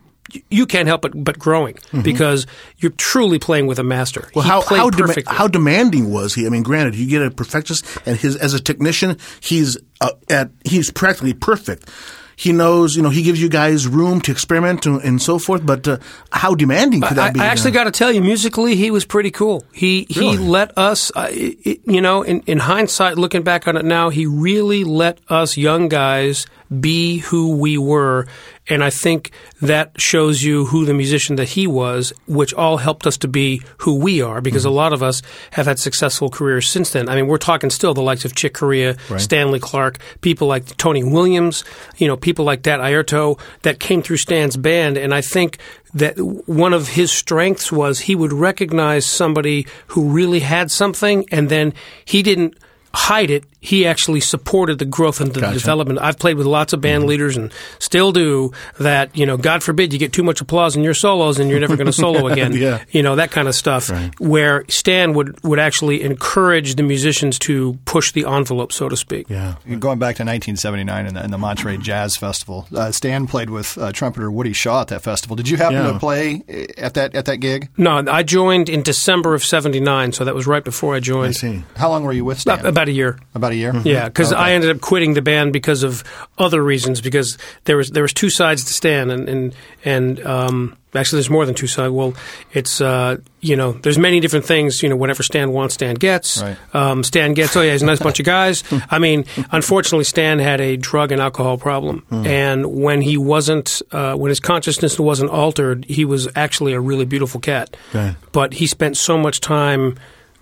you 0.49 0.65
can't 0.65 0.87
help 0.87 1.01
but, 1.01 1.23
but 1.23 1.37
growing 1.37 1.77
because 2.01 2.47
you're 2.77 2.91
truly 2.93 3.37
playing 3.37 3.67
with 3.67 3.77
a 3.77 3.83
master. 3.83 4.21
Mm-hmm. 4.21 4.31
Well, 4.33 4.43
He 4.43 4.49
how 4.49 4.61
how, 4.61 4.89
perfectly. 4.89 5.35
how 5.35 5.47
demanding 5.47 6.11
was 6.11 6.33
he? 6.33 6.45
I 6.45 6.49
mean, 6.49 6.63
granted, 6.63 6.95
you 6.95 7.07
get 7.07 7.21
a 7.21 7.29
perfectionist, 7.31 7.85
and 8.05 8.17
his 8.17 8.35
as 8.35 8.53
a 8.53 8.59
technician, 8.59 9.17
he's 9.39 9.77
uh, 10.01 10.11
at 10.29 10.49
he's 10.63 10.91
practically 10.91 11.33
perfect. 11.33 11.89
He 12.37 12.51
knows, 12.51 12.95
you 12.95 13.01
know, 13.01 13.09
he 13.09 13.21
gives 13.23 13.41
you 13.41 13.49
guys 13.49 13.87
room 13.87 14.19
to 14.21 14.31
experiment 14.31 14.85
and, 14.85 15.01
and 15.01 15.21
so 15.21 15.39
forth. 15.39 15.65
But 15.65 15.87
uh, 15.87 15.97
how 16.31 16.53
demanding 16.55 17.01
could 17.01 17.17
that 17.17 17.29
I, 17.29 17.31
be? 17.31 17.39
I 17.39 17.45
actually 17.45 17.71
got 17.71 17.85
to 17.85 17.91
tell 17.91 18.11
you, 18.11 18.21
musically, 18.21 18.75
he 18.75 18.91
was 18.91 19.05
pretty 19.05 19.31
cool. 19.31 19.63
He 19.73 20.05
he 20.09 20.19
Really? 20.19 20.37
let 20.37 20.77
us, 20.77 21.11
uh, 21.15 21.27
it- 21.31 21.79
you 21.85 22.01
know, 22.01 22.23
in, 22.23 22.41
in 22.41 22.59
hindsight, 22.59 23.17
looking 23.17 23.43
back 23.43 23.67
on 23.67 23.77
it 23.77 23.85
now, 23.85 24.09
he 24.09 24.25
really 24.25 24.83
let 24.83 25.19
us 25.29 25.55
young 25.57 25.87
guys 25.87 26.45
be 26.81 27.17
who 27.19 27.55
we 27.57 27.77
were, 27.77 28.27
and 28.67 28.83
I 28.83 28.89
think 28.89 29.31
that 29.61 30.01
shows 30.01 30.41
you 30.41 30.65
who 30.65 30.85
the 30.85 30.93
musician 30.93 31.35
that 31.35 31.49
he 31.49 31.67
was, 31.67 32.11
which 32.27 32.53
all 32.53 32.77
helped 32.77 33.05
us 33.05 33.17
to 33.19 33.27
be 33.27 33.61
who 33.79 33.95
we 33.95 34.21
are. 34.21 34.41
Because 34.41 34.63
Mm-hmm. 34.63 34.71
a 34.71 34.75
lot 34.75 34.93
of 34.93 35.03
us 35.03 35.21
have 35.51 35.67
had 35.67 35.77
successful 35.79 36.29
careers 36.29 36.67
since 36.69 36.89
then. 36.91 37.07
I 37.07 37.15
mean, 37.15 37.27
we're 37.27 37.37
talking 37.37 37.69
still 37.69 37.93
the 37.93 38.01
likes 38.01 38.25
of 38.25 38.33
Chick 38.35 38.53
Corea, 38.55 38.95
Stanley 39.19 39.59
Clarke, 39.59 39.99
people 40.21 40.47
like 40.47 40.75
Tony 40.77 41.03
Williams, 41.03 41.63
you 41.97 42.07
know, 42.07 42.17
people 42.17 42.45
like 42.45 42.63
that 42.63 42.79
Airto 42.79 43.39
that 43.61 43.79
came 43.79 44.01
through 44.01 44.17
Stan's 44.17 44.57
band, 44.57 44.97
and 44.97 45.13
I 45.13 45.21
think 45.21 45.59
that 45.93 46.17
one 46.17 46.73
of 46.73 46.89
his 46.89 47.11
strengths 47.11 47.71
was 47.71 47.99
he 47.99 48.15
would 48.15 48.33
recognize 48.33 49.05
somebody 49.05 49.67
who 49.87 50.09
really 50.09 50.39
had 50.39 50.71
something, 50.71 51.25
and 51.31 51.47
then 51.49 51.73
he 52.05 52.23
didn't 52.23 52.57
hide 52.93 53.29
it. 53.29 53.43
He 53.65 53.85
actually 53.85 54.19
supported 54.19 54.77
the 54.79 54.85
growth 54.85 55.19
and 55.21 55.33
the 55.33 55.41
development. 55.51 55.99
I've 55.99 56.17
played 56.19 56.37
with 56.37 56.47
lots 56.47 56.73
of 56.73 56.81
band 56.81 56.95
Mm-hmm. 57.01 57.09
leaders 57.09 57.35
and 57.37 57.51
still 57.79 58.11
do 58.11 58.51
that. 58.79 59.15
You 59.17 59.25
know, 59.25 59.37
God 59.37 59.63
forbid 59.63 59.91
you 59.93 59.99
get 59.99 60.13
too 60.13 60.23
much 60.23 60.39
applause 60.41 60.75
in 60.77 60.83
your 60.83 60.93
solos 60.93 61.39
and 61.39 61.49
you're 61.49 61.59
never 61.59 61.75
going 61.75 61.87
to 61.87 61.93
solo 61.93 62.27
again. 62.33 62.53
Yeah. 62.53 62.83
You 62.91 63.03
know 63.03 63.15
that 63.17 63.31
kind 63.31 63.47
of 63.47 63.55
stuff. 63.55 63.89
Where 64.19 64.63
Stan 64.69 65.13
would 65.13 65.43
would 65.43 65.59
actually 65.59 66.01
encourage 66.03 66.75
the 66.75 66.83
musicians 66.83 67.37
to 67.39 67.77
push 67.85 68.11
the 68.11 68.25
envelope, 68.25 68.71
so 68.71 68.87
to 68.89 68.95
speak. 68.97 69.29
yeah. 69.29 69.55
Going 69.79 69.99
back 69.99 70.15
to 70.17 70.23
1979 70.23 71.05
and 71.07 71.15
the, 71.17 71.21
and 71.23 71.33
the 71.33 71.37
Monterey 71.37 71.77
Jazz 71.77 72.15
Festival, 72.17 72.67
uh, 72.75 72.91
Stan 72.91 73.27
played 73.27 73.49
with 73.49 73.77
uh, 73.77 73.91
trumpeter 73.91 74.29
Woody 74.31 74.53
Shaw 74.53 74.81
at 74.81 74.87
that 74.89 75.01
festival. 75.01 75.35
Did 75.35 75.49
you 75.49 75.57
happen 75.57 75.75
Yeah. 75.75 75.91
to 75.93 75.99
play 75.99 76.43
uh, 76.49 76.81
at 76.85 76.93
that 76.93 77.15
at 77.15 77.25
that 77.25 77.37
gig? 77.37 77.69
No, 77.77 78.03
I 78.07 78.23
joined 78.23 78.69
in 78.69 78.81
December 78.83 79.33
of 79.33 79.43
'79, 79.43 80.11
so 80.13 80.23
that 80.25 80.35
was 80.35 80.47
right 80.47 80.63
before 80.63 80.93
I 80.93 80.97
I 80.97 80.99
joined. 81.01 81.35
see. 81.35 81.63
How 81.75 81.89
long 81.89 82.03
were 82.03 82.13
you 82.13 82.23
with 82.25 82.39
Stan? 82.39 82.59
About, 82.59 82.69
about 82.69 82.87
a 82.87 82.91
year. 82.93 83.19
About 83.33 83.51
a 83.51 83.54
year. 83.55 83.73
Yeah, 83.83 84.07
because 84.07 84.31
Okay. 84.33 84.41
I 84.41 84.51
ended 84.53 84.69
up 84.75 84.81
quitting 84.81 85.13
the 85.13 85.21
band 85.21 85.53
because 85.53 85.83
of 85.83 86.03
other 86.37 86.63
reasons. 86.63 87.01
Because 87.01 87.37
there 87.65 87.77
was 87.77 87.89
there 87.91 88.03
was 88.03 88.13
two 88.13 88.29
sides 88.29 88.63
to 88.65 88.73
Stan, 88.73 89.09
and 89.11 89.27
and 89.29 89.55
and 89.83 90.25
um, 90.25 90.77
actually 90.93 91.17
there's 91.17 91.29
more 91.29 91.45
than 91.45 91.55
two 91.55 91.67
sides. 91.67 91.91
Well, 91.91 92.13
it's 92.53 92.81
uh, 92.81 93.17
you 93.41 93.55
know 93.55 93.73
there's 93.73 93.97
many 93.97 94.19
different 94.19 94.45
things. 94.45 94.81
You 94.83 94.89
know, 94.89 94.95
whatever 94.95 95.23
Stan 95.23 95.51
wants, 95.51 95.75
Stan 95.75 95.95
gets. 95.95 96.41
Right. 96.41 96.57
Um, 96.73 97.03
Stan 97.03 97.33
gets. 97.33 97.55
Oh 97.55 97.61
yeah, 97.61 97.71
he's 97.73 97.81
a 97.81 97.85
nice 97.85 97.99
bunch 97.99 98.19
of 98.19 98.25
guys. 98.25 98.63
I 98.89 98.99
mean, 98.99 99.25
unfortunately, 99.51 100.03
Stan 100.05 100.39
had 100.39 100.61
a 100.61 100.77
drug 100.77 101.11
and 101.11 101.21
alcohol 101.21 101.57
problem, 101.57 102.05
and 102.11 102.65
when 102.65 103.01
he 103.01 103.17
wasn't, 103.17 103.81
uh, 103.91 104.15
when 104.15 104.29
his 104.29 104.39
consciousness 104.39 104.99
wasn't 104.99 105.31
altered, 105.31 105.85
he 105.85 106.05
was 106.05 106.27
actually 106.35 106.73
a 106.73 106.79
really 106.79 107.05
beautiful 107.05 107.39
cat. 107.39 107.75
Okay. 107.89 108.15
But 108.31 108.53
he 108.53 108.67
spent 108.67 108.97
so 108.97 109.17
much 109.17 109.39
time 109.41 109.97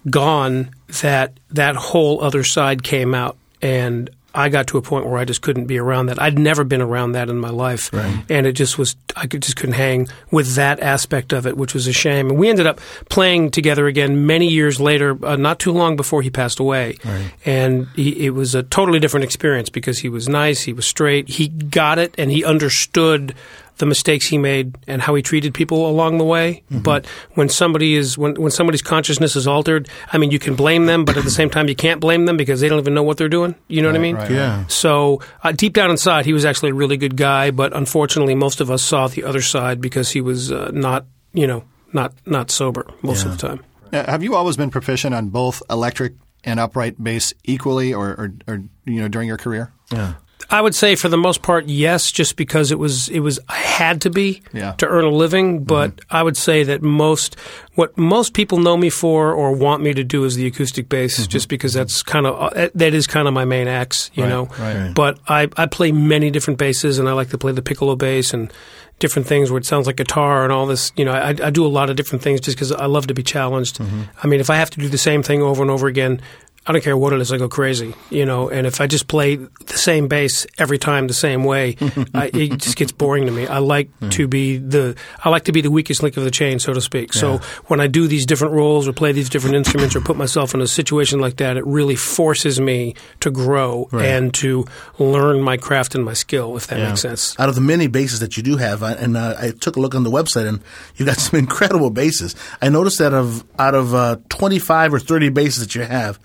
gone 0.09 0.69
that 1.01 1.33
that 1.51 1.75
whole 1.75 2.21
other 2.21 2.43
side 2.43 2.83
came 2.83 3.13
out 3.13 3.37
and 3.61 4.09
I 4.35 4.49
got 4.49 4.67
to 4.67 4.79
a 4.79 4.81
point 4.81 5.05
where 5.05 5.19
I 5.19 5.25
just 5.25 5.41
couldn't 5.41 5.65
be 5.65 5.77
around 5.77 6.07
that. 6.07 6.19
I'd 6.19 6.39
never 6.39 6.63
been 6.63 6.81
around 6.81 7.11
that 7.11 7.29
in 7.29 7.37
my 7.37 7.49
life, 7.49 7.93
and 8.29 8.47
it 8.47 8.53
just 8.53 8.79
was. 8.79 8.95
I 9.15 9.27
could, 9.27 9.43
just 9.43 9.57
couldn't 9.57 9.75
hang 9.75 10.07
with 10.31 10.55
that 10.55 10.79
aspect 10.79 11.33
of 11.33 11.45
it, 11.45 11.55
which 11.55 11.75
was 11.75 11.85
a 11.85 11.93
shame. 11.93 12.29
And 12.31 12.39
we 12.39 12.49
ended 12.49 12.65
up 12.65 12.79
playing 13.09 13.51
together 13.51 13.85
again 13.85 14.25
many 14.25 14.47
years 14.47 14.81
later, 14.81 15.23
uh, 15.23 15.35
not 15.35 15.59
too 15.59 15.71
long 15.71 15.95
before 15.95 16.23
he 16.23 16.31
passed 16.31 16.59
away. 16.59 16.97
And 17.45 17.87
he, 17.95 18.25
it 18.25 18.31
was 18.31 18.55
a 18.55 18.63
totally 18.63 18.99
different 18.99 19.23
experience 19.23 19.69
because 19.69 19.99
he 19.99 20.09
was 20.09 20.27
nice, 20.27 20.63
he 20.63 20.73
was 20.73 20.87
straight, 20.87 21.29
he 21.29 21.47
got 21.47 21.99
it, 21.99 22.15
and 22.17 22.31
he 22.31 22.43
understood 22.43 23.35
the 23.77 23.85
mistakes 23.85 24.27
he 24.27 24.37
made 24.37 24.75
and 24.87 25.01
how 25.01 25.15
he 25.15 25.21
treated 25.21 25.53
people 25.53 25.89
along 25.89 26.17
the 26.17 26.23
way. 26.23 26.63
But 26.69 27.05
when 27.33 27.49
somebody 27.49 27.95
is 27.95 28.17
when 28.17 28.35
when 28.35 28.51
somebody's 28.51 28.81
consciousness 28.81 29.35
is 29.35 29.47
altered, 29.47 29.89
I 30.11 30.17
mean, 30.17 30.31
you 30.31 30.39
can 30.39 30.55
blame 30.55 30.85
them, 30.85 31.05
but 31.05 31.17
at 31.17 31.23
the 31.23 31.31
same 31.31 31.49
time, 31.49 31.67
you 31.67 31.75
can't 31.75 31.99
blame 31.99 32.25
them 32.25 32.37
because 32.37 32.61
they 32.61 32.69
don't 32.69 32.79
even 32.79 32.93
know 32.93 33.03
what 33.03 33.17
they're 33.17 33.29
doing. 33.29 33.55
You 33.67 33.81
know 33.81 33.89
what 33.89 33.95
I 33.95 33.99
mean? 33.99 34.15
right, 34.15 34.31
Yeah. 34.31 34.67
So 34.67 35.21
uh, 35.43 35.51
deep 35.51 35.73
down 35.73 35.89
inside, 35.91 36.25
he 36.25 36.33
was 36.33 36.45
actually 36.45 36.71
a 36.71 36.75
really 36.75 36.97
good 36.97 37.17
guy, 37.17 37.51
but 37.51 37.75
unfortunately, 37.75 38.35
most 38.35 38.61
of 38.61 38.69
us 38.69 38.83
saw 38.83 39.07
the 39.07 39.23
other 39.23 39.41
side 39.41 39.81
because 39.81 40.11
he 40.11 40.21
was 40.21 40.51
uh, 40.51 40.71
not, 40.73 41.05
you 41.33 41.47
know, 41.47 41.63
not 41.93 42.13
not 42.25 42.51
sober 42.51 42.85
most 43.01 43.25
of 43.25 43.31
the 43.31 43.37
time. 43.37 43.63
Uh, 43.91 44.09
have 44.09 44.23
you 44.23 44.35
always 44.35 44.57
been 44.57 44.71
proficient 44.71 45.13
on 45.13 45.29
both 45.29 45.61
electric 45.69 46.13
and 46.43 46.59
upright 46.59 47.01
bass 47.01 47.33
equally, 47.43 47.93
or, 47.93 48.09
or, 48.09 48.33
or 48.47 48.63
you 48.85 48.99
know 49.01 49.07
during 49.07 49.27
your 49.27 49.37
career? 49.37 49.71
Yeah. 49.91 50.15
I 50.53 50.61
would 50.61 50.75
say 50.75 50.95
for 50.95 51.09
the 51.09 51.17
most 51.17 51.41
part, 51.41 51.65
yes, 51.65 52.11
just 52.11 52.35
because 52.35 52.71
it 52.71 52.77
was 52.77 53.09
it 53.09 53.21
was 53.21 53.39
I 53.49 53.55
had 53.55 54.01
to 54.01 54.11
be 54.11 54.43
Yeah. 54.53 54.73
to 54.73 54.87
earn 54.87 55.03
a 55.03 55.09
living. 55.09 55.63
But 55.63 55.95
mm-hmm. 55.95 56.15
I 56.15 56.21
would 56.21 56.37
say 56.37 56.63
that 56.63 56.83
most 56.83 57.35
what 57.73 57.97
most 57.97 58.35
people 58.35 58.59
know 58.59 58.77
me 58.77 58.91
for 58.91 59.33
or 59.33 59.51
want 59.51 59.81
me 59.81 59.95
to 59.95 60.03
do 60.03 60.25
is 60.25 60.35
the 60.35 60.45
acoustic 60.45 60.89
bass, 60.89 61.19
mm-hmm. 61.19 61.29
just 61.29 61.49
because 61.49 61.73
that's 61.73 62.03
kind 62.03 62.27
of 62.27 62.35
uh, 62.39 62.69
that 62.75 62.93
is 62.93 63.07
kind 63.07 63.27
of 63.27 63.33
my 63.33 63.45
main 63.45 63.67
axe, 63.67 64.11
you 64.13 64.27
know. 64.27 64.47
right. 64.59 64.93
But 64.93 65.17
I 65.27 65.49
I 65.57 65.65
play 65.65 65.91
many 65.91 66.29
different 66.29 66.59
basses, 66.59 66.99
and 66.99 67.09
I 67.09 67.13
like 67.13 67.29
to 67.29 67.37
play 67.39 67.51
the 67.51 67.63
piccolo 67.63 67.95
bass 67.95 68.31
and 68.31 68.53
different 68.99 69.27
things 69.27 69.49
where 69.49 69.57
it 69.57 69.65
sounds 69.65 69.87
like 69.87 69.95
guitar 69.95 70.43
and 70.43 70.53
all 70.53 70.67
this. 70.67 70.91
You 70.95 71.05
know, 71.05 71.13
I, 71.13 71.29
I 71.29 71.49
do 71.49 71.65
a 71.65 71.73
lot 71.79 71.89
of 71.89 71.95
different 71.95 72.21
things 72.21 72.39
just 72.39 72.55
because 72.55 72.71
I 72.71 72.85
love 72.85 73.07
to 73.07 73.15
be 73.15 73.23
challenged. 73.23 73.79
Mm-hmm. 73.79 74.01
I 74.21 74.27
mean, 74.27 74.39
if 74.39 74.51
I 74.51 74.55
have 74.57 74.69
to 74.69 74.79
do 74.79 74.87
the 74.87 74.99
same 74.99 75.23
thing 75.23 75.41
over 75.41 75.63
and 75.63 75.71
over 75.71 75.87
again. 75.87 76.21
I 76.65 76.71
don't 76.71 76.81
care 76.83 76.95
what 76.95 77.11
it 77.11 77.19
is, 77.19 77.31
I 77.31 77.37
go 77.37 77.49
crazy, 77.49 77.93
you 78.09 78.25
know. 78.25 78.49
And 78.49 78.65
if 78.65 78.79
I 78.79 78.87
just 78.87 79.07
play 79.09 79.35
the 79.35 79.77
same 79.77 80.07
bass 80.07 80.47
every 80.57 80.77
time 80.77 81.07
the 81.07 81.13
same 81.13 81.43
way, 81.43 81.75
I, 82.13 82.31
it 82.33 82.57
just 82.59 82.77
gets 82.77 82.91
boring 82.93 83.25
to 83.25 83.31
me. 83.33 83.47
I 83.47 83.57
like 83.57 83.89
to 84.11 84.27
be 84.29 84.57
the 84.57 84.95
I 85.25 85.29
like 85.29 85.43
to 85.45 85.51
be 85.51 85.59
the 85.61 85.69
weakest 85.71 86.01
link 86.03 86.15
of 86.15 86.23
the 86.23 86.31
chain, 86.31 86.59
so 86.59 86.73
to 86.73 86.79
speak. 86.79 87.11
So 87.13 87.39
when 87.65 87.81
I 87.81 87.87
do 87.87 88.07
these 88.07 88.25
different 88.25 88.53
roles 88.53 88.87
or 88.87 88.93
play 88.93 89.11
these 89.11 89.29
different 89.29 89.55
instruments 89.57 89.93
or 89.95 89.99
put 90.01 90.15
myself 90.15 90.53
in 90.53 90.61
a 90.61 90.67
situation 90.67 91.19
like 91.19 91.35
that, 91.37 91.57
it 91.57 91.65
really 91.65 91.95
forces 91.95 92.61
me 92.61 92.95
to 93.19 93.29
grow 93.29 93.89
and 93.91 94.33
to 94.35 94.65
learn 94.99 95.41
my 95.41 95.57
craft 95.57 95.95
and 95.95 96.05
my 96.05 96.13
skill, 96.13 96.55
if 96.55 96.67
that 96.67 96.79
Yeah. 96.79 96.89
makes 96.89 97.01
sense. 97.01 97.37
Out 97.39 97.49
of 97.49 97.55
the 97.55 97.61
many 97.61 97.87
bases 97.87 98.19
that 98.21 98.37
you 98.37 98.43
do 98.43 98.55
have, 98.57 98.83
I- 98.83 98.93
and 98.93 99.17
uh, 99.17 99.35
I 99.37 99.51
took 99.51 99.75
a 99.75 99.79
look 99.81 99.95
on 99.95 100.03
the 100.03 100.11
website, 100.11 100.47
and 100.47 100.61
you've 100.95 101.07
got 101.07 101.17
some 101.27 101.37
incredible 101.39 101.89
bases. 101.89 102.35
I 102.61 102.69
noticed 102.69 102.99
that 102.99 103.13
of 103.13 103.43
out 103.59 103.75
of 103.75 103.93
uh, 103.93 104.15
twenty 104.29 104.59
five 104.59 104.93
or 104.93 104.99
thirty 104.99 105.27
bases 105.29 105.59
that 105.65 105.75
you 105.75 105.81
have, 105.81 106.19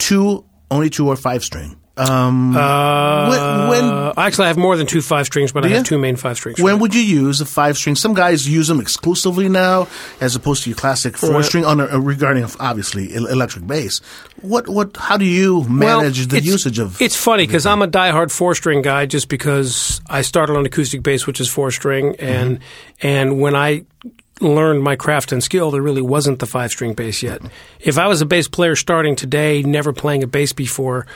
two 0.00 0.44
only 0.70 0.90
two 0.90 1.06
or 1.08 1.16
five 1.16 1.42
string. 1.44 1.76
Um, 1.96 2.54
when, 2.54 3.68
when 3.68 3.84
Uh, 3.84 4.14
actually, 4.16 4.44
I 4.46 4.48
have 4.48 4.56
more 4.56 4.74
than 4.76 4.86
two 4.86 5.02
five 5.02 5.26
strings, 5.26 5.52
but 5.52 5.66
I 5.66 5.68
have 5.68 5.84
two 5.84 5.98
main 5.98 6.16
five 6.16 6.36
strings. 6.38 6.58
when 6.58 6.78
would 6.78 6.94
you 6.94 7.02
use 7.02 7.42
a 7.42 7.44
five 7.44 7.76
string? 7.76 7.94
Some 7.94 8.14
guys 8.14 8.48
use 8.48 8.68
them 8.68 8.80
exclusively 8.80 9.50
now, 9.50 9.86
as 10.18 10.34
opposed 10.34 10.62
to 10.62 10.70
your 10.70 10.78
classic 10.78 11.18
four 11.18 11.30
Right. 11.32 11.44
string. 11.44 11.66
On 11.66 11.78
a, 11.78 12.00
regarding 12.00 12.44
obviously 12.58 13.12
electric 13.14 13.66
bass, 13.66 14.00
what 14.40 14.66
what? 14.66 14.96
How 14.96 15.18
do 15.18 15.26
you 15.26 15.58
Well, 15.58 15.68
manage 16.00 16.26
the 16.28 16.40
usage 16.40 16.78
of? 16.78 17.02
It's 17.02 17.16
funny 17.16 17.46
because 17.46 17.66
I'm 17.66 17.82
a 17.82 17.88
diehard 17.88 18.30
four 18.30 18.54
string 18.54 18.80
guy, 18.80 19.04
just 19.04 19.28
because 19.28 20.00
I 20.08 20.22
started 20.22 20.56
on 20.56 20.64
acoustic 20.64 21.02
bass, 21.02 21.26
which 21.26 21.40
is 21.40 21.48
four 21.50 21.70
string, 21.70 22.16
and 22.18 22.60
and 23.02 23.40
when 23.42 23.54
I 23.54 23.84
learned 24.40 24.82
my 24.82 24.96
craft 24.96 25.32
and 25.32 25.42
skill, 25.42 25.70
there 25.70 25.82
really 25.82 26.02
wasn't 26.02 26.38
the 26.38 26.46
five 26.46 26.70
string 26.70 26.94
bass 26.94 27.22
yet. 27.22 27.42
If 27.78 27.98
I 27.98 28.06
was 28.08 28.20
a 28.20 28.26
bass 28.26 28.48
player 28.48 28.76
starting 28.76 29.16
today, 29.16 29.62
never 29.62 29.92
playing 29.92 30.22
a 30.22 30.26
bass 30.26 30.52
before. 30.52 31.06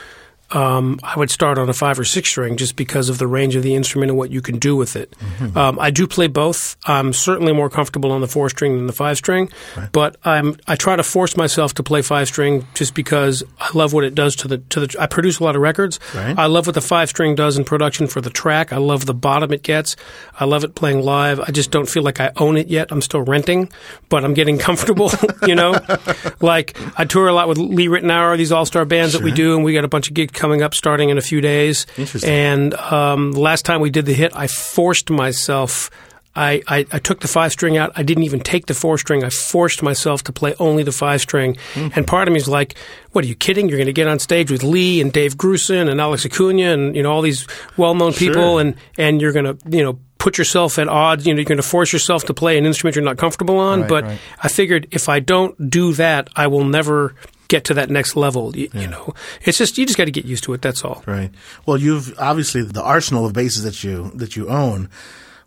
Um, 0.51 0.99
I 1.03 1.17
would 1.17 1.31
start 1.31 1.57
on 1.57 1.69
a 1.69 1.73
five 1.73 1.99
or 1.99 2.03
six 2.03 2.29
string 2.29 2.55
just 2.55 2.75
because 2.75 3.09
of 3.09 3.17
the 3.17 3.25
range 3.27 3.55
of 3.55 3.63
the 3.63 3.73
instrument 3.73 4.11
and 4.11 4.17
what 4.17 4.29
you 4.29 4.41
can 4.41 4.59
do 4.59 4.75
with 4.75 4.95
it. 4.95 5.13
Um, 5.55 5.79
I 5.79 5.89
do 5.89 6.05
play 6.07 6.27
both. 6.27 6.77
I'm 6.85 7.13
certainly 7.13 7.51
more 7.51 7.69
comfortable 7.69 8.11
on 8.11 8.21
the 8.21 8.27
four 8.27 8.49
string 8.49 8.75
than 8.77 8.85
the 8.85 8.93
five 8.93 9.17
string, 9.17 9.49
but 9.91 10.17
I'm 10.23 10.57
I 10.67 10.75
try 10.75 10.95
to 10.95 11.03
force 11.03 11.35
myself 11.35 11.73
to 11.75 11.83
play 11.83 12.01
five 12.03 12.27
string 12.27 12.67
just 12.75 12.93
because 12.93 13.43
I 13.59 13.69
love 13.73 13.91
what 13.93 14.03
it 14.03 14.13
does 14.13 14.35
to 14.37 14.47
the 14.47 14.57
to 14.59 14.81
the. 14.81 14.95
I 14.99 15.07
produce 15.07 15.39
a 15.39 15.43
lot 15.43 15.55
of 15.55 15.61
records. 15.61 15.99
Right. 16.13 16.37
I 16.37 16.45
love 16.45 16.67
what 16.67 16.75
the 16.75 16.81
five 16.81 17.09
string 17.09 17.33
does 17.33 17.57
in 17.57 17.63
production 17.63 18.05
for 18.05 18.21
the 18.21 18.29
track. 18.29 18.71
I 18.71 18.77
love 18.77 19.05
the 19.07 19.13
bottom 19.15 19.51
it 19.51 19.63
gets. 19.63 19.95
I 20.39 20.45
love 20.45 20.63
it 20.63 20.75
playing 20.75 21.01
live. 21.01 21.39
I 21.39 21.51
just 21.51 21.71
don't 21.71 21.89
feel 21.89 22.03
like 22.03 22.19
I 22.19 22.31
own 22.37 22.55
it 22.57 22.67
yet. 22.67 22.91
I'm 22.91 23.01
still 23.01 23.21
renting, 23.21 23.71
but 24.09 24.23
I'm 24.23 24.35
getting 24.35 24.59
comfortable. 24.59 25.11
you 25.47 25.55
know, 25.55 25.79
like 26.39 26.77
I 26.99 27.05
tour 27.05 27.27
a 27.27 27.33
lot 27.33 27.47
with 27.47 27.57
Lee 27.57 27.87
Ritenour, 27.87 28.37
these 28.37 28.51
all 28.51 28.65
star 28.65 28.85
bands 28.85 29.13
that 29.13 29.23
we 29.23 29.31
do, 29.31 29.55
and 29.55 29.65
we 29.65 29.73
got 29.73 29.83
a 29.83 29.87
bunch 29.87 30.07
of 30.07 30.13
gigs 30.13 30.34
coming 30.35 30.61
up 30.61 30.73
starting 30.73 31.09
in 31.09 31.17
a 31.17 31.21
few 31.21 31.41
days. 31.41 31.85
Interesting. 31.97 32.29
And 32.29 32.73
um, 32.75 33.31
last 33.31 33.65
time 33.65 33.81
we 33.81 33.89
did 33.89 34.05
the 34.05 34.13
hit, 34.13 34.35
I 34.35 34.47
forced 34.47 35.09
myself. 35.09 35.89
I, 36.37 36.61
I, 36.67 36.85
I 36.91 36.99
took 36.99 37.21
the 37.21 37.29
five 37.29 37.53
string 37.53 37.77
out. 37.77 37.93
I 37.95 38.03
didn't 38.03 38.23
even 38.23 38.41
take 38.41 38.65
the 38.65 38.73
four 38.73 38.97
string. 38.97 39.23
I 39.23 39.29
forced 39.29 39.81
myself 39.81 40.23
to 40.25 40.33
play 40.33 40.53
only 40.59 40.83
the 40.83 40.91
five 40.91 41.21
string. 41.21 41.55
Mm-hmm. 41.75 41.97
And 41.97 42.05
part 42.05 42.27
of 42.27 42.33
me 42.33 42.39
is 42.39 42.49
like, 42.49 42.75
what 43.13 43.23
are 43.23 43.27
you 43.27 43.35
kidding? 43.35 43.69
You're 43.69 43.77
going 43.77 43.87
to 43.87 43.93
get 43.93 44.09
on 44.09 44.19
stage 44.19 44.51
with 44.51 44.61
Lee 44.61 44.99
and 44.99 45.13
Dave 45.13 45.37
Grusin 45.37 45.89
and 45.89 46.01
Alex 46.01 46.25
Acuna 46.25 46.73
and 46.73 46.93
you 46.93 47.03
know 47.03 47.11
all 47.11 47.21
these 47.21 47.47
well-known 47.77 48.11
people, 48.11 48.57
Sure. 48.57 48.59
and 48.61 48.75
and 48.97 49.21
you're 49.21 49.31
going 49.31 49.45
to 49.45 49.57
you 49.69 49.81
know 49.81 49.97
put 50.17 50.37
yourself 50.37 50.77
at 50.77 50.89
odds. 50.89 51.25
You 51.25 51.33
know, 51.33 51.37
you're 51.37 51.45
going 51.45 51.55
to 51.55 51.63
force 51.63 51.93
yourself 51.93 52.25
to 52.25 52.33
play 52.33 52.57
an 52.57 52.65
instrument 52.65 52.97
you're 52.97 53.05
not 53.05 53.17
comfortable 53.17 53.57
on. 53.57 53.81
Right, 53.81 53.89
but 53.89 54.03
right. 54.03 54.19
I 54.43 54.47
figured 54.49 54.87
if 54.91 55.07
I 55.07 55.21
don't 55.21 55.69
do 55.69 55.93
that, 55.93 56.29
I 56.35 56.47
will 56.47 56.65
never 56.65 57.15
get 57.47 57.63
to 57.65 57.73
that 57.75 57.89
next 57.89 58.15
level. 58.15 58.55
You, 58.55 58.69
you 58.73 58.87
know, 58.87 59.13
it's 59.43 59.57
just 59.57 59.77
you 59.77 59.85
just 59.85 59.97
got 59.97 60.05
to 60.05 60.11
get 60.11 60.25
used 60.25 60.43
to 60.45 60.53
it. 60.53 60.61
That's 60.61 60.83
all. 60.83 61.03
Right. 61.05 61.31
Well, 61.65 61.77
you've 61.77 62.17
obviously 62.19 62.63
the 62.63 62.83
arsenal 62.83 63.25
of 63.25 63.33
bases 63.33 63.63
that 63.63 63.83
you 63.83 64.11
that 64.15 64.35
you 64.35 64.49
own. 64.49 64.89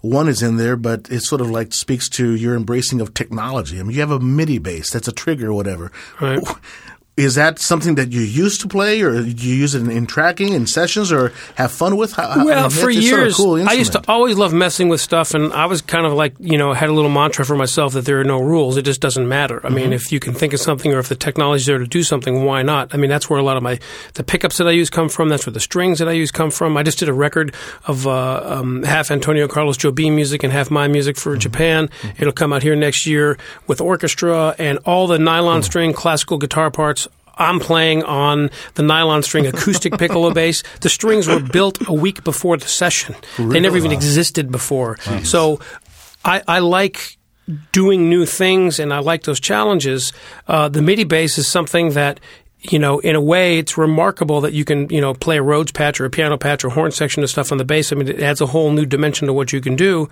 One 0.01 0.29
is 0.29 0.43
in 0.43 0.59
there, 0.59 0.77
but 0.77 1.11
it 1.11 1.23
sort 1.23 1.41
of 1.41 1.51
like 1.51 1.73
speaks 1.73 2.09
to 2.11 2.33
your 2.35 2.55
embracing 2.55 3.01
of 3.01 3.15
technology. 3.15 3.81
I 3.81 3.83
mean, 3.83 3.97
you 3.97 4.01
have 4.01 4.13
a 4.13 4.21
MIDI 4.21 4.59
bass 4.59 4.91
that's 4.91 5.09
a 5.09 5.13
trigger 5.13 5.49
or 5.49 5.55
whatever. 5.55 5.91
Right. 6.21 6.41
Is 7.19 7.35
that 7.35 7.59
something 7.59 7.97
that 7.97 8.13
you 8.13 8.21
used 8.21 8.61
to 8.61 8.69
play, 8.69 9.03
or 9.03 9.21
do 9.23 9.29
you 9.49 9.55
use 9.57 9.75
it 9.75 9.83
in, 9.83 9.91
in 9.91 10.07
tracking 10.07 10.53
in 10.53 10.67
sessions, 10.67 11.11
or 11.11 11.33
have 11.57 11.73
fun 11.73 11.97
with? 11.97 12.13
How, 12.13 12.23
I 12.29 12.45
Well, 12.45 12.63
mean, 12.63 12.71
for 12.71 12.71
it's 12.71 12.79
sort 12.81 12.97
of 12.97 13.03
years, 13.03 13.35
cool 13.37 13.69
I 13.69 13.73
used 13.73 13.93
to 13.93 14.03
always 14.09 14.37
love 14.37 14.53
messing 14.53 14.89
with 14.89 15.01
stuff, 15.01 15.35
and 15.35 15.53
I 15.53 15.67
was 15.67 15.83
kind 15.83 16.07
of 16.07 16.13
like, 16.13 16.35
you 16.39 16.57
know, 16.57 16.73
had 16.73 16.89
a 16.89 16.93
little 16.93 17.11
mantra 17.11 17.45
for 17.45 17.57
myself 17.57 17.93
that 17.95 18.05
there 18.05 18.21
are 18.21 18.25
no 18.25 18.39
rules. 18.41 18.77
It 18.77 18.83
just 18.85 19.01
doesn't 19.01 19.27
matter. 19.29 19.57
I 19.59 19.69
Mm-hmm. 19.69 19.75
mean, 19.75 19.93
if 19.93 20.13
you 20.13 20.21
can 20.21 20.33
think 20.33 20.53
of 20.53 20.61
something, 20.61 20.95
or 20.95 21.01
if 21.01 21.09
the 21.09 21.17
technology's 21.17 21.67
there 21.67 21.79
to 21.79 21.87
do 21.87 22.03
something, 22.05 22.45
why 22.45 22.63
not? 22.63 22.95
I 22.95 22.99
mean, 22.99 23.11
that's 23.11 23.29
where 23.29 23.41
a 23.41 23.43
lot 23.43 23.57
of 23.57 23.65
my 23.65 23.81
the 24.15 24.23
pickups 24.23 24.59
that 24.59 24.69
I 24.69 24.71
use 24.71 24.89
come 24.89 25.09
from. 25.09 25.29
That's 25.29 25.45
where 25.45 25.53
the 25.53 25.61
strings 25.61 25.99
that 25.99 26.09
I 26.09 26.13
use 26.13 26.31
come 26.31 26.51
from. 26.53 26.77
I 26.77 26.85
just 26.85 26.99
did 27.01 27.09
a 27.09 27.13
record 27.13 27.53
of 27.87 28.07
uh, 28.07 28.43
um, 28.45 28.85
half 28.85 29.11
Antonio 29.11 29.49
Carlos 29.49 29.77
Jobim 29.77 30.13
music 30.15 30.45
and 30.45 30.53
half 30.53 30.71
my 30.71 30.87
music 30.87 31.17
for 31.17 31.31
Mm-hmm. 31.33 31.41
Japan. 31.41 31.91
It'll 32.19 32.33
come 32.33 32.53
out 32.53 32.63
here 32.63 32.77
next 32.77 33.07
year 33.07 33.37
with 33.67 33.81
orchestra 33.81 34.55
and 34.59 34.79
all 34.85 35.07
the 35.09 35.19
nylon 35.19 35.63
string 35.65 35.93
classical 35.93 36.39
guitar 36.39 36.71
parts. 36.71 37.08
I'm 37.39 37.61
playing 37.61 38.03
on 38.05 38.51
the 38.75 38.83
nylon 38.83 39.23
string 39.23 39.47
acoustic 39.47 39.97
piccolo 39.99 40.33
bass. 40.33 40.63
The 40.81 40.89
strings 40.89 41.27
were 41.29 41.41
built 41.41 41.79
a 41.89 41.93
week 41.93 42.25
before 42.25 42.57
the 42.57 42.69
session. 42.69 43.15
They 43.39 43.61
never 43.61 43.77
even 43.77 43.93
existed 43.93 44.51
before. 44.51 44.99
So 45.25 45.61
I, 46.25 46.43
I 46.47 46.59
like 46.59 47.17
doing 47.73 48.11
new 48.11 48.27
things 48.27 48.79
and 48.79 48.93
I 48.93 48.99
like 48.99 49.23
those 49.23 49.41
challenges. 49.41 50.13
Uh, 50.47 50.69
the 50.69 50.83
MIDI 50.83 51.05
bass 51.05 51.39
is 51.39 51.49
something 51.49 51.91
that 51.91 52.21
you 52.61 52.79
know, 52.79 52.99
in 52.99 53.15
a 53.15 53.21
way, 53.21 53.59
it's 53.59 53.79
remarkable 53.79 54.41
that 54.41 54.53
you 54.53 54.65
can, 54.65 54.89
you 54.91 55.01
know, 55.01 55.15
play 55.15 55.39
a 55.39 55.43
Rhodes 55.43 55.71
patch 55.71 56.01
or 56.01 56.07
a 56.07 56.11
piano 56.11 56.37
patch 56.37 56.65
or 56.65 56.71
horn 56.71 56.91
section 56.91 57.23
of 57.23 57.31
stuff 57.31 57.53
on 57.53 57.59
the 57.59 57.65
bass. 57.65 57.93
I 57.93 57.97
mean, 57.97 58.09
it 58.09 58.21
adds 58.21 58.41
a 58.41 58.47
whole 58.47 58.73
new 58.73 58.85
dimension 58.85 59.29
to 59.29 59.33
what 59.33 59.53
you 59.53 59.61
can 59.61 59.77
do. 59.77 60.09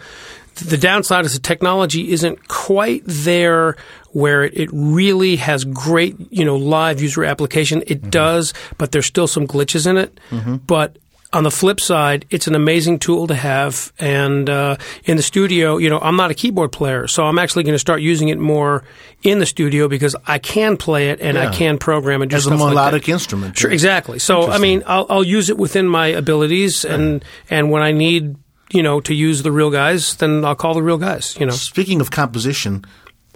The 0.55 0.79
downside 0.79 1.25
is 1.25 1.35
the 1.35 1.41
technology 1.41 2.13
isn't 2.13 2.47
quite 2.49 3.03
there 3.05 3.77
where 4.13 4.45
it, 4.45 4.57
it 4.57 4.71
really 4.73 5.37
has 5.37 5.65
great, 5.65 6.17
you 6.33 6.45
know, 6.45 6.57
live 6.57 7.03
user 7.03 7.25
application. 7.25 7.83
It 7.87 8.01
mm-hmm. 8.01 8.11
does, 8.11 8.55
but 8.79 8.93
there's 8.93 9.07
still 9.07 9.27
some 9.27 9.49
glitches 9.49 9.87
in 9.87 9.97
it. 9.97 10.19
Mm-hmm. 10.31 10.57
But 10.57 10.99
on 11.37 11.45
the 11.45 11.51
flip 11.51 11.81
side, 11.81 12.25
it's 12.31 12.47
an 12.47 12.55
amazing 12.55 12.99
tool 12.99 13.27
to 13.27 13.35
have. 13.35 13.93
And 13.99 14.49
uh, 14.49 14.77
in 15.05 15.17
the 15.19 15.23
studio, 15.23 15.77
you 15.77 15.91
know, 15.91 15.99
I'm 16.01 16.17
not 16.17 16.31
a 16.31 16.35
keyboard 16.35 16.73
player, 16.73 17.07
so 17.07 17.25
I'm 17.25 17.39
actually 17.39 17.65
going 17.65 17.75
to 17.75 17.79
start 17.79 18.01
using 18.01 18.29
it 18.31 18.39
more 18.39 18.85
in 19.23 19.39
the 19.39 19.47
studio 19.47 19.87
because 19.87 20.17
I 20.27 20.39
can 20.39 20.77
play 20.77 21.11
it 21.11 21.21
and 21.21 21.37
I 21.39 21.53
can 21.53 21.79
program 21.79 22.23
it 22.23 22.33
as 22.33 22.47
a 22.47 22.49
stuff 22.49 22.61
like 22.61 22.71
melodic 22.71 23.09
instrument. 23.09 23.59
Sure, 23.59 23.71
exactly. 23.71 24.19
So 24.19 24.51
I 24.51 24.59
mean, 24.59 24.83
I'll, 24.87 25.07
I'll 25.11 25.25
use 25.25 25.51
it 25.51 25.59
within 25.59 25.87
my 25.87 26.07
abilities, 26.09 26.85
and 26.85 27.25
and 27.51 27.71
when 27.71 27.83
I 27.83 27.93
need, 27.93 28.37
you 28.73 28.83
know, 28.83 29.01
to 29.03 29.15
use 29.15 29.43
the 29.43 29.53
real 29.53 29.71
guys, 29.71 30.17
then 30.17 30.45
I'll 30.45 30.55
call 30.57 30.75
the 30.75 30.83
real 30.83 30.99
guys. 30.99 31.37
You 31.39 31.47
know. 31.47 31.53
Speaking 31.53 32.01
of 32.01 32.11
composition, 32.11 32.85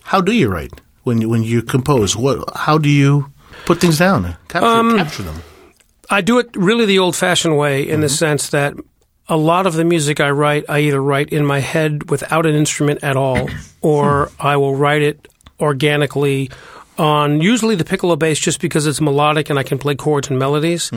how 0.05 0.21
do 0.23 0.33
you 0.33 0.49
write 0.49 0.81
when 1.05 1.21
you, 1.21 1.29
when 1.29 1.43
you 1.43 1.63
compose? 1.63 2.17
What? 2.17 2.49
How 2.57 2.79
do 2.79 2.89
you 2.89 3.31
put 3.67 3.81
things 3.81 3.99
down? 3.99 4.37
Capture, 4.49 4.67
Um, 4.67 4.97
capture 4.97 5.23
them. 5.23 5.43
I 6.11 6.21
do 6.21 6.39
it 6.39 6.55
really 6.57 6.87
the 6.87 6.99
old 6.99 7.15
fashioned 7.15 7.57
way 7.57 7.89
in 7.89 8.01
the 8.01 8.09
sense 8.09 8.51
that 8.51 8.75
a 9.29 9.37
lot 9.37 9.67
of 9.67 9.75
the 9.75 9.85
music 9.85 10.19
I 10.19 10.31
write, 10.31 10.65
I 10.69 10.81
either 10.81 11.01
write 11.01 11.29
in 11.29 11.47
my 11.47 11.61
head 11.61 12.11
without 12.11 12.47
an 12.47 12.55
instrument 12.57 13.05
at 13.05 13.17
all, 13.17 13.49
or 13.81 14.31
I 14.41 14.57
will 14.57 14.75
write 14.75 15.03
it 15.03 15.29
organically 15.61 16.51
on 16.99 17.41
usually 17.41 17.77
the 17.77 17.85
piccolo 17.85 18.17
bass 18.17 18.39
just 18.41 18.61
because 18.61 18.87
it's 18.87 19.01
melodic 19.01 19.49
and 19.49 19.59
I 19.59 19.63
can 19.63 19.79
play 19.79 19.95
chords 19.95 20.29
and 20.29 20.39
melodies. 20.39 20.91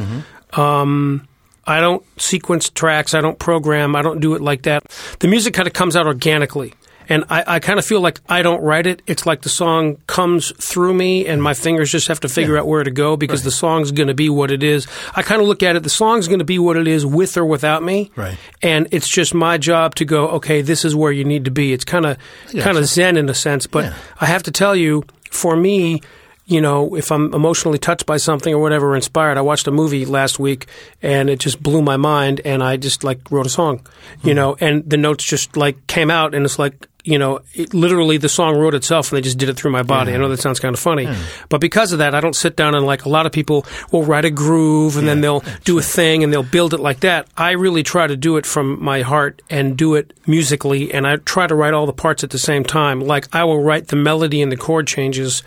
Um, 0.54 1.28
I 1.65 1.80
don't 1.80 2.04
sequence 2.19 2.69
tracks, 2.69 3.13
I 3.13 3.21
don't 3.21 3.39
program, 3.39 3.95
I 3.95 4.02
don't 4.02 4.19
do 4.19 4.34
it 4.34 4.41
like 4.41 4.63
that. 4.63 4.84
The 5.19 5.28
music 5.28 5.54
kind 5.54 5.67
of 5.67 5.73
comes 5.73 5.95
out 5.95 6.08
organically. 6.08 6.73
And 7.09 7.25
I, 7.29 7.43
I 7.47 7.59
kind 7.59 7.79
of 7.79 7.85
feel 7.85 8.01
like 8.01 8.19
I 8.29 8.41
don't 8.41 8.61
write 8.61 8.87
it. 8.87 9.01
It's 9.07 9.25
like 9.25 9.41
the 9.41 9.49
song 9.49 9.97
comes 10.07 10.51
through 10.57 10.93
me, 10.93 11.25
and 11.27 11.41
my 11.41 11.53
fingers 11.53 11.91
just 11.91 12.07
have 12.07 12.19
to 12.21 12.29
figure 12.29 12.57
out 12.57 12.67
where 12.67 12.83
to 12.83 12.91
go 12.91 13.17
because 13.17 13.43
the 13.43 13.51
song's 13.51 13.91
going 13.91 14.07
to 14.07 14.13
be 14.13 14.29
what 14.29 14.51
it 14.51 14.63
is. 14.63 14.87
I 15.15 15.21
kind 15.21 15.41
of 15.41 15.47
look 15.47 15.63
at 15.63 15.75
it. 15.75 15.83
The 15.83 15.89
song's 15.89 16.27
going 16.27 16.39
to 16.39 16.45
be 16.45 16.59
what 16.59 16.77
it 16.77 16.87
is, 16.87 17.05
with 17.05 17.37
or 17.37 17.45
without 17.45 17.83
me. 17.83 18.11
Right. 18.15 18.37
And 18.61 18.87
it's 18.91 19.07
just 19.07 19.33
my 19.33 19.57
job 19.57 19.95
to 19.95 20.05
go. 20.05 20.29
Okay, 20.29 20.61
this 20.61 20.85
is 20.85 20.95
where 20.95 21.11
you 21.11 21.23
need 21.23 21.45
to 21.45 21.51
be. 21.51 21.73
It's 21.73 21.85
kind 21.85 22.05
of 22.05 22.17
kind 22.59 22.77
of 22.77 22.85
zen 22.85 23.17
in 23.17 23.29
a 23.29 23.33
sense, 23.33 23.67
but 23.67 23.85
Yeah. 23.85 23.93
I 24.21 24.25
have 24.25 24.43
to 24.43 24.51
tell 24.51 24.75
you, 24.75 25.03
for 25.29 25.55
me, 25.55 26.01
you 26.45 26.59
know, 26.59 26.95
if 26.95 27.11
I'm 27.11 27.33
emotionally 27.33 27.77
touched 27.77 28.05
by 28.05 28.17
something 28.17 28.53
or 28.53 28.61
whatever, 28.61 28.95
inspired, 28.95 29.37
I 29.37 29.41
watched 29.41 29.67
a 29.67 29.71
movie 29.71 30.05
last 30.05 30.39
week 30.39 30.67
and 31.01 31.29
it 31.29 31.39
just 31.39 31.63
blew 31.63 31.81
my 31.81 31.97
mind, 31.97 32.41
and 32.43 32.61
I 32.61 32.77
just 32.77 33.03
like 33.03 33.19
wrote 33.31 33.45
a 33.45 33.49
song, 33.49 33.85
you 34.23 34.31
hmm. 34.31 34.35
know, 34.35 34.57
and 34.59 34.87
the 34.89 34.97
notes 34.97 35.23
just 35.23 35.55
like 35.55 35.87
came 35.87 36.11
out, 36.11 36.33
and 36.35 36.45
it's 36.45 36.59
like. 36.59 36.87
You 37.03 37.17
know, 37.17 37.41
it, 37.53 37.73
literally 37.73 38.17
the 38.17 38.29
song 38.29 38.57
wrote 38.57 38.73
itself 38.73 39.11
and 39.11 39.17
they 39.17 39.21
just 39.21 39.37
did 39.37 39.49
it 39.49 39.57
through 39.57 39.71
my 39.71 39.83
body. 39.83 40.13
I 40.13 40.17
know 40.17 40.29
that 40.29 40.39
sounds 40.39 40.59
kind 40.59 40.73
of 40.73 40.79
funny. 40.79 41.05
Hmm. 41.05 41.21
But 41.49 41.59
because 41.59 41.91
of 41.91 41.99
that, 41.99 42.15
I 42.15 42.21
don't 42.21 42.35
sit 42.35 42.55
down 42.55 42.75
and 42.75 42.85
like 42.85 43.03
a 43.03 43.09
lot 43.09 43.25
of 43.25 43.31
people 43.33 43.65
will 43.91 44.03
write 44.03 44.23
a 44.23 44.31
groove 44.31 44.95
and 44.95 45.05
then 45.07 45.19
they'll 45.19 45.43
do 45.65 45.77
a 45.77 45.81
thing 45.81 46.23
and 46.23 46.31
they'll 46.31 46.43
build 46.43 46.73
it 46.73 46.79
like 46.79 47.01
that. 47.01 47.27
I 47.35 47.51
really 47.51 47.83
try 47.83 48.07
to 48.07 48.15
do 48.15 48.37
it 48.37 48.45
from 48.45 48.81
my 48.81 49.01
heart 49.01 49.41
and 49.49 49.77
do 49.77 49.95
it 49.95 50.13
musically 50.27 50.93
and 50.93 51.05
I 51.05 51.17
try 51.17 51.45
to 51.45 51.55
write 51.55 51.73
all 51.73 51.85
the 51.85 51.93
parts 51.93 52.23
at 52.23 52.29
the 52.29 52.39
same 52.39 52.63
time. 52.63 53.01
Like 53.01 53.27
I 53.35 53.43
will 53.43 53.61
write 53.61 53.89
the 53.89 53.97
melody 53.97 54.41
and 54.41 54.51
the 54.51 54.57
chord 54.57 54.87
changes 54.87 55.43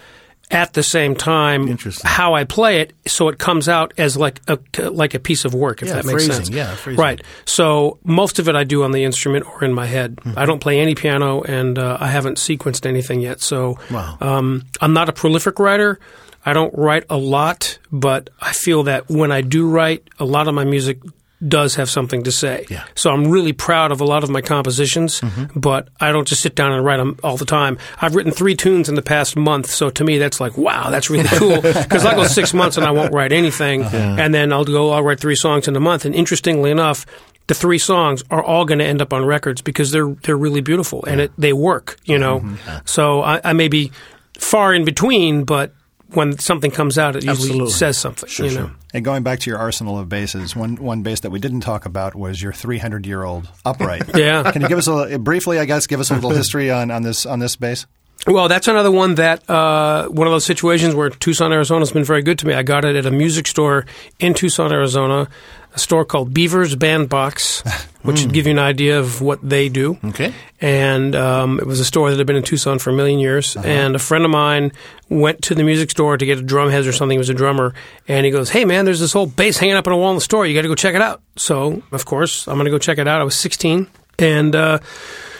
at 0.51 0.75
the 0.75 0.83
same 0.83 1.17
time 1.17 1.77
how 2.05 2.35
I 2.35 2.45
play 2.45 2.81
it 2.81 2.93
so 3.07 3.29
it 3.29 3.39
comes 3.39 3.69
out 3.69 3.93
as 3.99 4.17
like 4.17 4.41
a 4.47 4.59
like 4.91 5.15
a 5.15 5.19
piece 5.19 5.45
of 5.45 5.55
work 5.55 5.83
if 5.83 5.89
Yeah, 5.89 5.95
that 5.95 6.05
makes 6.07 6.25
phrasing, 6.27 6.33
sense. 6.45 6.51
yeah, 6.51 6.75
phrasing. 6.77 7.01
Right. 7.03 7.21
So 7.45 7.99
most 8.05 8.39
of 8.39 8.49
it 8.49 8.55
I 8.55 8.63
do 8.63 8.85
on 8.85 8.93
the 8.93 9.03
instrument 9.03 9.45
or 9.47 9.65
in 9.65 9.73
my 9.75 9.87
head. 9.87 10.17
Mm-hmm. 10.17 10.39
I 10.39 10.47
don't 10.47 10.61
play 10.61 10.79
any 10.79 10.95
piano 10.95 11.43
and 11.43 11.79
uh, 11.79 11.97
I 12.01 12.07
haven't 12.07 12.37
sequenced 12.39 12.87
anything 12.87 13.21
yet. 13.21 13.41
So 13.41 13.79
Wow. 13.91 14.19
um, 14.21 14.63
I'm 14.81 14.93
not 14.93 15.09
a 15.09 15.13
prolific 15.13 15.59
writer. 15.59 15.99
I 16.45 16.53
don't 16.53 16.73
write 16.79 17.05
a 17.11 17.17
lot, 17.17 17.79
but 17.91 18.31
I 18.41 18.53
feel 18.53 18.85
that 18.85 19.09
when 19.11 19.33
I 19.33 19.41
do 19.41 19.69
write, 19.69 20.09
a 20.21 20.25
lot 20.25 20.47
of 20.47 20.55
my 20.55 20.65
music 20.65 21.01
does 21.47 21.75
have 21.75 21.91
something 21.91 22.23
to 22.25 22.33
say. 22.33 22.67
Yeah. 22.69 22.81
Mm-hmm. 22.81 22.93
So 22.95 23.11
I'm 23.11 23.29
really 23.29 23.53
proud 23.53 23.93
of 23.93 24.01
a 24.01 24.05
lot 24.05 24.25
of 24.25 24.31
my 24.31 24.41
compositions, 24.41 25.21
but 25.55 25.89
I 26.01 26.13
don't 26.13 26.27
just 26.27 26.43
sit 26.43 26.55
down 26.55 26.73
and 26.73 26.85
write 26.85 26.97
them 26.97 27.19
all 27.23 27.37
the 27.37 27.45
time. 27.45 27.79
I've 28.01 28.15
written 28.15 28.33
three 28.33 28.55
tunes 28.55 28.89
in 28.89 28.95
the 28.95 29.03
past 29.03 29.37
month, 29.37 29.71
so 29.71 29.91
to 29.91 30.05
me 30.05 30.19
that's 30.19 30.41
like, 30.41 30.57
wow, 30.57 30.91
that's 30.91 31.11
really 31.11 31.29
cool. 31.33 31.61
Because 31.61 32.05
I 32.05 32.15
go 32.15 32.25
six 32.25 32.55
months 32.55 32.77
and 32.77 32.87
I 32.87 32.91
won't 32.91 33.13
write 33.13 33.33
anything, 33.33 33.85
and 33.85 34.35
then 34.35 34.53
I'll 34.53 34.65
go, 34.65 34.91
I'll 34.91 35.03
write 35.03 35.21
three 35.21 35.37
songs 35.37 35.69
in 35.69 35.77
a 35.77 35.81
month. 35.81 36.05
And 36.05 36.15
interestingly 36.15 36.71
enough, 36.71 37.07
the 37.47 37.55
three 37.55 37.79
songs 37.79 38.25
are 38.31 38.43
all 38.43 38.65
going 38.65 38.79
to 38.79 38.85
end 38.85 39.01
up 39.01 39.13
on 39.13 39.25
records 39.25 39.63
because 39.63 39.91
they're 39.93 40.15
they're 40.23 40.37
really 40.37 40.61
beautiful 40.61 41.05
and 41.05 41.21
it, 41.21 41.33
they 41.39 41.53
work, 41.53 41.99
you 42.05 42.19
know. 42.19 42.57
So 42.85 43.23
I, 43.23 43.41
I 43.45 43.53
may 43.53 43.69
be 43.69 43.93
far 44.39 44.75
in 44.75 44.85
between, 44.85 45.45
but 45.45 45.73
when 46.11 46.39
something 46.39 46.71
comes 46.71 46.99
out, 46.99 47.17
it 47.17 47.25
usually 47.25 47.49
Absolutely. 47.49 47.73
says 47.73 47.99
something, 47.99 48.29
you 48.39 48.55
know. 48.55 48.71
And 48.95 49.05
going 49.05 49.23
back 49.23 49.41
to 49.41 49.51
your 49.51 49.59
arsenal 49.59 49.99
of 49.99 50.09
bases, 50.09 50.55
one 50.55 50.77
one 50.77 51.03
bass 51.03 51.21
that 51.21 51.31
we 51.31 51.41
didn't 51.41 51.61
talk 51.61 51.85
about 51.87 52.15
was 52.15 52.41
your 52.41 52.53
300 52.53 53.07
year 53.07 53.25
old 53.25 53.49
upright. 53.65 54.05
Yeah. 54.17 54.51
Can 54.51 54.63
you 54.63 54.69
give 54.69 54.79
us 54.79 54.89
a 54.89 55.19
briefly, 55.19 55.59
I 55.59 55.65
guess, 55.65 55.87
give 55.87 56.01
us 56.01 56.11
a 56.11 56.15
little 56.15 56.31
history 56.31 56.71
on, 56.71 56.91
on 56.91 57.03
this 57.03 57.27
on 57.27 57.39
this 57.39 57.57
bass? 57.57 57.87
Well, 58.27 58.49
that's 58.49 58.67
another 58.67 58.91
one 58.91 59.17
that 59.17 59.49
uh, 59.49 60.09
one 60.09 60.27
of 60.27 60.33
those 60.33 60.45
situations 60.45 60.95
where 60.95 61.11
Tucson, 61.11 61.53
Arizona 61.53 61.81
has 61.81 61.93
been 61.93 62.03
very 62.03 62.23
good 62.23 62.39
to 62.41 62.47
me. 62.47 62.55
I 62.55 62.63
got 62.63 62.85
it 62.85 62.97
at 62.97 63.07
a 63.07 63.11
music 63.11 63.47
store 63.47 63.85
in 64.19 64.35
Tucson, 64.35 64.73
Arizona, 64.73 65.29
a 65.77 65.79
store 65.79 66.07
called 66.07 66.33
Beaver's 66.33 66.75
Bandbox, 66.75 67.63
which 68.03 68.21
should 68.21 68.33
give 68.33 68.47
you 68.47 68.53
an 68.53 68.59
idea 68.59 68.99
of 68.99 69.21
what 69.21 69.47
they 69.47 69.69
do. 69.69 69.99
Okay. 70.07 70.33
And 70.59 71.15
um, 71.15 71.61
it 71.61 71.67
was 71.67 71.81
a 71.81 71.85
store 71.85 72.11
that 72.11 72.17
had 72.17 72.27
been 72.27 72.37
in 72.37 72.43
Tucson 72.43 72.79
for 72.79 72.91
a 72.91 72.93
million 72.95 73.19
years. 73.19 73.57
And 73.57 73.95
a 73.95 73.99
friend 73.99 74.25
of 74.25 74.31
mine 74.31 74.73
went 75.11 75.43
to 75.43 75.55
the 75.55 75.63
music 75.63 75.91
store 75.91 76.17
to 76.17 76.25
get 76.25 76.39
a 76.39 76.43
drum 76.43 76.71
heads 76.71 76.87
or 76.87 76.93
something. 76.93 77.15
He 77.15 77.19
was 77.19 77.29
a 77.29 77.35
drummer. 77.35 77.75
And 78.09 78.25
he 78.25 78.33
goes, 78.33 78.49
Hey, 78.49 78.65
man, 78.65 78.87
there's 78.87 79.01
this 79.01 79.13
whole 79.13 79.27
bass 79.27 79.59
hanging 79.59 79.77
up 79.77 79.87
on 79.87 79.93
a 79.93 79.99
wall 79.99 80.11
in 80.11 80.17
the 80.17 80.23
store. 80.23 80.47
You 80.47 80.55
got 80.55 80.63
to 80.63 80.69
go 80.69 80.75
check 80.75 80.95
it 80.95 81.03
out. 81.03 81.21
So, 81.37 81.83
of 81.93 82.07
course, 82.07 82.49
I'm 82.49 82.55
going 82.55 82.65
to 82.65 82.71
go 82.71 82.79
check 82.79 82.97
it 82.97 83.07
out. 83.07 83.21
I 83.21 83.25
was 83.25 83.35
16. 83.35 83.87
And 84.19 84.57
uh, 84.57 84.79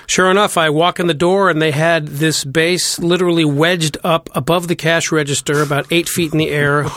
sure 0.07 0.31
enough, 0.31 0.59
I 0.59 0.69
walk 0.69 1.01
in 1.01 1.07
the 1.07 1.15
door 1.15 1.49
and 1.49 1.63
they 1.63 1.71
had 1.71 2.07
this 2.07 2.45
bass 2.45 2.99
literally 2.99 3.47
wedged 3.47 3.97
up 4.05 4.29
above 4.35 4.69
the 4.69 4.77
cash 4.77 5.11
register, 5.11 5.63
about 5.63 5.87
eight 5.91 6.11
feet 6.11 6.33
in 6.33 6.39
the 6.39 6.51
air. 6.51 6.85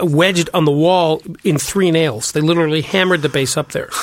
wedged 0.00 0.48
on 0.54 0.64
the 0.64 0.72
wall 0.72 1.22
in 1.44 1.58
three 1.58 1.90
nails. 1.90 2.32
They 2.32 2.40
literally 2.40 2.80
hammered 2.82 3.22
the 3.22 3.28
base 3.28 3.56
up 3.56 3.72
there. 3.72 3.90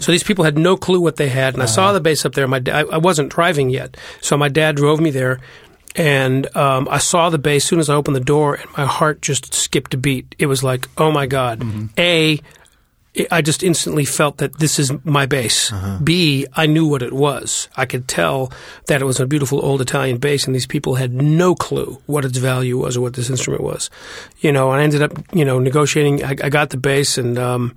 So 0.00 0.10
these 0.10 0.24
people 0.24 0.44
had 0.44 0.58
no 0.58 0.76
clue 0.76 1.00
what 1.00 1.16
they 1.16 1.28
had, 1.28 1.54
and 1.54 1.62
I 1.62 1.66
saw 1.66 1.92
the 1.92 2.00
base 2.00 2.24
up 2.24 2.32
there. 2.34 2.48
My 2.48 2.58
da- 2.58 2.72
I 2.78 2.80
I 2.94 2.98
wasn't 2.98 3.30
driving 3.30 3.70
yet, 3.70 3.96
so 4.20 4.36
my 4.36 4.48
dad 4.48 4.74
drove 4.74 4.98
me 5.00 5.10
there, 5.10 5.38
and 5.94 6.54
um, 6.56 6.88
I 6.90 6.98
saw 6.98 7.30
the 7.30 7.38
base 7.38 7.62
As 7.64 7.68
soon 7.68 7.78
as 7.78 7.88
I 7.88 7.94
opened 7.94 8.16
the 8.16 8.20
door, 8.20 8.56
and 8.56 8.68
my 8.76 8.86
heart 8.86 9.22
just 9.22 9.54
skipped 9.54 9.94
a 9.94 9.96
beat. 9.96 10.34
It 10.40 10.46
was 10.46 10.64
like, 10.64 10.88
oh 10.98 11.12
my 11.12 11.26
god, 11.26 11.62
a. 11.96 12.40
I 13.30 13.42
just 13.42 13.62
instantly 13.62 14.06
felt 14.06 14.38
that 14.38 14.58
this 14.58 14.78
is 14.78 14.90
my 15.04 15.26
bass. 15.26 15.70
B, 16.02 16.46
I 16.54 16.64
knew 16.64 16.86
what 16.86 17.02
it 17.02 17.12
was. 17.12 17.68
I 17.76 17.84
could 17.84 18.08
tell 18.08 18.50
that 18.86 19.02
it 19.02 19.04
was 19.04 19.20
a 19.20 19.26
beautiful 19.26 19.62
old 19.62 19.82
Italian 19.82 20.16
bass, 20.16 20.46
and 20.46 20.54
these 20.54 20.66
people 20.66 20.94
had 20.94 21.12
no 21.12 21.54
clue 21.54 22.00
what 22.06 22.24
its 22.24 22.38
value 22.38 22.78
was 22.78 22.96
or 22.96 23.02
what 23.02 23.12
this 23.12 23.28
instrument 23.28 23.62
was. 23.62 23.90
You 24.40 24.50
know, 24.50 24.70
I 24.70 24.82
ended 24.82 25.02
up, 25.02 25.12
you 25.34 25.44
know, 25.44 25.58
negotiating. 25.58 26.24
I, 26.24 26.30
I 26.30 26.48
got 26.48 26.70
the 26.70 26.78
bass, 26.78 27.18
and 27.18 27.38
um, 27.38 27.76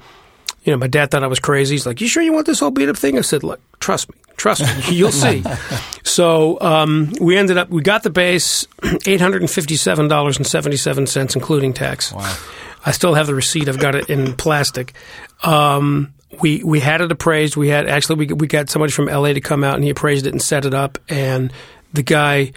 you 0.63 0.71
know, 0.71 0.77
my 0.77 0.87
dad 0.87 1.11
thought 1.11 1.23
I 1.23 1.27
was 1.27 1.39
crazy. 1.41 1.75
He's 1.75 1.85
like, 1.85 1.99
"You 1.99 2.07
sure 2.07 2.23
you 2.23 2.31
want 2.31 2.45
this 2.45 2.61
whole 2.61 2.71
beat 2.71 2.87
up 2.87 2.95
thing?" 2.95 3.17
I 3.17 3.21
said, 3.21 3.43
"Look, 3.43 3.59
trust 3.81 4.09
me, 4.09 4.15
trust 4.37 4.61
me, 4.61 4.83
you'll 4.95 5.11
see." 5.11 5.43
so 6.03 6.59
um, 6.61 7.11
we 7.19 7.35
ended 7.35 7.57
up, 7.57 7.69
we 7.69 7.81
got 7.81 8.03
the 8.03 8.09
bass, 8.09 8.65
eight 9.05 9.19
hundred 9.19 9.41
and 9.41 9.51
fifty-seven 9.51 10.07
dollars 10.07 10.37
and 10.37 10.47
seventy-seven 10.47 11.07
cents, 11.07 11.35
including 11.35 11.73
tax. 11.73 12.13
Wow. 12.13 12.37
I 12.85 12.91
still 12.91 13.15
have 13.15 13.27
the 13.27 13.35
receipt. 13.35 13.67
I've 13.67 13.79
got 13.79 13.95
it 13.95 14.09
in 14.09 14.35
plastic. 14.35 14.93
Um, 15.43 16.13
we 16.41 16.63
we 16.63 16.79
had 16.79 17.01
it 17.01 17.11
appraised. 17.11 17.55
We 17.55 17.69
had 17.69 17.87
actually 17.87 18.27
we 18.27 18.33
we 18.33 18.47
got 18.47 18.69
somebody 18.69 18.91
from 18.91 19.05
LA 19.05 19.33
to 19.33 19.41
come 19.41 19.63
out 19.63 19.75
and 19.75 19.83
he 19.83 19.89
appraised 19.89 20.27
it 20.27 20.33
and 20.33 20.41
set 20.41 20.65
it 20.65 20.73
up. 20.73 20.97
And 21.09 21.51
the 21.93 22.03
guy 22.03 22.51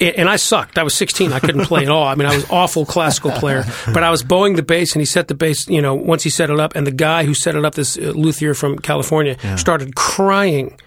and 0.00 0.28
I 0.28 0.36
sucked. 0.36 0.78
I 0.78 0.84
was 0.84 0.94
16. 0.94 1.32
I 1.32 1.40
couldn't 1.40 1.64
play 1.64 1.82
at 1.82 1.88
all. 1.88 2.06
I 2.06 2.14
mean, 2.14 2.28
I 2.28 2.34
was 2.34 2.48
awful 2.50 2.86
classical 2.86 3.32
player. 3.32 3.64
But 3.86 4.04
I 4.04 4.10
was 4.10 4.22
bowing 4.22 4.54
the 4.54 4.62
bass, 4.62 4.92
and 4.92 5.00
he 5.00 5.06
set 5.06 5.26
the 5.28 5.34
bass. 5.34 5.66
You 5.68 5.82
know, 5.82 5.94
once 5.94 6.22
he 6.22 6.30
set 6.30 6.50
it 6.50 6.60
up, 6.60 6.76
and 6.76 6.86
the 6.86 6.92
guy 6.92 7.24
who 7.24 7.34
set 7.34 7.56
it 7.56 7.64
up, 7.64 7.74
this 7.74 7.98
uh, 7.98 8.12
luthier 8.14 8.54
from 8.54 8.78
California, 8.78 9.36
started 9.58 9.96
crying 9.96 10.78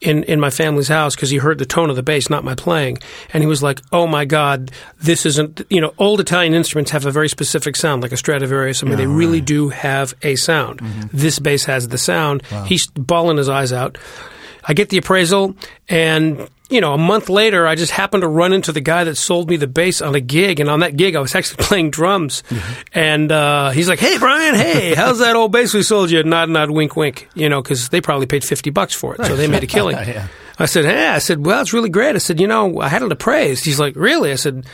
in, 0.00 0.24
in 0.24 0.40
my 0.40 0.50
family's 0.50 0.88
house 0.88 1.14
because 1.14 1.30
he 1.30 1.38
heard 1.38 1.58
the 1.58 1.66
tone 1.66 1.90
of 1.90 1.96
the 1.96 2.02
bass, 2.02 2.28
not 2.28 2.44
my 2.44 2.54
playing. 2.54 2.98
And 3.32 3.42
he 3.42 3.46
was 3.46 3.62
like, 3.62 3.80
oh 3.92 4.06
my 4.06 4.24
God, 4.24 4.70
this 5.00 5.24
isn't, 5.26 5.62
you 5.70 5.80
know, 5.80 5.94
old 5.98 6.20
Italian 6.20 6.54
instruments 6.54 6.90
have 6.90 7.06
a 7.06 7.10
very 7.10 7.28
specific 7.28 7.76
sound, 7.76 8.02
like 8.02 8.12
a 8.12 8.16
Stradivarius. 8.16 8.82
I 8.82 8.86
mean, 8.86 8.96
they 8.96 9.06
really 9.06 9.40
do 9.40 9.70
have 9.70 10.14
a 10.22 10.36
sound. 10.36 10.80
Mm-hmm. 10.80 11.16
This 11.16 11.38
bass 11.38 11.64
has 11.64 11.88
the 11.88 11.98
sound. 11.98 12.42
He's 12.66 12.86
bawling 12.88 13.38
his 13.38 13.48
eyes 13.48 13.72
out. 13.72 13.98
I 14.66 14.72
get 14.72 14.88
the 14.88 14.98
appraisal, 14.98 15.56
and 15.88 16.48
you 16.70 16.80
know, 16.80 16.94
a 16.94 16.98
month 16.98 17.28
later, 17.28 17.66
I 17.66 17.74
just 17.74 17.92
happened 17.92 18.22
to 18.22 18.28
run 18.28 18.52
into 18.52 18.72
the 18.72 18.80
guy 18.80 19.04
that 19.04 19.16
sold 19.16 19.50
me 19.50 19.56
the 19.56 19.66
bass 19.66 20.00
on 20.00 20.14
a 20.14 20.20
gig, 20.20 20.60
and 20.60 20.70
on 20.70 20.80
that 20.80 20.96
gig, 20.96 21.14
I 21.14 21.20
was 21.20 21.34
actually 21.34 21.62
playing 21.64 21.90
drums. 21.90 22.42
And 22.92 23.30
uh, 23.30 23.70
he's 23.70 23.88
like, 23.88 23.98
"Hey, 23.98 24.16
Brian, 24.18 24.54
hey, 24.54 24.94
how's 24.94 25.18
that 25.18 25.36
old 25.36 25.52
bass 25.52 25.74
we 25.74 25.82
sold 25.82 26.10
you?" 26.10 26.22
Nod, 26.22 26.48
nod, 26.48 26.70
wink, 26.70 26.96
wink. 26.96 27.28
You 27.34 27.48
know, 27.48 27.60
because 27.62 27.90
they 27.90 28.00
probably 28.00 28.26
paid 28.26 28.44
fifty 28.44 28.70
bucks 28.70 28.94
for 28.94 29.14
it, 29.14 29.24
so 29.26 29.36
they 29.36 29.46
made 29.46 29.62
a 29.62 29.66
killing. 29.68 29.96
I 30.58 30.66
said, 30.66 30.84
"Hey," 30.84 31.08
I 31.08 31.18
said, 31.18 31.44
"Well, 31.44 31.60
it's 31.60 31.72
really 31.72 31.90
great." 31.90 32.14
I 32.14 32.18
said, 32.18 32.40
"You 32.40 32.46
know, 32.46 32.80
I 32.80 32.88
had 32.88 33.02
it 33.02 33.12
appraised." 33.12 33.64
He's 33.64 33.78
like, 33.80 33.94
"Really?" 33.96 34.32
I 34.32 34.36
said. 34.36 34.66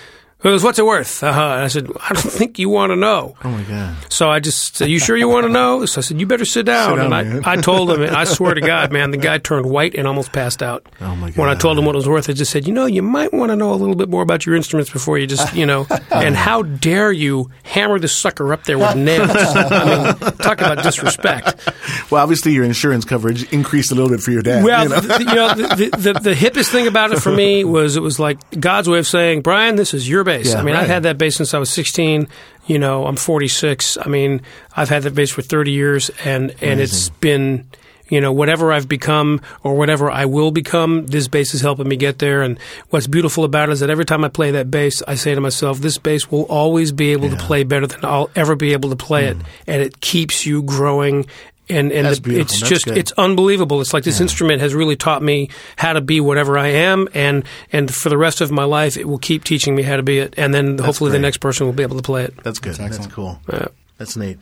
Goes, 0.42 0.64
what's 0.64 0.79
it 0.79 0.87
worth? 0.87 1.22
Uh-huh. 1.22 1.40
And 1.40 1.64
I 1.64 1.68
said, 1.68 1.90
I 2.00 2.14
don't 2.14 2.22
think 2.33 2.59
you 2.59 2.70
want 2.70 2.90
to 2.90 2.96
know. 2.96 3.37
Oh 3.44 3.50
my 3.50 3.62
god! 3.64 3.94
So 4.11 4.31
I 4.31 4.40
just 4.40 4.76
said, 4.76 4.88
you 4.88 4.98
sure 4.98 5.16
you 5.16 5.29
want 5.29 5.44
to 5.44 5.53
know? 5.53 5.85
So 5.85 6.00
I 6.00 6.03
said, 6.03 6.18
you 6.18 6.26
better 6.26 6.46
sit 6.46 6.64
down. 6.64 6.96
Sit 6.96 6.96
down, 6.96 7.12
and. 7.12 7.46
I, 7.46 7.53
I 7.53 7.57
told 7.57 7.90
him, 7.90 8.03
I 8.14 8.24
swear 8.24 8.55
to 8.55 8.61
God, 8.61 8.90
man, 8.90 9.11
the 9.11 9.18
guy 9.18 9.37
turned 9.37 9.66
white 9.66 9.94
and 9.94 10.09
almost 10.09 10.33
passed 10.33 10.62
out. 10.62 10.87
Oh, 11.00 11.14
my 11.14 11.31
When 11.33 11.50
I 11.50 11.55
told 11.55 11.79
him 11.79 11.85
what 11.85 11.94
it 11.94 11.98
was 11.98 12.09
worth, 12.09 12.31
I 12.31 12.33
just 12.33 12.50
said, 12.50 12.66
you 12.66 12.72
know, 12.72 12.87
you 12.87 13.03
might 13.03 13.35
want 13.35 13.50
to 13.50 13.57
know 13.57 13.72
a 13.72 13.76
little 13.76 13.94
bit 13.94 14.09
more 14.09 14.22
about 14.22 14.46
your 14.46 14.57
instruments 14.57 14.90
before 14.90 15.18
you 15.18 15.26
just, 15.26 15.55
you 15.55 15.66
know, 15.66 15.87
and 16.11 16.35
how 16.35 16.62
dare 16.62 17.12
you 17.12 17.50
hammer 17.62 17.98
this 17.98 18.16
sucker 18.16 18.50
up 18.55 18.64
there 18.64 18.79
with 18.79 18.96
nails? 18.96 19.31
I 19.31 20.14
mean, 20.14 20.33
talk 20.38 20.61
about 20.61 20.83
disrespect. 20.83 21.68
Well, 22.11 22.22
obviously 22.22 22.53
your 22.53 22.64
insurance 22.64 23.05
coverage 23.05 23.53
increased 23.53 23.92
a 23.92 23.94
little 23.94 24.11
bit 24.11 24.20
for 24.20 24.31
your 24.31 24.42
dad. 24.42 24.64
Well, 24.64 24.85
you 24.85 24.88
know? 24.88 25.00
the, 25.00 25.18
you 25.18 25.35
know, 25.35 25.55
the, 25.55 25.90
the, 25.90 26.12
the, 26.12 26.20
the 26.20 26.35
hippest 26.35 26.70
thing 26.70 26.87
about 26.87 27.12
it 27.12 27.20
for 27.20 27.31
me 27.31 27.62
was 27.62 27.96
it 27.96 28.03
was 28.03 28.18
like 28.18 28.38
God's 28.59 28.88
way 28.88 28.98
of 28.98 29.07
saying, 29.07 29.42
Brian, 29.42 29.76
this 29.76 29.92
is 29.92 30.09
your 30.09 30.24
bass. 30.31 30.53
Yeah, 30.53 30.61
I 30.61 30.62
mean, 30.62 30.75
right. 30.75 30.83
I've 30.83 30.88
had 30.88 31.03
that 31.05 31.19
bass 31.19 31.37
since 31.37 31.55
I 31.55 31.59
was 31.59 31.71
16. 31.71 32.29
You 32.66 32.79
know, 32.79 33.07
I'm 33.07 33.16
46. 33.16 33.99
I 34.01 34.09
mean, 34.09 34.43
I've 34.77 34.88
had 34.88 35.03
that 35.03 35.14
bass 35.14 35.31
for 35.31 35.43
30 35.43 35.73
years, 35.73 36.11
and, 36.25 36.55
and 36.61 36.81
it's 36.81 37.09
been, 37.09 37.69
you 38.09 38.21
know, 38.21 38.33
whatever 38.33 38.73
I've 38.73 38.88
become 38.88 39.40
or 39.62 39.77
whatever 39.77 40.11
I 40.11 40.27
will 40.27 40.51
become, 40.51 41.07
this 41.07 41.27
bass 41.29 41.55
is 41.55 41.61
helping 41.61 41.88
me 41.88 41.97
get 41.97 42.19
there. 42.19 42.43
And 42.43 42.59
what's 42.90 43.07
beautiful 43.07 43.45
about 43.45 43.71
it 43.71 43.73
is 43.73 43.81
that 43.81 43.90
every 43.90 44.05
time 44.05 44.25
I 44.25 44.29
play 44.29 44.51
that 44.53 44.71
bass, 44.71 45.03
I 45.09 45.14
say 45.14 45.35
to 45.35 45.40
myself, 45.40 45.79
this 45.79 45.99
bass 45.99 46.31
will 46.31 46.45
always 46.45 46.93
be 46.93 47.12
able 47.12 47.31
to 47.31 47.37
play 47.37 47.64
better 47.64 47.87
than 47.87 48.05
I'll 48.05 48.31
ever 48.37 48.55
be 48.57 48.73
able 48.73 48.90
to 48.90 48.97
play 48.97 49.27
it. 49.27 49.38
Mm. 49.38 49.45
And 49.66 49.83
it 49.83 50.01
keeps 50.01 50.47
you 50.47 50.62
growing. 50.62 51.27
And, 51.71 51.93
and. 51.93 52.07
That's 52.07 52.21
the- 52.21 52.41
it's 52.41 52.61
That's 52.61 52.69
just 52.71 52.85
good. 52.87 52.99
it's 52.99 53.13
unbelievable. 53.13 53.81
It's 53.81 53.93
like 53.95 54.05
this 54.05 54.21
instrument 54.21 54.61
has 54.61 54.75
really 54.75 54.97
taught 54.97 55.23
me 55.23 55.49
how 55.77 55.93
to 55.93 56.01
be 56.01 56.21
whatever 56.21 56.59
I 56.59 56.69
am, 56.69 57.09
and 57.15 57.45
and 57.73 57.93
for 57.93 58.09
the 58.09 58.19
rest 58.19 58.41
of 58.41 58.51
my 58.51 58.65
life, 58.65 58.97
it 58.97 59.09
will 59.09 59.19
keep 59.19 59.45
teaching 59.45 59.75
me 59.75 59.83
how 59.83 59.97
to 59.97 60.03
be 60.03 60.19
it. 60.19 60.35
And 60.37 60.53
then 60.53 60.79
hopefully 60.79 61.13
the 61.13 61.19
next 61.19 61.39
person 61.39 61.67
will 61.67 61.73
be 61.73 61.83
able 61.83 61.97
to 61.97 62.03
play 62.03 62.25
it. 62.25 62.35
That's 62.43 62.59
good. 62.59 62.75
That's, 62.75 63.07
cool. 63.07 63.41
Yeah. 63.53 63.67
That's 63.99 64.17
neat. 64.17 64.39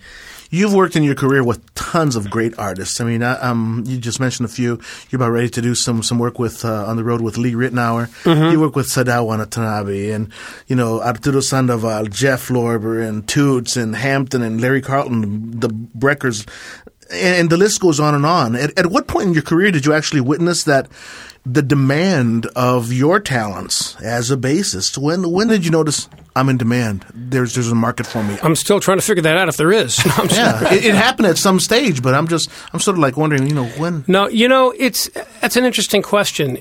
You've 0.51 0.73
worked 0.73 0.97
in 0.97 1.03
your 1.03 1.15
career 1.15 1.45
with 1.45 1.75
tons 1.75 2.17
of 2.17 2.31
great 2.31 2.59
artists. 2.59 3.01
I 3.03 3.05
mean, 3.05 3.23
I, 3.23 3.35
um, 3.35 3.85
you 3.87 3.99
just 3.99 4.19
mentioned 4.19 4.49
a 4.49 4.53
few. 4.53 4.81
You're 5.11 5.19
about 5.21 5.33
ready 5.33 5.51
to 5.51 5.61
do 5.61 5.75
some 5.75 6.03
some 6.03 6.19
work 6.19 6.39
with 6.39 6.65
uh, 6.65 6.87
on 6.87 6.97
the 6.97 7.05
road 7.05 7.21
with 7.21 7.37
Lee 7.37 7.53
Ritenour. 7.53 8.09
Mm-hmm. 8.23 8.53
You 8.53 8.61
work 8.61 8.75
with 8.75 8.89
Sadao 8.89 9.27
Watanabe 9.27 10.11
and 10.11 10.33
you 10.67 10.75
know 10.77 11.03
Arturo 11.03 11.41
Sandoval, 11.41 12.07
Jeff 12.07 12.49
Lorber, 12.49 13.07
and 13.07 13.29
Toots, 13.29 13.77
and 13.77 13.95
Hampton, 13.95 14.41
and 14.41 14.59
Larry 14.59 14.81
Carlton, 14.81 15.61
the 15.61 15.69
Breckers, 15.69 16.47
and, 17.11 17.37
and 17.37 17.51
the 17.51 17.57
list 17.57 17.81
goes 17.81 18.01
on 18.01 18.15
and 18.15 18.27
on. 18.27 18.57
At, 18.57 18.79
at 18.79 18.87
what 18.87 19.07
point 19.07 19.29
in 19.29 19.35
your 19.35 19.43
career 19.43 19.71
did 19.71 19.87
you 19.87 19.93
actually 19.93 20.21
witness 20.21 20.65
that? 20.65 20.89
The 21.47 21.63
demand 21.63 22.47
of 22.57 22.93
your 22.93 23.21
talents 23.21 23.97
as 24.03 24.31
a 24.31 24.37
bassist. 24.37 24.99
When 24.99 25.31
when 25.31 25.49
did 25.49 25.65
you 25.65 25.71
notice 25.71 26.07
I'm 26.37 26.51
in 26.51 26.59
demand? 26.59 27.07
There's 27.15 27.55
there's 27.55 27.71
a 27.71 27.75
market 27.75 28.07
for 28.07 28.23
me. 28.23 28.37
I'm 28.43 28.55
still 28.55 28.81
trying 28.81 28.99
to 28.99 29.03
figure 29.05 29.23
that 29.23 29.39
out 29.39 29.49
if 29.49 29.57
there 29.57 29.73
is. 29.73 30.05
No, 30.05 30.13
I'm. 30.19 30.29
Yeah, 30.29 30.75
it, 30.75 30.85
it 30.85 30.95
happened 30.95 31.27
at 31.29 31.39
some 31.39 31.59
stage, 31.59 32.03
but 32.03 32.15
I'm 32.15 32.29
just 32.29 32.51
I'm 32.75 32.81
sort 32.81 32.97
of 32.97 32.99
like 33.01 33.17
wondering, 33.17 33.47
you 33.47 33.55
know, 33.55 33.65
when. 33.79 34.05
No, 34.07 34.29
you 34.29 34.47
know, 34.47 34.75
it's 34.77 35.09
that's 35.41 35.57
an 35.57 35.65
interesting 35.65 36.03
question. 36.03 36.59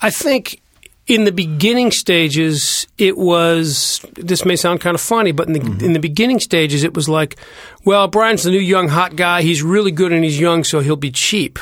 I 0.00 0.08
think 0.10 0.62
in 1.06 1.24
the 1.24 1.32
beginning 1.32 1.90
stages, 1.90 2.86
it 2.96 3.16
was. 3.16 4.04
This 4.14 4.44
may 4.44 4.56
sound 4.56 4.80
kind 4.80 4.94
of 4.94 5.00
funny, 5.00 5.32
but 5.32 5.46
in 5.46 5.52
the 5.52 5.60
mm-hmm. 5.60 5.84
in 5.84 5.92
the 5.92 6.00
beginning 6.00 6.40
stages, 6.40 6.82
it 6.82 6.94
was 6.94 7.08
like, 7.08 7.36
well, 7.84 8.08
Brian's 8.08 8.42
the 8.42 8.50
new 8.50 8.58
young 8.58 8.88
hot 8.88 9.16
guy. 9.16 9.42
He's 9.42 9.62
really 9.62 9.90
good 9.90 10.12
and 10.12 10.24
he's 10.24 10.40
young, 10.40 10.64
so 10.64 10.80
he'll 10.80 10.96
be 10.96 11.10
cheap. 11.10 11.58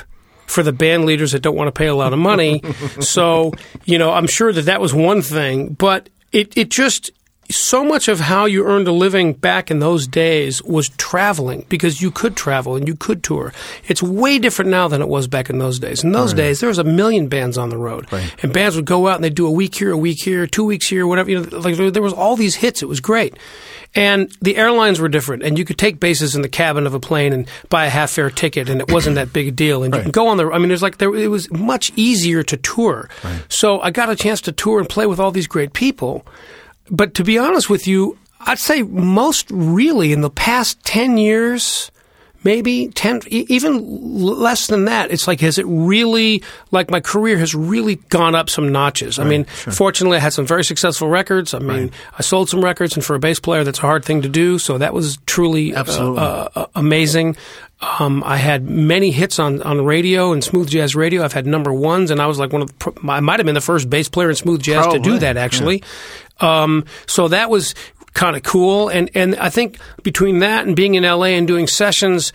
For 0.47 0.63
the 0.63 0.73
band 0.73 1.07
leaders 1.07 1.33
that 1.33 1.41
don't 1.41 1.57
want 1.57 1.69
to 1.69 1.73
pay 1.73 1.87
a 1.87 1.95
lot 1.95 2.13
of 2.13 2.19
money, 2.19 2.63
so 3.01 3.53
you 3.87 3.97
know, 3.97 4.13
I'm 4.13 4.27
sure 4.27 4.53
that 4.53 4.63
that 4.63 4.83
was 4.83 4.93
one 4.93 5.23
thing, 5.23 5.73
but 5.73 6.11
it 6.31 6.55
it 6.59 6.69
just 6.69 7.11
so 7.53 7.85
much 7.85 8.09
of 8.09 8.21
how 8.21 8.47
you 8.47 8.65
earned 8.65 8.88
a 8.88 8.93
living 8.93 9.33
back 9.33 9.71
in 9.71 9.79
those 9.79 10.07
days 10.07 10.62
was 10.62 10.88
traveling 10.91 11.65
because 11.69 12.01
you 12.01 12.11
could 12.11 12.37
travel 12.37 12.77
and 12.77 12.88
you 12.88 12.95
could 12.97 13.23
tour. 13.23 13.53
It's 13.87 14.03
way 14.03 14.38
different 14.38 14.71
now 14.71 14.88
than 14.88 15.01
it 15.03 15.09
was 15.09 15.29
back 15.29 15.51
in 15.51 15.59
those 15.59 15.79
days. 15.79 16.03
In 16.03 16.12
those 16.12 16.35
days, 16.35 16.61
there 16.61 16.69
was 16.69 16.79
a 16.79 16.85
million 16.85 17.29
bands 17.29 17.59
on 17.59 17.69
the 17.71 17.77
road, 17.77 18.07
and 18.43 18.53
bands 18.53 18.77
would 18.77 18.85
go 18.85 19.09
out 19.09 19.17
and 19.17 19.25
they'd 19.25 19.35
do 19.35 19.47
a 19.47 19.51
week 19.51 19.75
here, 19.75 19.93
a 19.93 19.97
week 19.97 20.23
here, 20.23 20.47
two 20.47 20.65
weeks 20.65 20.88
here, 20.88 21.07
whatever. 21.07 21.31
You 21.31 21.41
know, 21.41 21.59
like 21.59 21.77
there, 21.77 22.03
was 22.03 22.12
all 22.12 22.37
these 22.37 22.57
hits. 22.57 22.83
It 22.83 22.87
was 22.88 23.01
great. 23.01 23.37
And 23.95 24.35
the 24.41 24.57
airlines 24.57 25.01
were 25.01 25.09
different, 25.09 25.43
and 25.43 25.59
you 25.59 25.67
could 25.67 25.77
take 25.77 26.01
bases 26.01 26.35
in 26.35 26.41
the 26.41 26.49
cabin 26.49 26.87
of 26.87 26.95
a 26.95 27.01
plane 27.01 27.35
and 27.35 27.47
buy 27.69 27.85
a 27.85 27.91
half 27.91 28.11
fare 28.11 28.31
ticket, 28.31 28.71
and 28.71 28.81
it 28.81 28.91
wasn't 28.91 29.17
that 29.17 29.33
big 29.33 29.49
a 29.49 29.51
deal. 29.51 29.83
And 29.83 29.95
you 29.95 30.01
can 30.01 30.11
go 30.11 30.29
on 30.29 30.38
the. 30.38 30.51
I 30.51 30.57
mean, 30.59 30.69
there's 30.69 30.83
like 30.83 30.97
there. 30.97 31.15
It 31.15 31.29
was 31.29 31.51
much 31.51 31.93
easier 31.95 32.43
to 32.43 32.57
tour. 32.57 33.11
So 33.49 33.81
I 33.81 33.91
got 33.91 34.09
a 34.09 34.17
chance 34.17 34.41
to 34.43 34.53
tour 34.53 34.79
and 34.79 34.88
play 34.88 35.05
with 35.07 35.21
all 35.21 35.31
these 35.31 35.47
great 35.47 35.75
people. 35.75 36.27
But 36.90 37.14
to 37.14 37.25
be 37.25 37.38
honest 37.38 37.71
with 37.71 37.87
you, 37.87 38.18
I'd 38.40 38.59
say 38.59 38.83
most 38.83 39.51
really 39.51 40.12
in 40.12 40.21
the 40.21 40.31
past 40.31 40.83
10 40.85 41.16
years, 41.16 41.90
maybe 42.45 42.88
10, 42.88 43.23
e- 43.29 43.47
even 43.49 44.21
less 44.21 44.66
than 44.66 44.87
that. 44.87 45.12
It's 45.12 45.29
like, 45.29 45.40
has 45.40 45.59
it 45.59 45.66
really, 45.66 46.42
like 46.73 46.90
my 46.90 46.99
career 47.01 47.38
has 47.38 47.55
really 47.55 47.97
gone 48.09 48.35
up 48.35 48.51
some 48.51 48.73
notches. 48.73 49.21
I 49.21 49.25
mean, 49.25 49.45
fortunately, 49.45 50.16
I 50.16 50.21
had 50.21 50.33
some 50.33 50.45
very 50.47 50.64
successful 50.64 51.09
records. 51.09 51.55
I 51.55 51.61
mean, 51.61 51.92
I 52.18 52.23
sold 52.23 52.49
some 52.51 52.64
records, 52.64 52.97
and 52.97 53.05
for 53.05 53.14
a 53.14 53.21
bass 53.21 53.38
player, 53.38 53.62
that's 53.62 53.79
a 53.79 53.83
hard 53.83 54.05
thing 54.05 54.23
to 54.23 54.29
do. 54.29 54.59
So 54.59 54.79
that 54.79 54.92
was 54.92 55.18
truly 55.27 55.73
uh, 55.75 55.81
Absolutely. 55.81 56.18
uh, 56.21 56.49
uh, 56.57 56.66
amazing. 56.75 57.37
Um, 57.99 58.23
I 58.25 58.37
had 58.37 58.68
many 58.68 59.11
hits 59.11 59.40
on, 59.40 59.61
on 59.62 59.85
radio 59.85 60.33
and 60.33 60.42
smooth 60.45 60.68
jazz 60.71 60.95
radio. 60.95 61.25
I've 61.25 61.33
had 61.33 61.47
number 61.47 61.73
ones, 61.73 62.12
and 62.12 62.21
I 62.23 62.27
was 62.27 62.38
like 62.38 62.53
one 62.53 62.62
of 62.62 62.79
the, 62.79 62.92
I 63.09 63.18
might 63.18 63.40
have 63.40 63.47
been 63.47 63.57
the 63.57 63.61
first 63.61 63.90
bass 63.90 64.09
player 64.09 64.31
in 64.31 64.37
smooth 64.37 64.62
jazz 64.62 64.87
to 64.92 64.99
do 65.01 65.18
that 65.18 65.37
actually. 65.37 65.83
Um, 66.40 66.85
so 67.07 67.29
that 67.29 67.51
was 67.51 67.75
kind 68.14 68.37
of 68.37 68.42
cool, 68.42 68.88
and 68.88 69.11
and 69.14 69.37
I 69.37 69.49
think 69.51 69.79
between 70.03 70.40
that 70.40 70.66
and 70.66 70.77
being 70.77 70.95
in 70.95 71.05
LA 71.05 71.27
and 71.37 71.47
doing 71.47 71.66
sessions. 71.66 72.33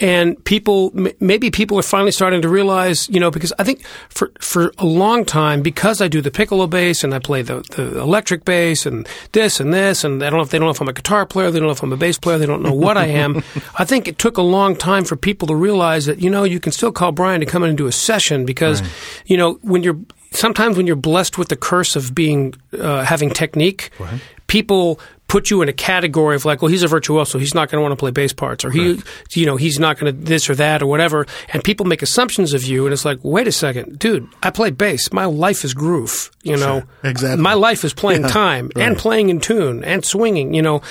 And 0.00 0.42
people 0.44 0.92
maybe 1.20 1.50
people 1.50 1.78
are 1.78 1.82
finally 1.82 2.10
starting 2.10 2.42
to 2.42 2.48
realize, 2.48 3.08
you 3.08 3.20
know, 3.20 3.30
because 3.30 3.52
I 3.58 3.64
think 3.64 3.84
for 4.08 4.32
for 4.40 4.72
a 4.78 4.86
long 4.86 5.24
time 5.24 5.62
because 5.62 6.00
I 6.00 6.08
do 6.08 6.20
the 6.20 6.30
piccolo 6.30 6.66
bass 6.66 7.04
and 7.04 7.14
I 7.14 7.18
play 7.18 7.42
the, 7.42 7.60
the 7.76 8.00
electric 8.00 8.44
bass 8.44 8.86
and 8.86 9.06
this 9.32 9.60
and 9.60 9.72
this 9.74 10.02
and 10.02 10.22
I 10.22 10.30
don't 10.30 10.38
know 10.38 10.42
if 10.42 10.50
they 10.50 10.58
don't 10.58 10.66
know 10.66 10.72
if 10.72 10.80
I'm 10.80 10.88
a 10.88 10.92
guitar 10.92 11.26
player, 11.26 11.50
they 11.50 11.58
don't 11.58 11.68
know 11.68 11.72
if 11.72 11.82
I'm 11.82 11.92
a 11.92 11.98
bass 11.98 12.18
player, 12.18 12.38
they 12.38 12.46
don't 12.46 12.62
know 12.62 12.72
what 12.72 12.96
I 12.96 13.06
am. 13.06 13.42
I 13.78 13.84
think 13.84 14.08
it 14.08 14.18
took 14.18 14.38
a 14.38 14.42
long 14.42 14.74
time 14.74 15.04
for 15.04 15.16
people 15.16 15.46
to 15.48 15.54
realize 15.54 16.06
that 16.06 16.20
you 16.20 16.30
know 16.30 16.44
you 16.44 16.60
can 16.60 16.72
still 16.72 16.92
call 16.92 17.12
Brian 17.12 17.40
to 17.40 17.46
come 17.46 17.62
in 17.62 17.68
and 17.68 17.78
do 17.78 17.86
a 17.86 17.92
session 17.92 18.46
because 18.46 18.80
right. 18.80 18.90
you 19.26 19.36
know 19.36 19.54
when 19.62 19.82
you're 19.82 19.98
sometimes 20.32 20.76
when 20.76 20.86
you're 20.86 20.96
blessed 20.96 21.38
with 21.38 21.48
the 21.48 21.56
curse 21.56 21.96
of 21.96 22.14
being 22.14 22.54
uh, 22.78 23.04
having 23.04 23.30
technique, 23.30 23.90
right. 23.98 24.20
people 24.46 24.98
put 25.30 25.48
you 25.48 25.62
in 25.62 25.68
a 25.68 25.72
category 25.72 26.34
of 26.34 26.44
like, 26.44 26.60
well, 26.60 26.68
he's 26.68 26.82
a 26.82 26.88
virtuoso, 26.88 27.38
he's 27.38 27.54
not 27.54 27.70
going 27.70 27.78
to 27.78 27.82
want 27.82 27.92
to 27.92 27.96
play 27.96 28.10
bass 28.10 28.32
parts, 28.32 28.64
or 28.64 28.70
he, 28.72 28.94
right. 28.94 29.02
you 29.36 29.46
know, 29.46 29.56
he's 29.56 29.78
not 29.78 29.96
going 29.96 30.12
to 30.12 30.20
this 30.20 30.50
or 30.50 30.56
that 30.56 30.82
or 30.82 30.86
whatever. 30.86 31.24
And 31.52 31.62
people 31.62 31.86
make 31.86 32.02
assumptions 32.02 32.52
of 32.52 32.64
you, 32.64 32.84
and 32.84 32.92
it's 32.92 33.04
like, 33.04 33.20
wait 33.22 33.46
a 33.46 33.52
second, 33.52 34.00
dude, 34.00 34.28
I 34.42 34.50
play 34.50 34.72
bass. 34.72 35.12
My 35.12 35.26
life 35.26 35.64
is 35.64 35.72
groove. 35.72 36.32
You 36.42 36.56
know, 36.56 36.80
sure. 36.80 36.88
exactly. 37.04 37.42
My 37.42 37.54
life 37.54 37.84
is 37.84 37.94
playing 37.94 38.22
yeah. 38.22 38.28
time 38.28 38.70
right. 38.74 38.86
and 38.86 38.98
playing 38.98 39.28
in 39.28 39.40
tune 39.40 39.84
and 39.84 40.04
swinging. 40.04 40.52
You 40.52 40.62
know, 40.62 40.82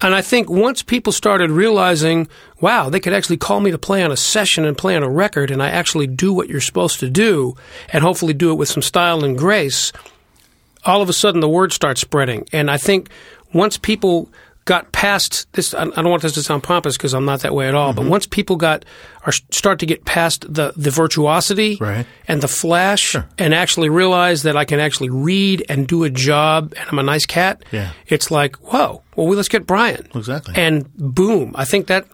and 0.00 0.12
I 0.12 0.22
think 0.22 0.50
once 0.50 0.82
people 0.82 1.12
started 1.12 1.52
realizing, 1.52 2.26
wow, 2.60 2.90
they 2.90 2.98
could 2.98 3.12
actually 3.12 3.36
call 3.36 3.60
me 3.60 3.70
to 3.70 3.78
play 3.78 4.02
on 4.02 4.10
a 4.10 4.16
session 4.16 4.64
and 4.64 4.76
play 4.76 4.96
on 4.96 5.04
a 5.04 5.10
record, 5.10 5.52
and 5.52 5.62
I 5.62 5.68
actually 5.68 6.08
do 6.08 6.32
what 6.32 6.48
you're 6.48 6.60
supposed 6.60 6.98
to 6.98 7.08
do, 7.08 7.56
and 7.92 8.02
hopefully 8.02 8.32
do 8.32 8.50
it 8.50 8.56
with 8.56 8.68
some 8.68 8.82
style 8.82 9.22
and 9.22 9.38
grace. 9.38 9.92
All 10.84 11.00
of 11.00 11.08
a 11.08 11.12
sudden, 11.12 11.40
the 11.40 11.48
word 11.48 11.72
starts 11.72 12.00
spreading, 12.00 12.48
and 12.52 12.70
I 12.70 12.76
think 12.76 13.08
once 13.54 13.78
people 13.78 14.28
got 14.64 14.92
past 14.92 15.50
this, 15.52 15.74
I 15.74 15.84
don't 15.84 16.08
want 16.08 16.22
this 16.22 16.32
to 16.32 16.42
sound 16.42 16.62
pompous 16.62 16.96
because 16.96 17.12
I'm 17.12 17.24
not 17.24 17.40
that 17.40 17.54
way 17.54 17.68
at 17.68 17.74
all. 17.74 17.92
Mm-hmm. 17.92 18.02
But 18.02 18.10
once 18.10 18.26
people 18.26 18.56
got 18.56 18.84
or 19.26 19.32
start 19.32 19.78
to 19.80 19.86
get 19.86 20.04
past 20.04 20.52
the 20.52 20.72
the 20.76 20.90
virtuosity 20.90 21.76
right. 21.80 22.06
and 22.28 22.42
the 22.42 22.48
flash, 22.48 23.00
sure. 23.00 23.28
and 23.38 23.54
actually 23.54 23.88
realize 23.88 24.42
that 24.42 24.56
I 24.56 24.64
can 24.64 24.80
actually 24.80 25.10
read 25.10 25.64
and 25.68 25.86
do 25.86 26.04
a 26.04 26.10
job, 26.10 26.74
and 26.76 26.88
I'm 26.88 26.98
a 26.98 27.02
nice 27.02 27.26
cat. 27.26 27.64
Yeah. 27.72 27.92
it's 28.06 28.30
like 28.30 28.56
whoa. 28.56 29.02
Well, 29.16 29.28
let's 29.28 29.48
get 29.48 29.66
Brian. 29.66 30.08
Exactly. 30.14 30.54
And 30.56 30.92
boom, 30.96 31.52
I 31.56 31.64
think 31.64 31.86
that 31.86 32.06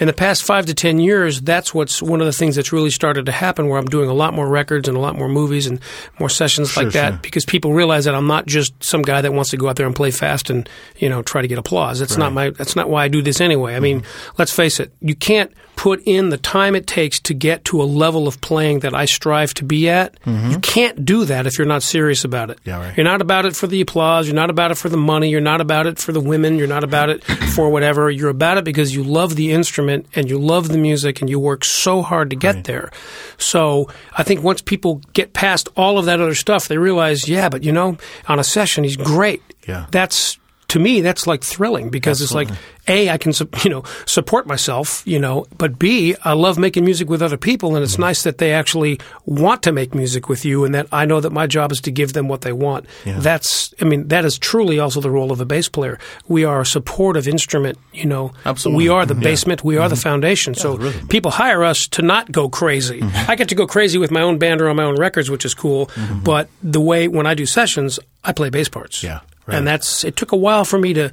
in 0.00 0.06
the 0.06 0.12
past 0.12 0.44
five 0.44 0.66
to 0.66 0.74
ten 0.74 0.98
years, 1.00 1.40
that's 1.40 1.74
what's 1.74 2.00
one 2.00 2.20
of 2.20 2.26
the 2.26 2.32
things 2.32 2.56
that's 2.56 2.72
really 2.72 2.90
started 2.90 3.26
to 3.26 3.32
happen. 3.32 3.68
Where 3.68 3.78
I'm 3.78 3.86
doing 3.86 4.08
a 4.08 4.14
lot 4.14 4.34
more 4.34 4.48
records 4.48 4.88
and 4.88 4.96
a 4.96 5.00
lot 5.00 5.16
more 5.16 5.28
movies 5.28 5.66
and 5.66 5.80
more 6.18 6.28
sessions 6.28 6.70
sure, 6.70 6.84
like 6.84 6.92
that 6.92 7.12
sure. 7.14 7.18
because 7.22 7.44
people 7.44 7.72
realize 7.72 8.04
that 8.04 8.14
I'm 8.14 8.26
not 8.26 8.46
just 8.46 8.82
some 8.82 9.02
guy 9.02 9.20
that 9.20 9.32
wants 9.32 9.50
to 9.50 9.56
go 9.56 9.68
out 9.68 9.76
there 9.76 9.86
and 9.86 9.96
play 9.96 10.10
fast 10.10 10.50
and 10.50 10.68
you 10.96 11.08
know 11.08 11.22
try 11.22 11.42
to 11.42 11.48
get 11.48 11.58
applause. 11.58 11.98
That's 11.98 12.12
right. 12.12 12.18
not 12.18 12.32
my. 12.32 12.50
That's 12.50 12.76
not 12.76 12.88
why 12.88 13.04
I 13.04 13.08
do 13.08 13.22
this 13.22 13.40
anyway. 13.40 13.72
I 13.72 13.76
mm-hmm. 13.76 13.82
mean, 13.82 14.02
let's 14.36 14.52
face 14.52 14.80
it. 14.80 14.92
You 15.00 15.14
can't 15.14 15.52
put 15.78 16.02
in 16.06 16.30
the 16.30 16.36
time 16.36 16.74
it 16.74 16.88
takes 16.88 17.20
to 17.20 17.32
get 17.32 17.64
to 17.64 17.80
a 17.80 17.84
level 17.84 18.26
of 18.26 18.40
playing 18.40 18.80
that 18.80 18.94
I 18.94 19.04
strive 19.04 19.54
to 19.54 19.64
be 19.64 19.88
at. 19.88 20.20
Mm-hmm. 20.22 20.50
You 20.50 20.58
can't 20.58 21.04
do 21.04 21.24
that 21.26 21.46
if 21.46 21.56
you're 21.56 21.68
not 21.68 21.84
serious 21.84 22.24
about 22.24 22.50
it. 22.50 22.58
Yeah, 22.64 22.80
right. 22.80 22.96
You're 22.96 23.04
not 23.04 23.20
about 23.20 23.46
it 23.46 23.54
for 23.54 23.68
the 23.68 23.80
applause. 23.80 24.26
You're 24.26 24.34
not 24.34 24.50
about 24.50 24.72
it 24.72 24.74
for 24.74 24.88
the 24.88 24.96
money. 24.96 25.30
You're 25.30 25.40
not 25.40 25.60
about 25.60 25.86
it 25.86 26.00
for 26.00 26.10
the 26.10 26.20
women. 26.20 26.58
You're 26.58 26.66
not 26.66 26.82
about 26.82 27.10
it 27.10 27.22
for 27.54 27.70
whatever. 27.70 28.10
You're 28.10 28.28
about 28.28 28.58
it 28.58 28.64
because 28.64 28.92
you 28.92 29.04
love 29.04 29.36
the 29.36 29.52
instrument 29.52 29.87
and 29.88 30.28
you 30.28 30.38
love 30.38 30.68
the 30.68 30.78
music 30.78 31.20
and 31.20 31.30
you 31.30 31.38
work 31.38 31.64
so 31.64 32.02
hard 32.02 32.30
to 32.30 32.36
get 32.36 32.54
right. 32.56 32.64
there. 32.64 32.90
So 33.36 33.88
I 34.16 34.22
think 34.22 34.42
once 34.42 34.60
people 34.60 35.02
get 35.12 35.32
past 35.32 35.68
all 35.76 35.98
of 35.98 36.06
that 36.06 36.20
other 36.20 36.34
stuff, 36.34 36.68
they 36.68 36.78
realize, 36.78 37.28
yeah, 37.28 37.48
but 37.48 37.62
you 37.64 37.72
know, 37.72 37.98
on 38.28 38.38
a 38.38 38.44
session, 38.44 38.84
he's 38.84 38.96
great. 38.96 39.42
Yeah. 39.66 39.86
That's 39.90 40.38
to 40.68 40.78
me, 40.78 41.00
that's 41.00 41.26
like 41.26 41.42
thrilling 41.42 41.88
because 41.88 42.20
Absolutely. 42.20 42.52
it's 42.52 42.60
like 42.86 42.88
a 42.88 43.10
I 43.10 43.18
can 43.18 43.32
you 43.64 43.70
know 43.70 43.84
support 44.06 44.46
myself, 44.46 45.02
you 45.06 45.18
know, 45.18 45.46
but 45.56 45.78
b 45.78 46.14
I 46.24 46.34
love 46.34 46.58
making 46.58 46.84
music 46.84 47.08
with 47.08 47.22
other 47.22 47.36
people, 47.38 47.74
and 47.74 47.82
it's 47.82 47.94
Mm-hmm. 47.94 48.02
nice 48.02 48.22
that 48.22 48.36
they 48.38 48.52
actually 48.52 49.00
want 49.24 49.62
to 49.62 49.72
make 49.72 49.94
music 49.94 50.28
with 50.28 50.44
you, 50.44 50.64
and 50.64 50.74
that 50.74 50.86
I 50.92 51.06
know 51.06 51.20
that 51.20 51.32
my 51.32 51.46
job 51.46 51.72
is 51.72 51.80
to 51.82 51.90
give 51.90 52.12
them 52.12 52.28
what 52.28 52.42
they 52.42 52.52
want. 52.52 52.86
Yeah. 53.06 53.18
That's 53.18 53.72
I 53.80 53.84
mean 53.84 54.08
that 54.08 54.24
is 54.26 54.38
truly 54.38 54.78
also 54.78 55.00
the 55.00 55.10
role 55.10 55.32
of 55.32 55.40
a 55.40 55.46
bass 55.46 55.68
player. 55.70 55.98
We 56.28 56.44
are 56.44 56.60
a 56.60 56.66
supportive 56.66 57.26
instrument, 57.26 57.78
you 57.92 58.04
know. 58.06 58.32
Absolutely. 58.44 58.84
We 58.84 58.88
are 58.90 59.06
the 59.06 59.14
Yeah. 59.14 59.20
basement. 59.30 59.64
We 59.64 59.78
are 59.78 59.88
the 59.88 59.94
mm-hmm. 59.94 60.02
foundation. 60.02 60.52
the 60.52 60.60
so 60.60 60.92
people 61.08 61.30
hire 61.30 61.64
us 61.64 61.88
to 61.88 62.02
not 62.02 62.30
go 62.30 62.48
crazy. 62.50 63.00
Mm-hmm. 63.00 63.30
I 63.30 63.36
get 63.36 63.48
to 63.48 63.54
go 63.54 63.66
crazy 63.66 63.96
with 63.98 64.10
my 64.10 64.20
own 64.20 64.38
band 64.38 64.60
or 64.60 64.68
on 64.68 64.76
my 64.76 64.84
own 64.84 64.96
records, 64.96 65.30
which 65.30 65.44
is 65.46 65.54
cool. 65.54 65.86
Mm-hmm. 65.86 66.20
But 66.24 66.48
the 66.62 66.80
way 66.80 67.08
when 67.08 67.26
I 67.26 67.34
do 67.34 67.46
sessions, 67.46 67.98
I 68.22 68.32
play 68.32 68.50
bass 68.50 68.68
parts. 68.68 69.02
Yeah, 69.02 69.20
right. 69.48 69.58
And 69.58 69.66
that's 69.66 70.04
it 70.04 70.16
took 70.16 70.32
a 70.32 70.36
while 70.36 70.64
for 70.64 70.78
me 70.78 70.94
to 70.94 71.12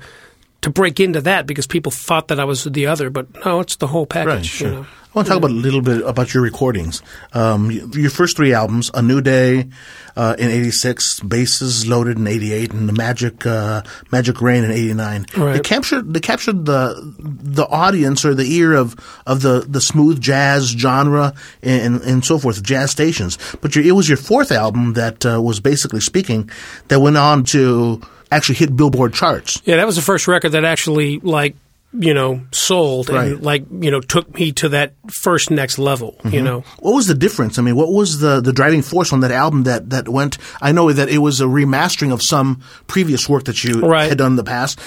to 0.62 0.70
break 0.70 1.00
into 1.00 1.22
that 1.22 1.46
because 1.46 1.68
people 1.68 1.92
thought 1.92 2.30
that 2.30 2.40
I 2.40 2.44
was 2.44 2.64
the 2.64 2.88
other, 2.88 3.10
but 3.10 3.46
no, 3.46 3.60
it's 3.60 3.76
the 3.76 3.88
whole 3.88 4.06
package. 4.06 4.28
Right, 4.28 4.46
sure. 4.46 4.68
You 4.68 4.76
know? 4.76 4.82
I 5.16 5.20
want 5.20 5.28
to 5.28 5.30
talk 5.30 5.38
about 5.38 5.52
a 5.52 5.54
little 5.54 5.82
bit 5.82 6.02
about 6.02 6.34
your 6.34 6.44
recordings. 6.44 7.02
Um, 7.32 7.72
your 7.72 8.10
first 8.10 8.36
three 8.36 8.54
albums, 8.54 8.92
A 8.94 9.02
New 9.02 9.22
Day 9.22 9.70
uh, 10.18 10.36
in 10.38 10.50
'86, 10.50 11.22
Basses 11.22 11.88
Loaded 11.88 12.18
in 12.18 12.28
'88, 12.28 12.74
and 12.74 12.90
the 12.90 12.94
Magic 12.94 13.46
uh, 13.46 13.84
Magic 14.12 14.42
Rain 14.42 14.66
in 14.66 14.72
'89. 14.72 15.26
Right. 15.38 15.54
They 15.54 15.60
captured 15.62 16.14
they 16.14 16.20
captured 16.20 16.66
the 16.66 17.14
the 17.18 17.66
audience 17.68 18.26
or 18.26 18.34
the 18.34 18.52
ear 18.56 18.74
of 18.74 18.96
of 19.26 19.42
the, 19.42 19.66
the 19.66 19.80
smooth 19.80 20.20
jazz 20.20 20.72
genre 20.72 21.34
and 21.64 22.02
and 22.02 22.26
so 22.26 22.38
forth, 22.38 22.62
jazz 22.62 22.92
stations. 22.92 23.38
But 23.62 23.74
your, 23.74 23.86
it 23.86 23.94
was 23.94 24.10
your 24.10 24.18
fourth 24.18 24.52
album 24.52 24.94
that 24.94 25.26
uh, 25.26 25.42
was 25.42 25.62
bassically 25.62 26.02
speaking 26.02 26.50
that 26.90 27.00
went 27.00 27.16
on 27.16 27.46
to 27.46 28.02
actually 28.32 28.56
hit 28.56 28.76
Billboard 28.76 29.14
charts. 29.14 29.62
Yeah, 29.66 29.78
that 29.78 29.86
was 29.86 29.96
the 29.96 30.02
first 30.02 30.28
record 30.28 30.50
that 30.54 30.66
actually 30.66 31.20
like 31.20 31.56
you 31.98 32.14
know 32.14 32.42
sold 32.52 33.08
Right. 33.10 33.32
and 33.34 33.42
like 33.44 33.64
you 33.72 33.90
know 33.90 34.02
took 34.02 34.34
me 34.38 34.52
to 34.54 34.70
that 34.70 34.94
first 35.22 35.50
next 35.52 35.78
level. 35.80 36.16
You 36.26 36.42
know. 36.42 36.64
What 36.80 36.94
was 36.96 37.08
the 37.08 37.14
difference? 37.16 37.58
I 37.58 37.62
mean, 37.62 37.76
what 37.76 37.90
was 37.92 38.20
the, 38.20 38.42
the 38.42 38.52
driving 38.52 38.82
force 38.82 39.14
on 39.14 39.22
that 39.22 39.32
album 39.32 39.64
that, 39.64 39.90
that 39.92 40.10
went? 40.10 40.38
I 40.62 40.72
know 40.74 40.92
that 40.92 41.08
it 41.10 41.20
was 41.20 41.40
a 41.40 41.46
remastering 41.46 42.12
of 42.12 42.22
some 42.22 42.62
previous 42.88 43.30
work 43.30 43.46
that 43.46 43.64
you 43.64 43.80
Right. 43.80 44.10
had 44.10 44.18
done 44.18 44.32
in 44.34 44.36
the 44.36 44.44
past. 44.44 44.80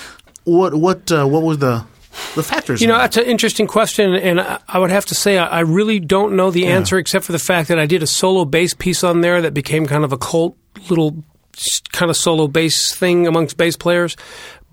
What 0.45 0.75
what 0.75 1.11
uh, 1.11 1.25
what 1.27 1.43
were 1.43 1.57
the 1.57 1.85
the 2.35 2.43
factors? 2.43 2.81
You 2.83 2.89
know, 2.89 2.99
that's 2.99 3.17
an 3.17 3.25
interesting 3.25 3.67
question, 3.67 4.15
and 4.15 4.41
I, 4.41 4.59
I 4.69 4.79
would 4.79 4.91
have 4.91 5.07
to 5.07 5.15
say 5.15 5.39
I, 5.39 5.47
I 5.47 5.61
really 5.61 6.01
don't 6.01 6.37
know 6.37 6.51
the 6.51 6.67
answer, 6.67 6.99
except 6.99 7.25
for 7.25 7.33
the 7.33 7.39
fact 7.39 7.69
that 7.69 7.79
I 7.79 7.87
did 7.87 8.03
a 8.03 8.07
solo 8.07 8.45
bass 8.45 8.75
piece 8.75 9.05
on 9.05 9.21
there 9.23 9.41
that 9.43 9.55
became 9.55 9.87
kind 9.87 10.05
of 10.05 10.13
a 10.13 10.19
cult 10.19 10.57
little 10.91 11.23
kind 11.93 12.11
of 12.11 12.17
solo 12.17 12.49
bass 12.49 12.95
thing 12.95 13.27
amongst 13.27 13.57
bass 13.57 13.77
players. 13.77 14.17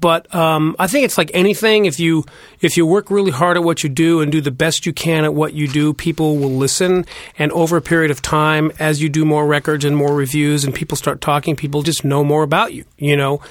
But 0.02 0.34
um, 0.36 0.76
I 0.78 0.88
think 0.88 1.06
it's 1.06 1.18
like 1.18 1.32
anything. 1.34 1.86
If 1.86 2.00
you 2.00 2.26
if 2.60 2.76
you 2.76 2.86
work 2.86 3.10
really 3.10 3.32
hard 3.32 3.56
at 3.58 3.64
what 3.64 3.82
you 3.82 3.90
do 3.90 4.20
and 4.20 4.30
do 4.32 4.42
the 4.42 4.52
best 4.52 4.86
you 4.86 4.92
can 4.94 5.24
at 5.24 5.34
what 5.34 5.54
you 5.54 5.68
do, 5.70 5.94
people 5.94 6.38
will 6.38 6.52
listen. 6.52 7.06
And 7.40 7.52
over 7.54 7.78
a 7.78 7.82
period 7.82 8.12
of 8.12 8.22
time, 8.22 8.72
as 8.78 9.02
you 9.02 9.08
do 9.10 9.24
more 9.24 9.48
records 9.48 9.86
and 9.86 9.96
more 9.96 10.14
reviews, 10.14 10.66
and 10.66 10.76
people 10.76 10.98
start 10.98 11.22
talking, 11.22 11.56
people 11.56 11.82
just 11.82 12.04
know 12.04 12.24
more 12.26 12.44
about 12.44 12.74
you. 12.74 12.84
You 12.98 13.16
know, 13.16 13.42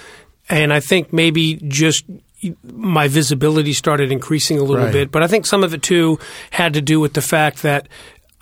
and 0.48 0.72
I 0.72 0.80
think 0.80 1.12
maybe 1.14 1.54
just 1.66 2.04
my 2.62 3.08
visibility 3.08 3.72
started 3.72 4.12
increasing 4.12 4.58
a 4.58 4.62
little 4.62 4.84
Right. 4.84 4.92
bit. 4.92 5.10
But 5.10 5.22
I 5.22 5.28
think 5.28 5.46
some 5.46 5.64
of 5.64 5.72
it 5.72 5.82
too 5.82 6.18
had 6.50 6.74
to 6.74 6.82
do 6.82 7.00
with 7.00 7.14
the 7.14 7.22
fact 7.22 7.62
that 7.62 7.88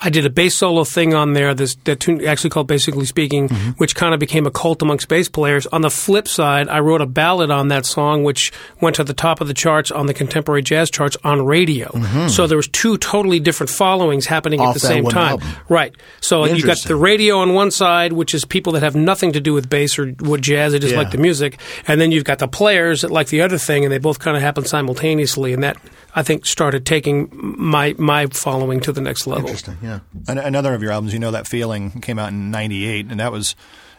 I 0.05 0.11
did 0.11 0.27
a 0.27 0.31
bass 0.31 0.57
solo 0.57 0.85
thing 0.85 1.15
on 1.15 1.33
there 1.33 1.55
this, 1.55 1.77
that 1.85 2.01
tune 2.01 2.25
actually 2.25 2.51
called 2.51 2.69
Bassically 2.69 3.07
Speaking, 3.07 3.49
Mm-hmm. 3.49 3.71
which 3.73 3.95
kind 3.95 4.15
of 4.15 4.21
became 4.21 4.47
a 4.47 4.51
cult 4.51 4.83
amongst 4.83 5.09
bass 5.09 5.29
players. 5.29 5.67
On 5.69 5.81
the 5.83 5.91
flip 5.91 6.27
side, 6.29 6.69
I 6.69 6.81
wrote 6.81 7.01
a 7.01 7.07
ballad 7.07 7.51
on 7.51 7.69
that 7.69 7.87
song, 7.87 8.25
which 8.25 8.53
went 8.81 8.97
to 8.97 9.05
the 9.05 9.15
top 9.15 9.41
of 9.41 9.49
the 9.49 9.55
charts 9.55 9.91
on 9.91 10.07
the 10.07 10.15
contemporary 10.15 10.63
jazz 10.63 10.91
charts 10.91 11.17
on 11.25 11.45
radio. 11.47 11.91
So 12.29 12.47
there 12.47 12.57
was 12.57 12.69
two 12.69 12.99
totally 12.99 13.41
different 13.41 13.71
followings 13.71 14.27
happening 14.27 14.59
Mm-hmm. 14.61 14.69
Off 14.69 14.77
at 14.77 14.83
the 14.83 14.87
same 14.89 15.05
time. 15.05 15.33
album. 15.33 15.49
Right. 15.69 15.95
So 16.21 16.45
you 16.47 16.65
got 16.65 16.79
the 16.83 16.97
radio 16.97 17.39
on 17.39 17.55
one 17.55 17.71
side, 17.71 18.13
which 18.13 18.35
is 18.35 18.45
people 18.45 18.73
that 18.75 18.83
have 18.83 18.95
nothing 18.97 19.33
to 19.33 19.41
do 19.41 19.53
with 19.55 19.71
bass 19.71 19.99
or 19.99 20.13
with 20.21 20.43
jazz, 20.43 20.73
they 20.73 20.79
just 20.79 20.93
Yeah. 20.93 20.99
like 20.99 21.11
the 21.11 21.19
music. 21.19 21.59
And 21.87 22.01
then 22.01 22.11
you've 22.13 22.25
got 22.25 22.39
the 22.39 22.49
players 22.49 23.01
that 23.03 23.11
like 23.11 23.29
the 23.29 23.41
other 23.43 23.59
thing, 23.59 23.85
and 23.85 23.93
they 23.93 23.99
both 23.99 24.19
kind 24.19 24.37
of 24.37 24.43
happen 24.43 24.65
simultaneously. 24.65 25.53
And 25.53 25.63
that, 25.63 25.77
I 26.15 26.23
think, 26.23 26.45
started 26.47 26.85
taking 26.85 27.29
my 27.33 27.95
my 27.99 28.27
following 28.27 28.81
to 28.81 28.93
the 28.93 29.01
next 29.01 29.27
level. 29.27 29.47
Interesting, 29.47 29.79
yeah. 29.83 30.01
An- 30.29 30.39
Another 30.39 30.75
of 30.75 30.83
your 30.83 30.93
albums, 30.93 31.13
you 31.13 31.19
know, 31.19 31.31
that 31.31 31.47
feeling 31.47 31.91
came 32.01 32.19
out 32.19 32.29
in 32.31 32.51
'98, 32.51 33.07
and 33.11 33.19
that 33.21 33.33
was 33.33 33.55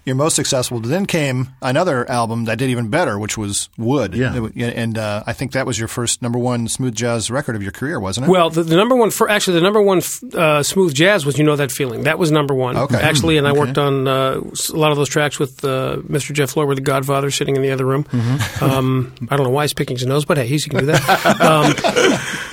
your 0.05 0.15
most 0.15 0.35
successful. 0.35 0.79
Then 0.79 1.05
came 1.05 1.49
another 1.61 2.09
album 2.09 2.45
that 2.45 2.57
did 2.57 2.69
even 2.69 2.89
better, 2.89 3.17
which 3.17 3.37
was 3.37 3.69
Wood. 3.77 4.13
Yeah. 4.13 4.47
And 4.55 4.97
uh, 4.97 5.23
I 5.25 5.33
think 5.33 5.53
that 5.53 5.65
was 5.65 5.79
your 5.79 5.87
first 5.87 6.21
number 6.21 6.37
one 6.39 6.67
smooth 6.67 6.95
jazz 6.95 7.31
record 7.31 7.55
of 7.55 7.63
your 7.63 7.71
career, 7.71 7.99
wasn't 7.99 8.27
it? 8.27 8.29
Well, 8.29 8.49
the, 8.49 8.63
the 8.63 8.75
number 8.75 8.95
one 8.95 9.11
for 9.11 9.29
actually 9.29 9.55
the 9.55 9.61
number 9.61 9.81
one 9.81 10.01
uh, 10.33 10.61
smooth 10.63 10.93
jazz 10.93 11.25
was 11.25 11.37
you 11.37 11.43
know 11.43 11.55
that 11.55 11.71
feeling 11.71 12.03
that 12.03 12.19
was 12.19 12.31
number 12.31 12.53
one 12.53 12.75
Okay. 12.75 12.97
actually, 12.99 13.37
and 13.37 13.47
I 13.47 13.51
Okay. 13.51 13.59
worked 13.59 13.77
on 13.77 14.07
uh, 14.07 14.41
s- 14.51 14.69
a 14.69 14.75
lot 14.77 14.91
of 14.91 14.97
those 14.97 15.09
tracks 15.09 15.39
with 15.39 15.63
uh, 15.63 15.97
Mr. 16.07 16.33
Jeff 16.33 16.53
Lorber, 16.55 16.75
the 16.75 16.81
Godfather, 16.81 17.31
sitting 17.31 17.55
in 17.55 17.61
the 17.61 17.71
other 17.71 17.85
room. 17.85 18.03
Mm-hmm. 18.05 18.63
Um, 18.63 19.13
I 19.29 19.37
don't 19.37 19.45
know 19.45 19.51
why 19.51 19.63
he's 19.63 19.73
picking 19.73 19.95
his 19.95 20.05
nose, 20.05 20.25
but 20.25 20.37
hey, 20.37 20.47
he's 20.47 20.63
he 20.63 20.69
can 20.69 20.79
do 20.79 20.85
that. 20.87 21.01
um, 21.41 21.73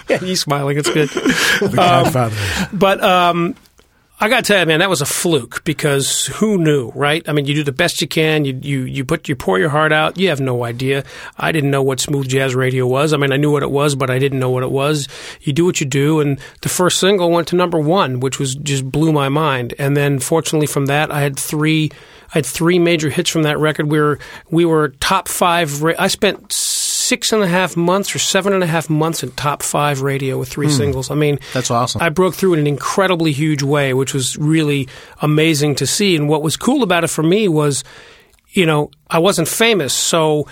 yeah, 0.09 0.19
he's 0.19 0.41
smiling. 0.41 0.79
It's 0.79 0.91
good. 0.91 1.09
The 1.09 1.73
Godfather. 1.75 2.37
But 2.73 3.03
um, 3.03 3.55
I 4.23 4.29
got 4.29 4.45
to 4.45 4.53
tell 4.53 4.61
you, 4.61 4.67
man, 4.67 4.81
that 4.81 4.91
was 4.91 5.01
a 5.01 5.07
fluke 5.07 5.65
because 5.65 6.27
who 6.27 6.59
knew, 6.59 6.91
right? 6.91 7.27
I 7.27 7.33
mean, 7.33 7.47
you 7.47 7.55
do 7.55 7.63
the 7.63 7.73
best 7.73 8.03
you 8.03 8.07
can. 8.07 8.45
You 8.45 8.59
you 8.61 8.83
you 8.83 9.03
put 9.03 9.31
you 9.31 9.35
pour 9.35 9.59
your 9.59 9.71
heart 9.71 9.93
out. 9.93 10.19
You 10.19 10.29
have 10.29 10.41
no 10.41 10.63
idea. 10.63 11.05
I 11.39 11.53
didn't 11.53 11.71
know 11.71 11.83
what 11.83 12.01
smooth 12.01 12.29
jazz 12.29 12.55
radio 12.55 12.87
was. 12.87 13.15
I 13.15 13.17
mean, 13.17 13.33
I 13.33 13.39
knew 13.39 13.51
what 13.51 13.63
it 13.63 13.71
was, 13.71 13.95
but 13.95 14.11
I 14.11 14.19
didn't 14.19 14.39
know 14.39 14.51
what 14.51 14.63
it 14.63 14.71
was. 14.71 15.09
You 15.41 15.55
do 15.55 15.65
what 15.65 15.81
you 15.81 15.87
do, 15.87 16.21
and 16.21 16.39
the 16.61 16.69
first 16.69 17.01
single 17.01 17.31
went 17.31 17.49
to 17.49 17.57
number 17.57 17.79
one, 17.79 18.21
which 18.21 18.39
was 18.39 18.57
just 18.57 18.91
blew 18.91 19.11
my 19.11 19.31
mind. 19.31 19.73
And 19.79 19.97
then, 19.97 20.19
fortunately, 20.19 20.67
from 20.67 20.85
that, 20.87 21.11
I 21.11 21.21
had 21.21 21.39
three. 21.39 21.91
I 22.29 22.39
had 22.39 22.47
three 22.47 22.79
major 22.79 23.09
hits 23.09 23.31
from 23.31 23.45
that 23.45 23.59
record. 23.59 23.91
We 23.91 24.01
were 24.01 24.19
we 24.51 24.67
were 24.67 24.91
top 25.01 25.29
five. 25.29 25.83
I 25.83 26.09
spent 26.09 26.53
six 27.11 27.33
and 27.33 27.43
a 27.43 27.49
half 27.49 27.77
months 27.77 28.15
or 28.15 28.21
seven 28.21 28.53
and 28.53 28.63
a 28.63 28.69
half 28.69 28.89
months 28.89 29.25
in 29.25 29.33
top 29.33 29.65
five 29.65 30.01
radio 30.01 30.39
with 30.39 30.49
three 30.49 30.69
hmm. 30.69 30.73
singles. 30.73 31.11
I 31.11 31.17
mean, 31.17 31.41
That's 31.53 31.69
awesome. 31.69 32.01
I 32.01 32.09
broke 32.09 32.37
through 32.37 32.55
in 32.55 32.61
an 32.61 32.69
incredibly 32.69 33.33
huge 33.33 33.65
way, 33.65 33.93
which 33.95 34.15
was 34.15 34.37
really 34.37 34.87
amazing 35.21 35.75
to 35.75 35.89
see. 35.89 36.15
And 36.15 36.29
what 36.29 36.41
was 36.41 36.57
cool 36.57 36.85
about 36.85 37.03
it 37.03 37.09
for 37.09 37.25
me 37.25 37.49
was, 37.49 37.83
you 38.51 38.65
know, 38.65 38.93
I 39.11 39.19
wasn't 39.19 39.49
famous, 39.49 39.93
so 39.93 40.47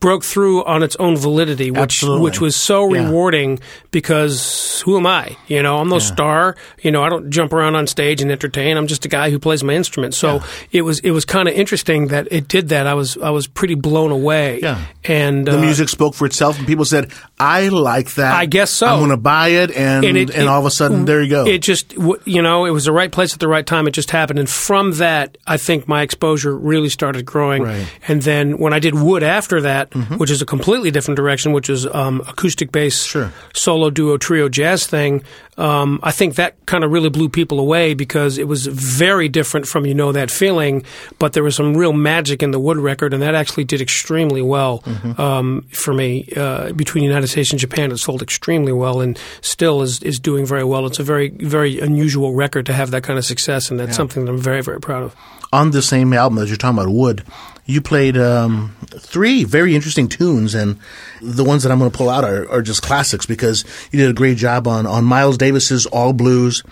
broke 0.00 0.24
through 0.24 0.64
on 0.64 0.82
its 0.82 0.94
own 0.96 1.16
validity, 1.16 1.70
which 1.70 1.80
Absolutely. 1.80 2.22
which 2.24 2.40
was 2.40 2.54
so 2.56 2.92
Yeah. 2.94 3.04
rewarding 3.06 3.58
because 3.90 4.80
who 4.84 4.96
am 4.96 5.06
I? 5.06 5.36
You 5.48 5.62
know, 5.62 5.78
I'm 5.78 5.88
no 5.88 5.98
star. 5.98 6.56
You 6.82 6.90
know, 6.90 7.02
I 7.02 7.08
don't 7.08 7.30
jump 7.30 7.52
around 7.52 7.74
on 7.74 7.86
stage 7.86 8.20
and 8.22 8.30
entertain. 8.30 8.76
I'm 8.76 8.86
just 8.86 9.04
a 9.04 9.08
guy 9.08 9.30
who 9.30 9.38
plays 9.38 9.64
my 9.64 9.72
instrument. 9.74 10.14
So 10.14 10.40
it 10.72 10.82
was 10.82 11.00
it 11.00 11.10
was 11.10 11.24
kind 11.24 11.48
of 11.48 11.54
interesting 11.54 12.08
that 12.08 12.28
it 12.30 12.48
did 12.48 12.68
that. 12.68 12.86
I 12.86 12.94
was 12.94 13.16
I 13.18 13.30
was 13.30 13.46
pretty 13.46 13.74
blown 13.74 14.10
away. 14.12 14.60
Yeah. 14.62 14.78
and 15.04 15.46
the 15.46 15.56
uh, 15.58 15.60
music 15.60 15.88
spoke 15.88 16.14
for 16.14 16.26
itself, 16.26 16.58
and 16.58 16.66
people 16.66 16.84
said, 16.84 17.10
"I 17.40 17.68
like 17.68 18.14
that. 18.14 18.34
I 18.34 18.46
guess 18.46 18.70
so. 18.70 18.86
I'm 18.86 18.98
going 18.98 19.10
to 19.10 19.16
buy 19.16 19.48
it." 19.48 19.70
And 19.70 20.04
and, 20.04 20.16
And 20.16 20.30
it- 20.30 20.30
it- 20.36 20.46
all 20.46 20.60
of 20.60 20.66
a 20.66 20.70
sudden, 20.70 21.04
there 21.06 21.22
you 21.22 21.30
go. 21.30 21.46
It 21.46 21.58
just, 21.58 21.94
you 22.24 22.42
know, 22.42 22.66
it 22.66 22.70
was 22.70 22.84
the 22.84 22.92
right 22.92 23.10
place 23.10 23.32
at 23.32 23.40
the 23.40 23.48
right 23.48 23.64
time. 23.66 23.86
It 23.88 23.92
just 23.92 24.10
happened. 24.10 24.38
And 24.38 24.48
from 24.48 24.92
that, 24.98 25.38
I 25.46 25.56
think 25.56 25.88
my 25.88 26.02
exposure 26.02 26.54
really 26.56 26.88
started 26.90 27.24
growing. 27.24 27.62
Right. 27.62 27.86
And 28.06 28.22
then 28.22 28.58
when 28.58 28.72
I 28.72 28.78
did 28.78 28.94
Wood 28.94 29.22
after 29.22 29.60
that, 29.62 29.87
which 30.18 30.30
is 30.30 30.42
a 30.42 30.46
completely 30.46 30.90
different 30.90 31.16
direction, 31.16 31.52
which 31.52 31.68
is 31.70 31.86
um, 31.86 32.20
acoustic 32.28 32.72
bass, 32.72 33.04
Sure. 33.04 33.32
solo, 33.54 33.90
duo, 33.90 34.16
trio 34.16 34.48
jazz 34.48 34.86
thing, 34.86 35.22
um, 35.56 35.98
I 36.04 36.12
think 36.12 36.36
that 36.36 36.54
kind 36.66 36.84
of 36.84 36.92
really 36.92 37.08
blew 37.08 37.28
people 37.28 37.58
away 37.58 37.94
because 37.94 38.38
it 38.38 38.46
was 38.46 38.66
very 38.66 39.28
different 39.28 39.66
from 39.66 39.86
You 39.86 39.94
Know 39.94 40.12
That 40.12 40.30
Feeling, 40.30 40.84
but 41.18 41.32
there 41.32 41.42
was 41.42 41.56
some 41.56 41.76
real 41.76 41.92
magic 41.92 42.42
in 42.42 42.52
the 42.52 42.60
Wood 42.60 42.76
record, 42.78 43.12
and 43.12 43.20
that 43.22 43.34
actually 43.34 43.64
did 43.64 43.80
extremely 43.80 44.40
well 44.42 44.82
um, 45.18 45.62
for 45.72 45.92
me. 45.92 46.28
Uh, 46.36 46.72
between 46.72 47.02
the 47.02 47.08
United 47.08 47.26
States 47.28 47.50
and 47.50 47.58
Japan, 47.58 47.90
it 47.90 47.98
sold 47.98 48.22
extremely 48.22 48.72
well 48.72 49.00
and 49.00 49.18
still 49.40 49.82
is, 49.82 50.00
is 50.04 50.20
doing 50.20 50.46
very 50.46 50.62
well. 50.64 50.86
It's 50.86 51.00
a 51.00 51.02
very, 51.02 51.30
very 51.30 51.80
unusual 51.80 52.34
record 52.34 52.66
to 52.66 52.72
have 52.72 52.92
that 52.92 53.02
kind 53.02 53.18
of 53.18 53.24
success, 53.24 53.70
and 53.70 53.80
that's 53.80 53.96
something 53.96 54.24
that 54.24 54.30
I'm 54.30 54.38
very, 54.38 54.62
very 54.62 54.80
proud 54.80 55.02
of. 55.02 55.16
on 55.52 55.72
the 55.72 55.82
same 55.82 56.12
album 56.12 56.38
as 56.38 56.48
you're 56.50 56.56
talking 56.56 56.78
about 56.78 56.92
Wood, 56.92 57.24
you 57.68 57.82
played 57.82 58.16
um, 58.16 58.74
three 58.98 59.44
very 59.44 59.74
interesting 59.74 60.08
tunes, 60.08 60.54
and 60.54 60.78
the 61.20 61.44
ones 61.44 61.62
that 61.62 61.70
I'm 61.70 61.78
going 61.78 61.90
to 61.90 61.96
pull 61.96 62.08
out 62.08 62.24
are, 62.24 62.50
are 62.50 62.62
just 62.62 62.80
classics 62.80 63.26
because 63.26 63.62
you 63.92 63.98
did 63.98 64.08
a 64.08 64.14
great 64.14 64.38
job 64.38 64.66
on, 64.66 64.86
on 64.86 65.04
Miles 65.04 65.36
Davis's 65.36 65.84
All 65.84 66.14
Blues, 66.14 66.62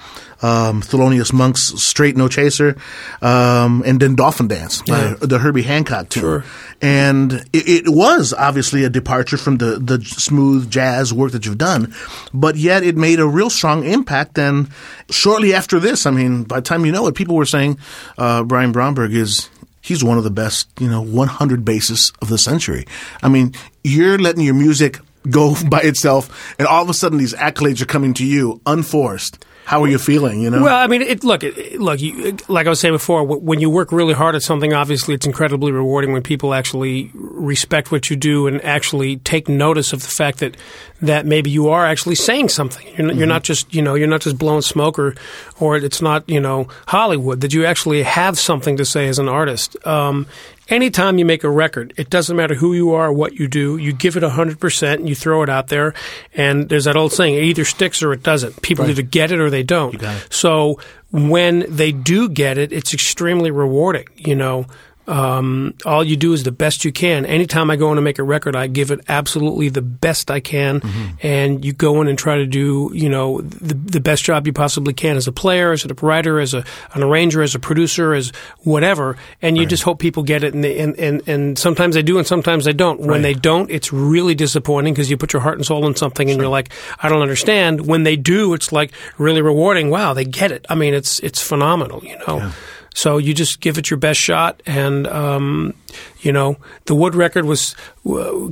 um, 0.41 0.81
Thelonious 0.81 1.35
Monk's 1.35 1.83
Straight 1.83 2.17
No 2.17 2.29
Chaser, 2.29 2.79
um, 3.21 3.83
and 3.85 4.01
then 4.01 4.17
Dolphin 4.17 4.49
Dance, 4.49 4.81
by 4.81 5.15
the 5.21 5.39
Herbie 5.39 5.63
Hancock 5.63 6.09
tune. 6.09 6.23
Sure. 6.23 6.45
And 6.81 7.33
it, 7.53 7.69
it 7.69 7.89
was 7.89 8.33
obviously 8.33 8.85
a 8.85 8.89
departure 8.89 9.37
from 9.37 9.59
the, 9.59 9.79
the 9.79 10.03
smooth 10.03 10.71
jazz 10.71 11.13
work 11.13 11.33
that 11.33 11.45
you've 11.45 11.59
done, 11.59 11.95
but 12.33 12.57
yet 12.57 12.83
it 12.83 12.97
made 12.97 13.21
a 13.21 13.27
real 13.27 13.51
strong 13.51 13.85
impact. 13.85 14.39
And 14.39 14.71
shortly 15.11 15.53
after 15.53 15.79
this, 15.79 16.07
I 16.07 16.11
mean, 16.11 16.45
by 16.45 16.57
the 16.61 16.63
time 16.63 16.87
you 16.87 16.93
know 16.93 17.07
it, 17.07 17.15
people 17.15 17.37
were 17.37 17.45
saying 17.45 17.79
uh, 18.17 18.45
Brian 18.45 18.73
Bromberg 18.73 19.13
is 19.13 19.51
he's 19.87 20.03
one 20.03 20.19
of 20.19 20.25
the 20.25 20.31
best, 20.31 20.69
you 20.81 20.89
know, 20.91 21.01
100 21.01 21.65
bassists 21.65 22.13
of 22.21 22.29
the 22.29 22.39
century. 22.39 22.85
I 23.23 23.29
mean, 23.29 23.55
you're 23.85 24.19
letting 24.19 24.43
your 24.43 24.55
music 24.55 24.99
go 25.31 25.55
by 25.71 25.81
itself, 25.81 26.55
and 26.59 26.67
all 26.67 26.83
of 26.83 26.91
a 26.91 26.95
sudden 26.95 27.19
these 27.19 27.35
accolades 27.35 27.81
are 27.81 27.87
coming 27.87 28.13
to 28.15 28.27
you 28.27 28.61
unforced. 28.67 29.45
How 29.65 29.83
are 29.83 29.89
you 29.89 29.99
feeling? 29.99 30.43
You 30.43 30.51
know, 30.51 30.63
Well, 30.63 30.77
I 30.77 30.87
mean, 30.87 31.03
it, 31.03 31.25
look, 31.25 31.43
it, 31.43 31.81
look. 31.81 32.01
You, 32.01 32.37
like 32.47 32.67
I 32.69 32.71
was 32.71 32.79
saying 32.79 32.95
before, 32.95 33.25
wh- 33.27 33.43
when 33.43 33.59
you 33.61 33.69
work 33.69 33.91
really 33.91 34.15
hard 34.15 34.37
at 34.37 34.43
something, 34.43 34.73
obviously 34.73 35.13
it's 35.17 35.27
incredibly 35.27 35.73
rewarding 35.73 36.13
when 36.13 36.23
people 36.23 36.55
actually 36.55 37.11
respect 37.15 37.91
what 37.91 38.09
you 38.09 38.15
do 38.15 38.47
and 38.47 38.65
actually 38.65 39.17
take 39.17 39.49
notice 39.49 39.93
of 39.93 40.03
the 40.03 40.09
fact 40.09 40.39
that 40.39 40.57
that 41.01 41.27
maybe 41.27 41.51
you 41.51 41.69
are 41.69 41.85
actually 41.87 42.15
saying 42.15 42.49
something. 42.49 42.87
You're, 42.97 43.07
not, 43.07 43.17
you're 43.17 43.27
not 43.27 43.43
just 43.43 43.75
you 43.75 43.83
know 43.83 43.95
you're 43.95 44.09
not 44.09 44.23
just 44.23 44.39
blowing 44.39 44.63
smoke 44.63 44.99
or 44.99 45.15
or 45.61 45.77
it's 45.77 46.01
not 46.03 46.29
you 46.29 46.41
know 46.41 46.69
Hollywood. 46.87 47.41
That 47.41 47.53
you 47.53 47.65
actually 47.67 48.03
have 48.03 48.39
something 48.39 48.77
to 48.77 48.85
say 48.85 49.09
as 49.09 49.19
an 49.19 49.29
artist. 49.29 49.77
Um, 49.87 50.27
anytime 50.69 51.19
you 51.19 51.25
make 51.25 51.45
a 51.45 51.51
record, 51.51 51.95
it 51.97 52.11
doesn't 52.11 52.37
matter 52.37 52.55
who 52.55 52.75
you 52.75 52.93
are, 52.93 53.13
what 53.13 53.35
you 53.35 53.49
do, 53.49 53.77
you 53.77 53.93
give 53.93 54.17
it 54.17 54.23
100% 54.23 54.95
and 54.95 55.09
you 55.09 55.15
throw 55.15 55.43
it 55.43 55.49
out 55.49 55.69
there. 55.69 55.95
And 56.35 56.69
there's 56.69 56.85
that 56.85 56.97
old 56.97 57.13
saying, 57.13 57.35
it 57.35 57.45
either 57.45 57.65
sticks 57.65 58.03
or 58.03 58.13
it 58.13 58.23
doesn't. 58.23 58.63
People 58.63 58.85
either 58.91 59.03
get 59.03 59.31
it 59.31 59.39
or 59.39 59.51
they 59.51 59.63
don't. 59.63 59.93
So 60.31 60.81
when 61.13 61.65
they 61.69 61.93
do 61.93 62.29
get 62.29 62.59
it, 62.59 62.73
it's 62.73 62.93
extremely 62.93 63.51
rewarding, 63.51 64.07
you 64.17 64.35
know. 64.35 64.67
Um, 65.09 65.75
all 65.85 66.03
you 66.03 66.17
do 66.17 66.33
is 66.33 66.43
the 66.43 66.53
best 66.53 66.85
you 66.85 66.93
can. 66.93 67.25
Anytime 67.27 67.71
I 67.71 67.77
go 67.77 67.91
in 67.91 67.97
to 67.97 68.03
make 68.03 68.19
a 68.19 68.25
record, 68.25 68.57
I 68.57 68.67
give 68.67 68.91
it 68.91 69.01
absolutely 69.09 69.69
the 69.69 69.83
best 69.83 70.31
I 70.31 70.41
can, 70.41 70.83
and 71.23 71.65
you 71.65 71.73
go 71.73 72.01
in 72.03 72.09
and 72.09 72.19
try 72.19 72.39
to 72.39 72.47
do, 72.47 72.91
you 72.93 73.09
know, 73.09 73.41
the, 73.41 73.75
the 73.75 74.01
best 74.01 74.25
job 74.25 74.47
you 74.47 74.53
possibly 74.53 74.93
can 74.93 75.17
as 75.17 75.29
a 75.29 75.33
player, 75.33 75.71
as 75.71 75.85
a 75.85 75.95
writer, 76.03 76.41
as 76.41 76.55
a, 76.55 76.65
an 76.95 77.03
arranger, 77.03 77.43
as 77.43 77.55
a 77.55 77.61
producer, 77.61 78.15
as 78.15 78.33
whatever, 78.61 79.17
and 79.41 79.57
you 79.57 79.65
just 79.65 79.85
hope 79.85 80.01
people 80.01 80.25
get 80.25 80.43
it, 80.43 80.55
and, 80.55 80.65
they, 80.65 80.79
and, 80.79 80.99
and 80.99 81.23
and 81.29 81.59
sometimes 81.59 81.95
they 81.95 82.03
do, 82.03 82.19
and 82.19 82.27
sometimes 82.27 82.65
they 82.65 82.73
don't. 82.73 83.01
When 83.01 83.23
they 83.23 83.35
don't, 83.35 83.71
it's 83.71 83.93
really 83.93 84.35
disappointing 84.35 84.93
because 84.95 85.09
you 85.11 85.17
put 85.17 85.33
your 85.33 85.43
heart 85.43 85.57
and 85.57 85.65
soul 85.65 85.87
in 85.87 85.95
something, 85.95 86.29
and 86.29 86.41
you're 86.41 86.49
like, 86.49 86.71
I 86.99 87.09
don't 87.09 87.23
understand. 87.23 87.87
When 87.87 88.03
they 88.03 88.17
do, 88.17 88.55
it's 88.55 88.73
like 88.73 88.93
really 89.19 89.41
rewarding. 89.41 89.91
Wow, 89.91 90.15
they 90.15 90.25
get 90.25 90.51
it. 90.51 90.67
I 90.69 90.75
mean, 90.75 90.95
it's 90.95 91.21
it's 91.21 91.41
phenomenal, 91.41 92.03
you 92.05 92.19
know. 92.27 92.53
So 92.99 93.19
you 93.19 93.35
just 93.35 93.61
give 93.61 93.77
it 93.77 93.91
your 93.91 93.99
best 93.99 94.19
shot, 94.19 94.63
and 94.65 95.07
um, 95.07 95.75
you 96.23 96.33
know 96.33 96.57
the 96.87 96.95
Wood 96.95 97.15
record 97.15 97.45
was 97.45 97.77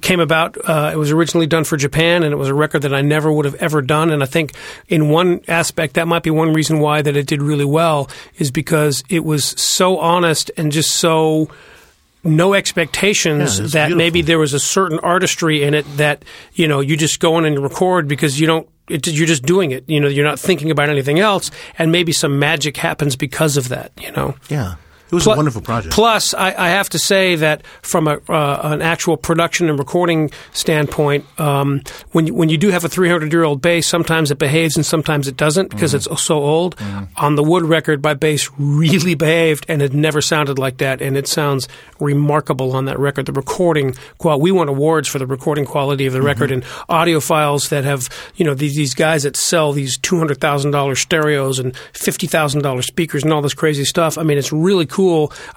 came 0.02 0.20
about. 0.20 0.58
Uh, 0.62 0.90
it 0.92 0.96
was 0.98 1.10
originally 1.10 1.46
done 1.46 1.64
for 1.64 1.78
Japan, 1.78 2.22
and 2.22 2.30
it 2.30 2.36
was 2.36 2.50
a 2.50 2.54
record 2.54 2.82
that 2.82 2.92
I 2.92 3.00
never 3.00 3.32
would 3.32 3.46
have 3.46 3.54
ever 3.54 3.80
done. 3.80 4.10
And 4.10 4.22
I 4.22 4.26
think 4.26 4.52
in 4.86 5.08
one 5.08 5.40
aspect 5.48 5.94
that 5.94 6.06
might 6.06 6.22
be 6.22 6.28
one 6.28 6.52
reason 6.52 6.78
why 6.80 7.00
that 7.00 7.16
it 7.16 7.26
did 7.26 7.40
really 7.40 7.64
well 7.64 8.10
is 8.36 8.50
because 8.50 9.02
it 9.08 9.24
was 9.24 9.46
so 9.58 9.96
honest 9.98 10.50
and 10.58 10.70
just 10.70 10.90
so 10.90 11.48
no 12.22 12.52
expectations 12.52 13.58
Yeah, 13.58 13.64
that 13.66 13.72
beautiful. 13.86 13.96
maybe 13.96 14.20
there 14.22 14.38
was 14.38 14.52
a 14.52 14.60
certain 14.60 14.98
artistry 14.98 15.62
in 15.62 15.72
it 15.72 15.86
that 15.96 16.22
you 16.52 16.68
know 16.68 16.80
you 16.80 16.98
just 16.98 17.18
go 17.18 17.38
in 17.38 17.46
and 17.46 17.62
record 17.62 18.08
because 18.08 18.38
you 18.38 18.46
don't 18.46 18.68
it, 18.88 19.06
you're 19.06 19.26
just 19.26 19.44
doing 19.44 19.70
it. 19.70 19.84
You 19.88 20.00
know 20.00 20.08
you're 20.08 20.24
not 20.24 20.38
thinking 20.38 20.70
about 20.70 20.88
anything 20.88 21.18
else. 21.18 21.50
And 21.78 21.90
maybe 21.92 22.12
some 22.12 22.38
magic 22.38 22.76
happens 22.76 23.16
because 23.16 23.56
of 23.56 23.68
that 23.68 23.92
you 24.00 24.12
know? 24.12 24.34
Yeah, 24.48 24.76
it 25.14 25.26
was 25.26 25.26
a 25.26 25.30
wonderful 25.36 25.62
project. 25.62 25.94
Plus, 25.94 26.34
I, 26.34 26.48
I 26.48 26.68
have 26.70 26.88
to 26.90 26.98
say 26.98 27.36
that 27.36 27.66
from 27.82 28.08
a, 28.08 28.18
uh, 28.28 28.60
an 28.64 28.82
actual 28.82 29.16
production 29.16 29.68
and 29.68 29.78
recording 29.78 30.30
standpoint, 30.52 31.24
um, 31.40 31.82
when 32.12 32.26
you, 32.26 32.34
when 32.34 32.48
you 32.48 32.58
do 32.58 32.70
have 32.70 32.84
a 32.84 32.88
300 32.88 33.32
year 33.32 33.44
old 33.44 33.60
bass, 33.62 33.86
sometimes 33.86 34.30
it 34.30 34.38
behaves 34.38 34.76
and 34.76 34.84
sometimes 34.86 35.28
it 35.28 35.36
doesn't 35.36 35.70
because 35.70 35.94
Mm-hmm. 35.94 36.12
it's 36.14 36.22
so 36.22 36.36
old. 36.42 36.76
On 37.16 37.36
the 37.36 37.42
Wood 37.42 37.64
record, 37.64 38.02
my 38.02 38.14
bass 38.14 38.50
really 38.58 39.14
behaved 39.14 39.66
and 39.68 39.82
it 39.82 39.92
never 39.92 40.20
sounded 40.20 40.58
like 40.58 40.78
that, 40.78 41.00
and 41.02 41.16
it 41.16 41.28
sounds 41.28 41.68
remarkable 42.00 42.72
on 42.74 42.86
that 42.86 42.98
record. 42.98 43.26
The 43.26 43.32
recording, 43.32 43.94
qual- 44.18 44.40
we 44.40 44.50
won 44.50 44.68
awards 44.68 45.08
for 45.08 45.18
the 45.18 45.26
recording 45.26 45.64
quality 45.66 46.06
of 46.06 46.12
the 46.12 46.22
record, 46.22 46.50
Mm-hmm. 46.50 46.54
and 46.54 46.88
audiophiles 46.90 47.68
that 47.68 47.84
have 47.84 48.08
you 48.36 48.44
know 48.44 48.54
these, 48.54 48.74
these 48.76 48.94
guys 48.94 49.22
that 49.22 49.36
sell 49.36 49.72
these 49.72 49.96
two 49.98 50.18
hundred 50.18 50.40
thousand 50.40 50.70
dollars 50.72 50.98
stereos 51.00 51.58
and 51.58 51.76
fifty 51.92 52.26
thousand 52.26 52.62
dollars 52.62 52.86
speakers 52.86 53.22
and 53.22 53.32
all 53.32 53.42
this 53.42 53.54
crazy 53.54 53.84
stuff. 53.84 54.18
I 54.18 54.22
mean, 54.24 54.38
it's 54.38 54.52
really 54.52 54.86
cool. 54.86 55.03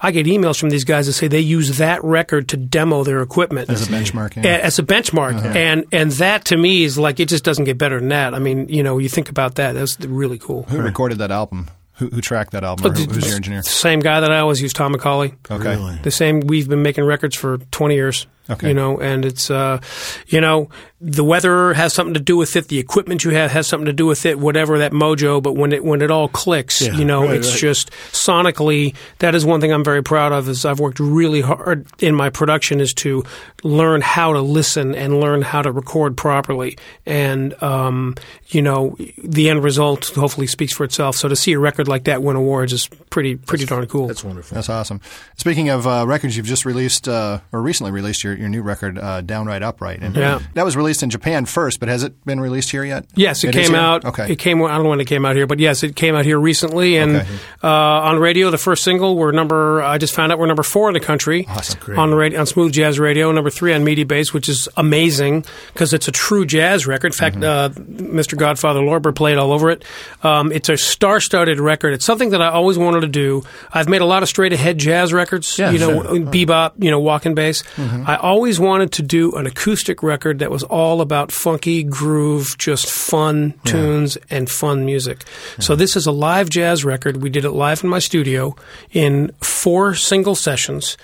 I 0.00 0.10
get 0.10 0.26
emails 0.26 0.58
from 0.58 0.70
these 0.70 0.84
guys 0.84 1.06
that 1.06 1.14
say 1.14 1.28
they 1.28 1.40
use 1.40 1.78
that 1.78 2.02
record 2.04 2.48
to 2.50 2.56
demo 2.56 3.04
their 3.04 3.22
equipment 3.22 3.70
As 3.70 3.88
a 3.88 3.90
benchmark, 3.90 4.36
yeah. 4.36 4.50
As 4.50 4.78
a 4.78 4.82
benchmark, 4.82 5.36
uh-huh. 5.36 5.48
and 5.48 5.84
and 5.92 6.12
that 6.12 6.46
to 6.46 6.56
me 6.56 6.84
is 6.84 6.98
like 6.98 7.20
it 7.20 7.28
just 7.28 7.44
doesn't 7.44 7.64
get 7.64 7.78
better 7.78 7.98
than 8.00 8.08
that. 8.10 8.34
I 8.34 8.38
mean, 8.38 8.68
you 8.68 8.82
know, 8.82 8.98
you 8.98 9.08
think 9.08 9.28
about 9.28 9.56
that. 9.56 9.72
That's 9.72 9.98
really 10.00 10.38
cool. 10.38 10.64
Who 10.64 10.80
recorded 10.80 11.18
that 11.18 11.30
album? 11.30 11.68
Who, 11.94 12.08
who 12.08 12.20
tracked 12.20 12.52
that 12.52 12.62
album? 12.62 12.86
Or 12.86 12.94
who, 12.94 13.04
who's 13.04 13.26
your 13.26 13.36
engineer? 13.36 13.62
Same 13.62 14.00
guy 14.00 14.20
that 14.20 14.30
I 14.30 14.38
always 14.38 14.62
use, 14.62 14.72
Tom 14.72 14.94
McCauley. 14.94 15.34
Okay. 15.50 15.76
Really? 15.76 15.98
The 16.02 16.12
same. 16.12 16.40
We've 16.40 16.68
been 16.68 16.82
making 16.82 17.04
records 17.04 17.34
for 17.34 17.58
twenty 17.72 17.96
years. 17.96 18.26
Okay. 18.50 18.68
You 18.68 18.74
know, 18.74 18.98
and 18.98 19.24
it's 19.24 19.50
uh, 19.50 19.80
you 20.28 20.40
know, 20.40 20.70
the 21.00 21.22
weather 21.22 21.74
has 21.74 21.92
something 21.92 22.14
to 22.14 22.20
do 22.20 22.36
with 22.36 22.56
it. 22.56 22.68
The 22.68 22.78
equipment 22.78 23.22
you 23.24 23.30
have 23.32 23.50
has 23.50 23.66
something 23.66 23.86
to 23.86 23.92
do 23.92 24.06
with 24.06 24.24
it. 24.26 24.38
Whatever 24.38 24.78
that 24.78 24.92
mojo, 24.92 25.42
but 25.42 25.54
when 25.54 25.72
it 25.72 25.84
when 25.84 26.00
it 26.02 26.10
all 26.10 26.28
clicks, 26.28 26.80
Yeah, 26.80 26.94
you 26.94 27.04
know, 27.04 27.22
right, 27.24 27.36
it's 27.36 27.50
right. 27.50 27.58
just 27.60 27.90
sonically. 28.12 28.94
That 29.18 29.34
is 29.34 29.44
one 29.44 29.60
thing 29.60 29.72
I'm 29.72 29.84
very 29.84 30.02
proud 30.02 30.32
of. 30.32 30.48
Is 30.48 30.64
I've 30.64 30.80
worked 30.80 30.98
really 31.00 31.40
hard 31.40 31.86
in 32.00 32.14
my 32.14 32.30
production 32.30 32.80
is 32.80 32.94
to 32.94 33.24
learn 33.64 34.00
how 34.00 34.32
to 34.32 34.40
listen 34.40 34.94
and 34.94 35.20
learn 35.20 35.42
how 35.42 35.62
to 35.62 35.70
record 35.72 36.16
properly. 36.16 36.78
And 37.06 37.60
um, 37.62 38.14
you 38.48 38.62
know, 38.62 38.96
the 39.22 39.50
end 39.50 39.62
result 39.62 40.06
hopefully 40.14 40.46
speaks 40.46 40.72
for 40.72 40.84
itself. 40.84 41.16
So 41.16 41.28
to 41.28 41.36
see 41.36 41.52
a 41.52 41.58
record 41.58 41.86
like 41.88 42.04
that 42.04 42.22
win 42.22 42.36
awards 42.36 42.72
is 42.72 42.88
pretty 43.10 43.36
pretty 43.36 43.66
darn 43.66 43.86
cool. 43.86 44.06
That's 44.06 44.24
wonderful. 44.24 44.54
That's 44.54 44.68
awesome. 44.68 45.00
Speaking 45.36 45.68
of 45.68 45.86
uh, 45.86 46.04
records, 46.06 46.36
you've 46.36 46.46
just 46.46 46.64
released 46.64 47.08
uh, 47.08 47.40
or 47.52 47.60
recently 47.62 47.92
released 47.92 48.24
your, 48.24 48.34
your 48.38 48.48
new 48.48 48.62
record, 48.62 48.98
uh, 48.98 49.20
Downright 49.20 49.62
Upright, 49.62 50.00
and 50.02 50.14
Yeah. 50.16 50.38
that 50.54 50.64
was 50.64 50.76
released 50.76 51.02
in 51.02 51.10
Japan 51.10 51.44
first. 51.44 51.80
But 51.80 51.88
has 51.88 52.02
it 52.02 52.24
been 52.24 52.40
released 52.40 52.70
here 52.70 52.84
yet? 52.84 53.04
Yes, 53.14 53.44
it, 53.44 53.54
is 53.54 53.66
came 53.66 53.74
out. 53.76 54.04
Okay. 54.04 54.32
It 54.32 54.36
came. 54.36 54.62
I 54.62 54.68
don't 54.68 54.84
know 54.84 54.90
when 54.90 55.00
it 55.00 55.06
came 55.06 55.24
out 55.26 55.36
here, 55.36 55.46
but 55.46 55.58
yes, 55.58 55.82
it 55.82 55.96
came 55.96 56.14
out 56.14 56.24
here 56.24 56.38
recently. 56.38 56.96
And 56.96 57.16
Okay. 57.16 57.26
uh, 57.62 57.68
on 57.68 58.18
radio, 58.18 58.50
the 58.50 58.58
first 58.58 58.84
single, 58.84 59.16
we're 59.16 59.32
number. 59.32 59.82
I 59.82 59.98
just 59.98 60.14
found 60.14 60.32
out 60.32 60.38
we're 60.38 60.46
number 60.46 60.62
four 60.62 60.88
in 60.88 60.94
the 60.94 61.00
country. 61.00 61.46
Awesome. 61.48 61.80
Great. 61.80 61.98
On 61.98 62.14
radio, 62.14 62.40
on 62.40 62.46
Smooth 62.46 62.72
Jazz 62.72 62.98
Radio, 62.98 63.30
number 63.32 63.50
three 63.50 63.74
on 63.74 63.84
Mediabase, 63.84 64.32
which 64.32 64.48
is 64.48 64.68
amazing 64.76 65.44
because 65.72 65.92
it's 65.92 66.08
a 66.08 66.12
true 66.12 66.46
jazz 66.46 66.86
record. 66.86 67.08
In 67.08 67.12
fact, 67.12 67.36
Mm-hmm. 67.36 67.44
uh, 67.44 68.18
Mr. 68.20 68.36
Godfather 68.36 68.80
Lorber 68.80 69.14
played 69.14 69.36
all 69.38 69.52
over 69.52 69.70
it. 69.70 69.84
Um, 70.22 70.50
it's 70.52 70.68
a 70.68 70.76
star-studded 70.76 71.60
record. 71.60 71.92
It's 71.94 72.04
something 72.04 72.30
that 72.30 72.40
I 72.42 72.48
always 72.48 72.78
wanted 72.78 73.00
to 73.00 73.08
do. 73.08 73.42
I've 73.72 73.88
made 73.88 74.00
a 74.00 74.04
lot 74.06 74.22
of 74.22 74.28
straight-ahead 74.28 74.78
jazz 74.78 75.12
records. 75.12 75.58
Yeah, 75.58 75.70
you 75.70 75.78
know, 75.78 76.02
sure. 76.02 76.04
Mm-hmm. 76.04 76.30
bebop, 76.30 76.72
you 76.78 76.90
know, 76.90 77.00
walking 77.00 77.34
bass. 77.34 77.62
I 77.78 78.16
always 78.28 78.60
wanted 78.60 78.92
to 78.92 79.02
do 79.02 79.32
an 79.32 79.46
acoustic 79.46 80.02
record 80.02 80.38
that 80.40 80.50
was 80.50 80.62
all 80.62 81.00
about 81.00 81.32
funky 81.32 81.82
groove, 81.82 82.56
just 82.58 82.90
fun 82.90 83.54
tunes 83.64 84.18
and 84.28 84.50
fun 84.50 84.84
music. 84.84 85.24
So 85.58 85.74
this 85.74 85.96
is 85.96 86.06
a 86.06 86.12
live 86.12 86.50
jazz 86.50 86.84
record. 86.84 87.22
We 87.22 87.30
did 87.30 87.44
it 87.44 87.52
live 87.52 87.82
in 87.82 87.88
my 87.88 87.98
studio 87.98 88.54
in 88.92 89.32
four 89.40 89.94
single 89.94 90.34
sessions. 90.34 90.96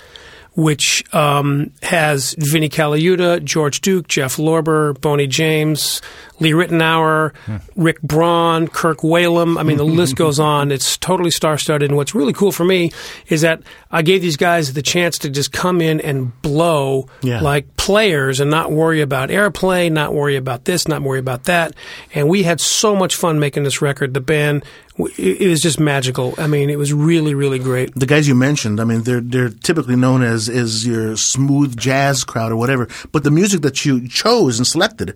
Which 0.56 1.02
um, 1.12 1.72
has 1.82 2.36
Vinnie 2.38 2.68
Colaiuta, 2.68 3.42
George 3.42 3.80
Duke, 3.80 4.06
Jeff 4.06 4.36
Lorber, 4.36 4.98
Boney 5.00 5.26
James, 5.26 6.00
Lee 6.38 6.52
Ritenour, 6.52 7.32
Rick 7.74 8.00
Braun, 8.02 8.68
Kirk 8.68 8.98
Whalum. 8.98 9.58
I 9.58 9.64
mean, 9.64 9.78
the 9.78 9.84
list 9.84 10.14
goes 10.24 10.38
on. 10.38 10.70
It's 10.70 10.96
totally 10.96 11.32
star-studded. 11.32 11.90
And 11.90 11.96
what's 11.96 12.14
really 12.14 12.32
cool 12.32 12.52
for 12.52 12.64
me 12.64 12.92
is 13.26 13.40
that 13.40 13.62
I 13.90 14.02
gave 14.02 14.22
these 14.22 14.36
guys 14.36 14.72
the 14.74 14.82
chance 14.82 15.18
to 15.18 15.30
just 15.30 15.50
come 15.50 15.80
in 15.80 16.00
and 16.00 16.40
blow 16.42 17.08
Yeah. 17.22 17.40
like 17.40 17.76
players 17.76 18.38
and 18.38 18.48
not 18.48 18.70
worry 18.70 19.00
about 19.00 19.30
airplay, 19.30 19.90
not 19.90 20.14
worry 20.14 20.36
about 20.36 20.66
this, 20.66 20.86
not 20.86 21.02
worry 21.02 21.18
about 21.18 21.44
that. 21.44 21.74
And 22.14 22.28
we 22.28 22.44
had 22.44 22.60
so 22.60 22.94
much 22.94 23.16
fun 23.16 23.40
making 23.40 23.64
this 23.64 23.82
record. 23.82 24.14
The 24.14 24.20
band, 24.20 24.64
it 24.96 25.48
was 25.48 25.60
just 25.60 25.80
magical. 25.80 26.34
I 26.38 26.46
mean, 26.46 26.70
it 26.70 26.78
was 26.78 26.92
really, 26.92 27.34
really 27.34 27.58
great. 27.58 27.92
the 27.96 28.06
guys 28.06 28.28
you 28.28 28.34
mentioned, 28.36 28.80
I 28.80 28.84
mean, 28.84 29.02
they're 29.02 29.20
they're 29.20 29.50
typically 29.50 29.96
known 29.96 30.22
as 30.22 30.48
is 30.48 30.86
your 30.86 31.16
smooth 31.16 31.76
jazz 31.76 32.22
crowd 32.22 32.52
or 32.52 32.56
whatever. 32.56 32.88
But 33.10 33.24
the 33.24 33.30
music 33.32 33.62
that 33.62 33.84
you 33.84 34.06
chose 34.08 34.58
and 34.58 34.66
selected, 34.66 35.10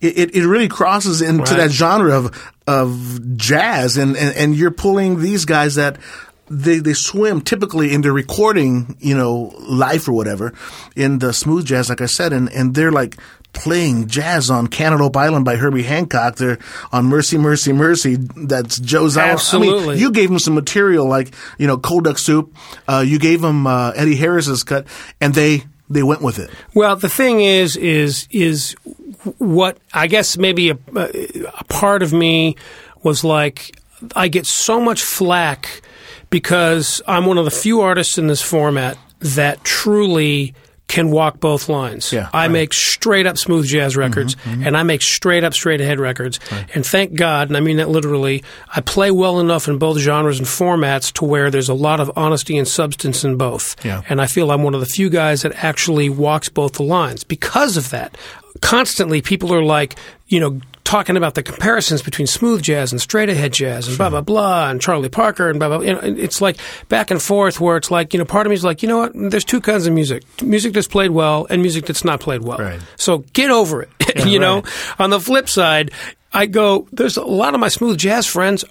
it, 0.00 0.18
it, 0.18 0.34
it 0.36 0.46
really 0.46 0.68
crosses 0.68 1.22
into 1.22 1.44
Right. 1.44 1.56
that 1.56 1.70
genre 1.70 2.14
of 2.16 2.52
of 2.66 3.36
jazz, 3.36 3.96
and, 3.96 4.16
and 4.16 4.36
and 4.36 4.54
you're 4.54 4.70
pulling 4.70 5.20
these 5.20 5.44
guys 5.44 5.76
that. 5.76 5.96
They, 6.50 6.80
they 6.80 6.92
swim 6.92 7.40
typically 7.40 7.94
in 7.94 8.02
their 8.02 8.12
recording, 8.12 8.96
you 9.00 9.16
know, 9.16 9.54
life 9.60 10.06
or 10.06 10.12
whatever, 10.12 10.52
in 10.94 11.18
the 11.18 11.32
smooth 11.32 11.64
jazz, 11.64 11.88
like 11.88 12.02
I 12.02 12.06
said, 12.06 12.34
and, 12.34 12.52
and 12.52 12.74
they're 12.74 12.92
like 12.92 13.16
playing 13.52 14.08
jazz 14.08 14.50
on 14.50 14.66
Cantaloupe 14.66 15.16
Island 15.16 15.44
by 15.44 15.56
Herbie 15.56 15.82
Hancock. 15.82 16.36
They're 16.36 16.58
on 16.90 17.06
Mercy, 17.06 17.38
Mercy, 17.38 17.72
Mercy. 17.72 18.16
That's 18.16 18.78
Joe 18.78 19.04
Zawinul. 19.04 19.16
I 19.18 19.24
mean, 19.24 19.32
Absolutely. 19.32 19.98
you 19.98 20.10
gave 20.10 20.30
him 20.30 20.38
some 20.38 20.54
material 20.54 21.06
like 21.06 21.34
you 21.58 21.66
know 21.66 21.78
cold 21.78 22.04
duck 22.04 22.18
soup. 22.18 22.54
Uh, 22.88 23.04
you 23.06 23.18
gave 23.18 23.42
him 23.42 23.66
uh, 23.66 23.92
Eddie 23.94 24.16
Harris's 24.16 24.62
cut, 24.62 24.86
and 25.20 25.34
they 25.34 25.64
they 25.88 26.02
went 26.02 26.22
with 26.22 26.38
it. 26.38 26.50
Well, 26.74 26.96
the 26.96 27.08
thing 27.08 27.40
is, 27.40 27.76
is 27.76 28.26
is 28.30 28.74
what 29.38 29.78
I 29.92 30.06
guess 30.06 30.36
maybe 30.36 30.70
a, 30.70 30.78
a 30.94 31.64
part 31.68 32.02
of 32.02 32.12
me 32.12 32.56
was 33.02 33.24
like 33.24 33.76
I 34.16 34.28
get 34.28 34.46
so 34.46 34.80
much 34.80 35.02
flack 35.02 35.82
because 36.30 37.02
I'm 37.06 37.26
one 37.26 37.38
of 37.38 37.44
the 37.44 37.50
few 37.50 37.80
artists 37.82 38.18
in 38.18 38.26
this 38.26 38.42
format 38.42 38.96
that 39.20 39.62
truly 39.64 40.54
can 40.92 41.10
walk 41.10 41.40
both 41.40 41.68
lines. 41.68 42.12
Yeah, 42.12 42.28
I 42.32 42.44
right. 42.44 42.52
make 42.52 42.74
straight 42.74 43.26
up 43.26 43.38
smooth 43.38 43.66
jazz 43.66 43.92
mm-hmm, 43.92 44.00
records 44.00 44.36
mm-hmm. 44.36 44.66
and 44.66 44.76
I 44.76 44.82
make 44.82 45.00
straight 45.00 45.42
up 45.42 45.54
straight 45.54 45.80
ahead 45.80 45.98
records. 45.98 46.38
And 46.74 46.84
thank 46.84 47.14
God, 47.14 47.48
and 47.48 47.56
I 47.56 47.60
mean 47.60 47.78
that 47.78 47.88
literally, 47.88 48.44
I 48.68 48.82
play 48.82 49.10
well 49.10 49.40
enough 49.40 49.68
in 49.68 49.78
both 49.78 49.98
genres 49.98 50.38
and 50.38 50.46
formats 50.46 51.10
to 51.14 51.24
where 51.24 51.50
there's 51.50 51.70
a 51.70 51.74
lot 51.74 51.98
of 51.98 52.12
honesty 52.14 52.58
and 52.58 52.68
substance 52.68 53.24
in 53.24 53.36
both. 53.36 53.82
Yeah. 53.84 54.02
And 54.08 54.20
I 54.20 54.26
feel 54.26 54.50
I'm 54.50 54.62
one 54.62 54.74
of 54.74 54.80
the 54.80 54.86
few 54.86 55.08
guys 55.08 55.42
that 55.42 55.64
actually 55.64 56.10
walks 56.10 56.50
both 56.50 56.74
the 56.74 56.82
lines. 56.82 57.24
Because 57.24 57.78
of 57.78 57.88
that, 57.90 58.16
constantly 58.60 59.22
people 59.22 59.54
are 59.54 59.64
like, 59.64 59.96
you 60.28 60.40
know, 60.40 60.60
talking 60.92 61.16
about 61.16 61.34
the 61.34 61.42
comparisons 61.42 62.02
between 62.02 62.26
smooth 62.26 62.60
jazz 62.60 62.92
and 62.92 63.00
straight 63.00 63.30
ahead 63.30 63.50
jazz 63.50 63.88
and 63.88 63.96
blah 63.96 64.10
blah 64.10 64.20
blah 64.20 64.68
and 64.68 64.78
Charlie 64.78 65.08
Parker 65.08 65.48
and 65.48 65.58
blah 65.58 65.68
blah. 65.68 65.80
You 65.80 65.94
know, 65.94 66.00
it's 66.02 66.42
like 66.42 66.58
back 66.90 67.10
and 67.10 67.20
forth 67.20 67.58
where 67.62 67.78
it's 67.78 67.90
like, 67.90 68.12
you 68.12 68.18
know, 68.18 68.26
part 68.26 68.46
of 68.46 68.50
me 68.50 68.56
is 68.56 68.62
like, 68.62 68.82
you 68.82 68.88
know 68.88 68.98
what? 68.98 69.12
There's 69.14 69.44
two 69.44 69.62
kinds 69.62 69.86
of 69.86 69.94
music: 69.94 70.22
music 70.42 70.74
that's 70.74 70.86
played 70.86 71.10
well 71.10 71.46
and 71.48 71.62
music 71.62 71.86
that's 71.86 72.04
not 72.04 72.20
played 72.20 72.42
well. 72.42 72.58
Right. 72.58 72.78
So 72.96 73.24
get 73.32 73.50
over 73.50 73.80
it. 73.80 73.88
you 74.26 74.38
know. 74.38 74.64
On 74.98 75.08
the 75.08 75.18
flip 75.18 75.48
side, 75.48 75.92
I 76.30 76.44
go. 76.44 76.86
There's 76.92 77.16
a 77.16 77.24
lot 77.24 77.54
of 77.54 77.60
my 77.60 77.68
smooth 77.68 77.96
jazz 77.96 78.26
friends. 78.26 78.62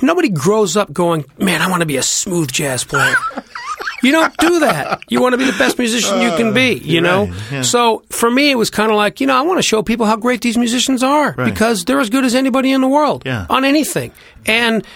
Nobody 0.00 0.28
grows 0.28 0.76
up 0.76 0.92
going, 0.92 1.24
man, 1.36 1.62
I 1.62 1.68
want 1.68 1.80
to 1.80 1.86
be 1.86 1.96
a 1.96 2.02
smooth 2.02 2.52
jazz 2.52 2.84
player. 2.84 3.16
You 4.02 4.12
don't 4.12 4.36
do 4.38 4.60
that. 4.60 5.02
You 5.08 5.20
want 5.20 5.32
to 5.32 5.38
be 5.38 5.44
the 5.44 5.56
best 5.58 5.78
musician 5.78 6.20
you 6.20 6.30
can 6.36 6.52
be, 6.54 6.74
uh, 6.80 6.84
you 6.84 7.00
know? 7.00 7.26
right, 7.26 7.34
yeah. 7.52 7.62
So 7.62 8.02
for 8.10 8.30
me, 8.30 8.50
it 8.50 8.54
was 8.56 8.70
kind 8.70 8.90
of 8.90 8.96
like, 8.96 9.20
you 9.20 9.26
know, 9.26 9.36
I 9.36 9.40
want 9.42 9.58
to 9.58 9.62
show 9.62 9.82
people 9.82 10.06
how 10.06 10.16
great 10.16 10.42
these 10.42 10.56
musicians 10.56 11.02
are 11.02 11.34
Right. 11.36 11.44
because 11.52 11.84
they're 11.84 12.00
as 12.00 12.10
good 12.10 12.24
as 12.24 12.34
anybody 12.34 12.72
in 12.72 12.80
the 12.80 12.88
world 12.88 13.22
Yeah. 13.26 13.46
on 13.50 13.64
anything. 13.64 14.12
And 14.46 14.86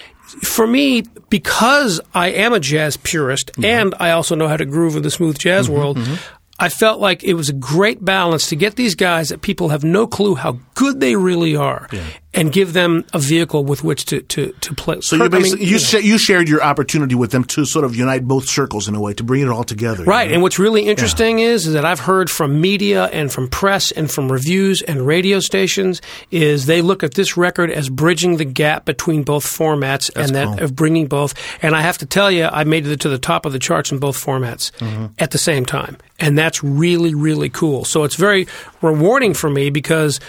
for 0.42 0.66
me, 0.66 1.02
because 1.28 2.00
I 2.14 2.28
am 2.28 2.52
a 2.52 2.60
jazz 2.60 2.96
purist 2.96 3.52
Mm-hmm. 3.52 3.64
and 3.64 3.94
I 3.98 4.10
also 4.12 4.34
know 4.36 4.48
how 4.48 4.56
to 4.56 4.66
groove 4.66 4.96
in 4.96 5.02
the 5.02 5.10
smooth 5.10 5.38
jazz 5.38 5.66
mm-hmm, 5.66 5.74
world, 5.74 5.96
mm-hmm. 5.98 6.14
I 6.62 6.68
felt 6.68 7.00
like 7.00 7.24
it 7.24 7.34
was 7.34 7.48
a 7.48 7.54
great 7.54 8.04
balance 8.04 8.48
to 8.50 8.56
get 8.56 8.76
these 8.76 8.94
guys 8.94 9.30
that 9.30 9.40
people 9.40 9.70
have 9.70 9.82
no 9.82 10.06
clue 10.06 10.34
how 10.34 10.58
good 10.74 11.00
they 11.00 11.16
really 11.16 11.56
are 11.56 11.88
and 12.32 12.52
give 12.52 12.72
them 12.74 13.04
a 13.12 13.18
vehicle 13.18 13.64
with 13.64 13.82
which 13.82 14.04
to, 14.04 14.20
to, 14.22 14.52
to 14.60 14.74
play. 14.74 15.00
So 15.00 15.16
you 15.16 15.22
I 15.24 15.28
mean, 15.28 15.42
basically 15.42 15.66
you, 15.66 15.72
know. 15.72 15.78
sha- 15.78 15.98
you 15.98 16.16
shared 16.16 16.48
your 16.48 16.62
opportunity 16.62 17.16
with 17.16 17.32
them 17.32 17.42
to 17.44 17.64
sort 17.64 17.84
of 17.84 17.96
unite 17.96 18.26
both 18.28 18.48
circles 18.48 18.86
in 18.86 18.94
a 18.94 19.00
way 19.00 19.14
to 19.14 19.24
bring 19.24 19.42
it 19.42 19.48
all 19.48 19.64
together. 19.64 20.04
you 20.04 20.08
Right. 20.08 20.28
know? 20.28 20.34
And 20.34 20.42
what's 20.42 20.58
really 20.58 20.86
interesting 20.86 21.40
is, 21.40 21.66
is 21.66 21.72
that 21.74 21.84
I've 21.84 21.98
heard 21.98 22.30
from 22.30 22.60
media 22.60 23.06
and 23.06 23.32
from 23.32 23.48
press 23.48 23.90
and 23.90 24.08
from 24.08 24.30
reviews 24.30 24.80
and 24.80 25.04
radio 25.04 25.40
stations 25.40 26.00
is 26.30 26.66
they 26.66 26.82
look 26.82 27.02
at 27.02 27.14
this 27.14 27.36
record 27.36 27.70
as 27.72 27.88
bridging 27.88 28.36
the 28.36 28.44
gap 28.44 28.84
between 28.84 29.24
both 29.24 29.44
formats 29.44 30.08
and 30.14 30.34
that 30.36 30.46
cool. 30.46 30.62
of 30.62 30.76
bringing 30.76 31.08
both. 31.08 31.34
And 31.62 31.74
I 31.74 31.80
have 31.82 31.98
to 31.98 32.06
tell 32.06 32.30
you, 32.30 32.44
I 32.44 32.62
made 32.62 32.86
it 32.86 33.00
to 33.00 33.08
the 33.08 33.18
top 33.18 33.44
of 33.44 33.52
the 33.52 33.58
charts 33.58 33.90
in 33.90 33.98
both 33.98 34.16
formats 34.16 34.70
Mm-hmm. 34.78 35.06
at 35.18 35.32
the 35.32 35.38
same 35.38 35.66
time. 35.66 35.96
And 36.20 36.38
that's 36.38 36.62
really, 36.62 37.14
really 37.14 37.48
cool. 37.48 37.84
So 37.84 38.04
it's 38.04 38.14
very 38.14 38.46
rewarding 38.82 39.34
for 39.34 39.50
me 39.50 39.70
because 39.70 40.20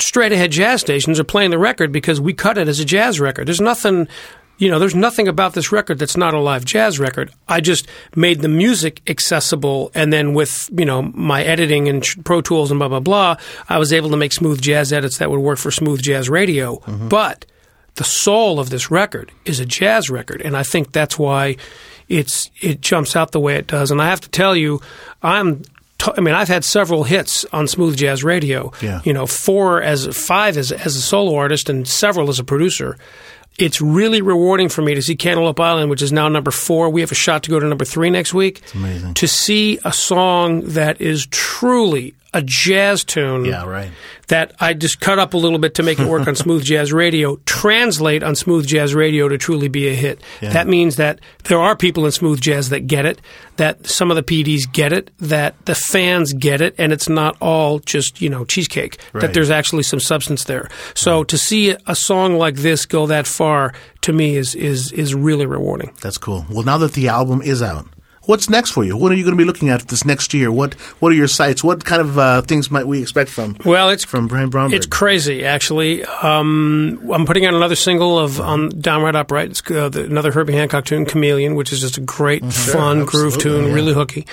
straight 0.00 0.32
ahead 0.32 0.50
jazz 0.50 0.80
stations 0.80 1.18
are 1.20 1.24
playing 1.24 1.50
the 1.50 1.58
record 1.58 1.92
because 1.92 2.20
we 2.20 2.32
cut 2.32 2.58
it 2.58 2.68
as 2.68 2.80
a 2.80 2.84
jazz 2.84 3.20
record. 3.20 3.46
There's 3.46 3.60
nothing 3.60 4.08
you 4.56 4.68
know, 4.70 4.78
there's 4.78 4.94
nothing 4.94 5.26
about 5.26 5.54
this 5.54 5.72
record 5.72 5.98
that's 5.98 6.16
not 6.16 6.32
a 6.32 6.38
live 6.38 6.64
jazz 6.64 6.98
record. 6.98 7.32
I 7.48 7.60
just 7.60 7.88
made 8.14 8.40
the 8.40 8.48
music 8.48 9.02
accessible, 9.08 9.90
and 9.94 10.12
then 10.12 10.32
with 10.32 10.70
you 10.72 10.84
know 10.84 11.02
my 11.02 11.42
editing 11.42 11.88
and 11.88 12.06
Pro 12.24 12.40
Tools 12.40 12.70
and 12.70 12.78
blah 12.78 12.88
blah 12.88 13.00
blah, 13.00 13.36
I 13.68 13.78
was 13.78 13.92
able 13.92 14.10
to 14.10 14.16
make 14.16 14.32
smooth 14.32 14.60
jazz 14.60 14.92
edits 14.92 15.18
that 15.18 15.30
would 15.30 15.40
work 15.40 15.58
for 15.58 15.70
smooth 15.70 16.02
jazz 16.02 16.30
radio. 16.30 16.76
Mm-hmm. 16.76 17.08
But 17.08 17.46
the 17.96 18.04
soul 18.04 18.60
of 18.60 18.70
this 18.70 18.90
record 18.90 19.32
is 19.44 19.60
a 19.60 19.66
jazz 19.66 20.08
record, 20.08 20.40
and 20.40 20.56
I 20.56 20.62
think 20.62 20.92
that's 20.92 21.18
why 21.18 21.56
it's 22.08 22.50
it 22.60 22.80
jumps 22.80 23.16
out 23.16 23.32
the 23.32 23.40
way 23.40 23.56
it 23.56 23.66
does. 23.66 23.90
And 23.90 24.00
I 24.00 24.08
have 24.08 24.20
to 24.20 24.28
tell 24.28 24.54
you, 24.56 24.80
I'm. 25.22 25.62
I 26.16 26.20
mean, 26.20 26.34
I've 26.34 26.48
had 26.48 26.64
several 26.64 27.04
hits 27.04 27.44
on 27.52 27.66
smooth 27.66 27.96
jazz 27.96 28.22
radio. 28.22 28.72
Yeah. 28.82 29.00
You 29.04 29.12
know, 29.12 29.26
four 29.26 29.82
as 29.82 30.06
five 30.16 30.56
as 30.56 30.70
as 30.72 30.96
a 30.96 31.00
solo 31.00 31.36
artist, 31.36 31.70
and 31.70 31.86
several 31.88 32.28
as 32.28 32.38
a 32.38 32.44
producer. 32.44 32.98
It's 33.56 33.80
really 33.80 34.20
rewarding 34.20 34.68
for 34.68 34.82
me 34.82 34.94
to 34.96 35.02
see 35.02 35.14
Cantaloupe 35.14 35.60
Island, 35.60 35.88
which 35.88 36.02
is 36.02 36.10
now 36.10 36.28
number 36.28 36.50
four. 36.50 36.90
We 36.90 37.02
have 37.02 37.12
a 37.12 37.14
shot 37.14 37.44
to 37.44 37.50
go 37.50 37.60
to 37.60 37.66
number 37.66 37.84
three 37.84 38.10
next 38.10 38.34
week. 38.34 38.62
amazing. 38.74 39.14
To 39.14 39.28
see 39.28 39.78
a 39.84 39.92
song 39.92 40.62
that 40.62 41.00
is 41.00 41.26
truly 41.26 42.14
a 42.34 42.42
jazz 42.42 43.04
tune 43.04 43.44
Yeah, 43.46 43.64
right. 43.64 43.90
that 44.28 44.52
I 44.60 44.74
just 44.74 45.00
cut 45.00 45.18
up 45.18 45.32
a 45.32 45.36
little 45.38 45.58
bit 45.58 45.74
to 45.76 45.82
make 45.82 45.98
it 45.98 46.06
work 46.06 46.28
on 46.28 46.34
smooth 46.44 46.64
jazz 46.64 46.92
radio, 46.92 47.36
translate 47.46 48.22
on 48.22 48.34
smooth 48.34 48.66
jazz 48.66 48.94
radio 48.94 49.28
to 49.28 49.38
truly 49.38 49.68
be 49.68 49.88
a 49.88 49.94
hit. 49.94 50.20
That 50.42 50.66
means 50.66 50.96
that 50.96 51.20
there 51.44 51.58
are 51.58 51.74
people 51.76 52.04
in 52.04 52.12
smooth 52.12 52.40
jazz 52.40 52.68
that 52.70 52.80
get 52.86 53.06
it, 53.06 53.20
that 53.56 53.86
some 53.86 54.10
of 54.10 54.16
the 54.16 54.22
PDs 54.22 54.70
get 54.70 54.92
it, 54.92 55.10
that 55.18 55.54
the 55.64 55.74
fans 55.74 56.32
get 56.32 56.60
it, 56.60 56.74
and 56.76 56.92
it's 56.92 57.08
not 57.08 57.36
all 57.40 57.78
just, 57.78 58.20
you 58.20 58.28
know, 58.28 58.44
cheesecake, 58.44 58.98
Right. 59.12 59.20
that 59.22 59.32
there's 59.34 59.50
actually 59.50 59.84
some 59.84 60.00
substance 60.00 60.44
there. 60.44 60.68
So 60.94 61.24
to 61.24 61.38
see 61.38 61.76
a 61.86 61.94
song 61.94 62.36
like 62.36 62.56
this 62.56 62.84
go 62.84 63.06
that 63.06 63.26
far 63.26 63.72
to 64.02 64.12
me 64.12 64.36
is 64.36 64.54
is 64.54 64.92
is 64.92 65.14
really 65.14 65.46
rewarding. 65.46 65.92
That's 66.02 66.18
cool. 66.18 66.44
Well, 66.50 66.64
now 66.64 66.76
that 66.78 66.92
the 66.92 67.08
album 67.08 67.40
is 67.42 67.62
out, 67.62 67.86
what's 68.26 68.48
next 68.48 68.70
for 68.70 68.84
you? 68.84 68.96
What 68.96 69.12
are 69.12 69.14
you 69.14 69.24
going 69.24 69.36
to 69.36 69.38
be 69.38 69.44
looking 69.44 69.68
at 69.68 69.88
this 69.88 70.04
next 70.04 70.34
year? 70.34 70.50
What 70.50 70.74
What 71.00 71.12
are 71.12 71.14
your 71.14 71.28
sights? 71.28 71.62
What 71.62 71.84
kind 71.84 72.00
of 72.00 72.18
uh, 72.18 72.42
things 72.42 72.70
might 72.70 72.86
we 72.86 73.02
expect 73.02 73.30
from 73.30 73.56
Well, 73.64 73.90
it's 73.90 74.04
from 74.04 74.28
Brian 74.28 74.50
Bromberg? 74.50 74.76
It's 74.76 74.86
crazy, 74.86 75.44
actually. 75.44 76.04
Um, 76.04 77.10
I'm 77.12 77.26
putting 77.26 77.46
out 77.46 77.54
another 77.54 77.76
single 77.76 78.18
of 78.18 78.40
on 78.40 78.70
Downright 78.80 79.14
Upright. 79.14 79.50
It's 79.50 79.70
uh, 79.70 79.88
the, 79.88 80.04
another 80.04 80.32
Herbie 80.32 80.54
Hancock 80.54 80.84
tune, 80.84 81.06
Chameleon, 81.06 81.54
which 81.54 81.72
is 81.72 81.80
just 81.80 81.98
a 81.98 82.00
great, 82.00 82.44
fun 82.44 83.04
groove 83.04 83.38
tune, 83.38 83.72
really 83.72 83.92
hooky. 83.92 84.26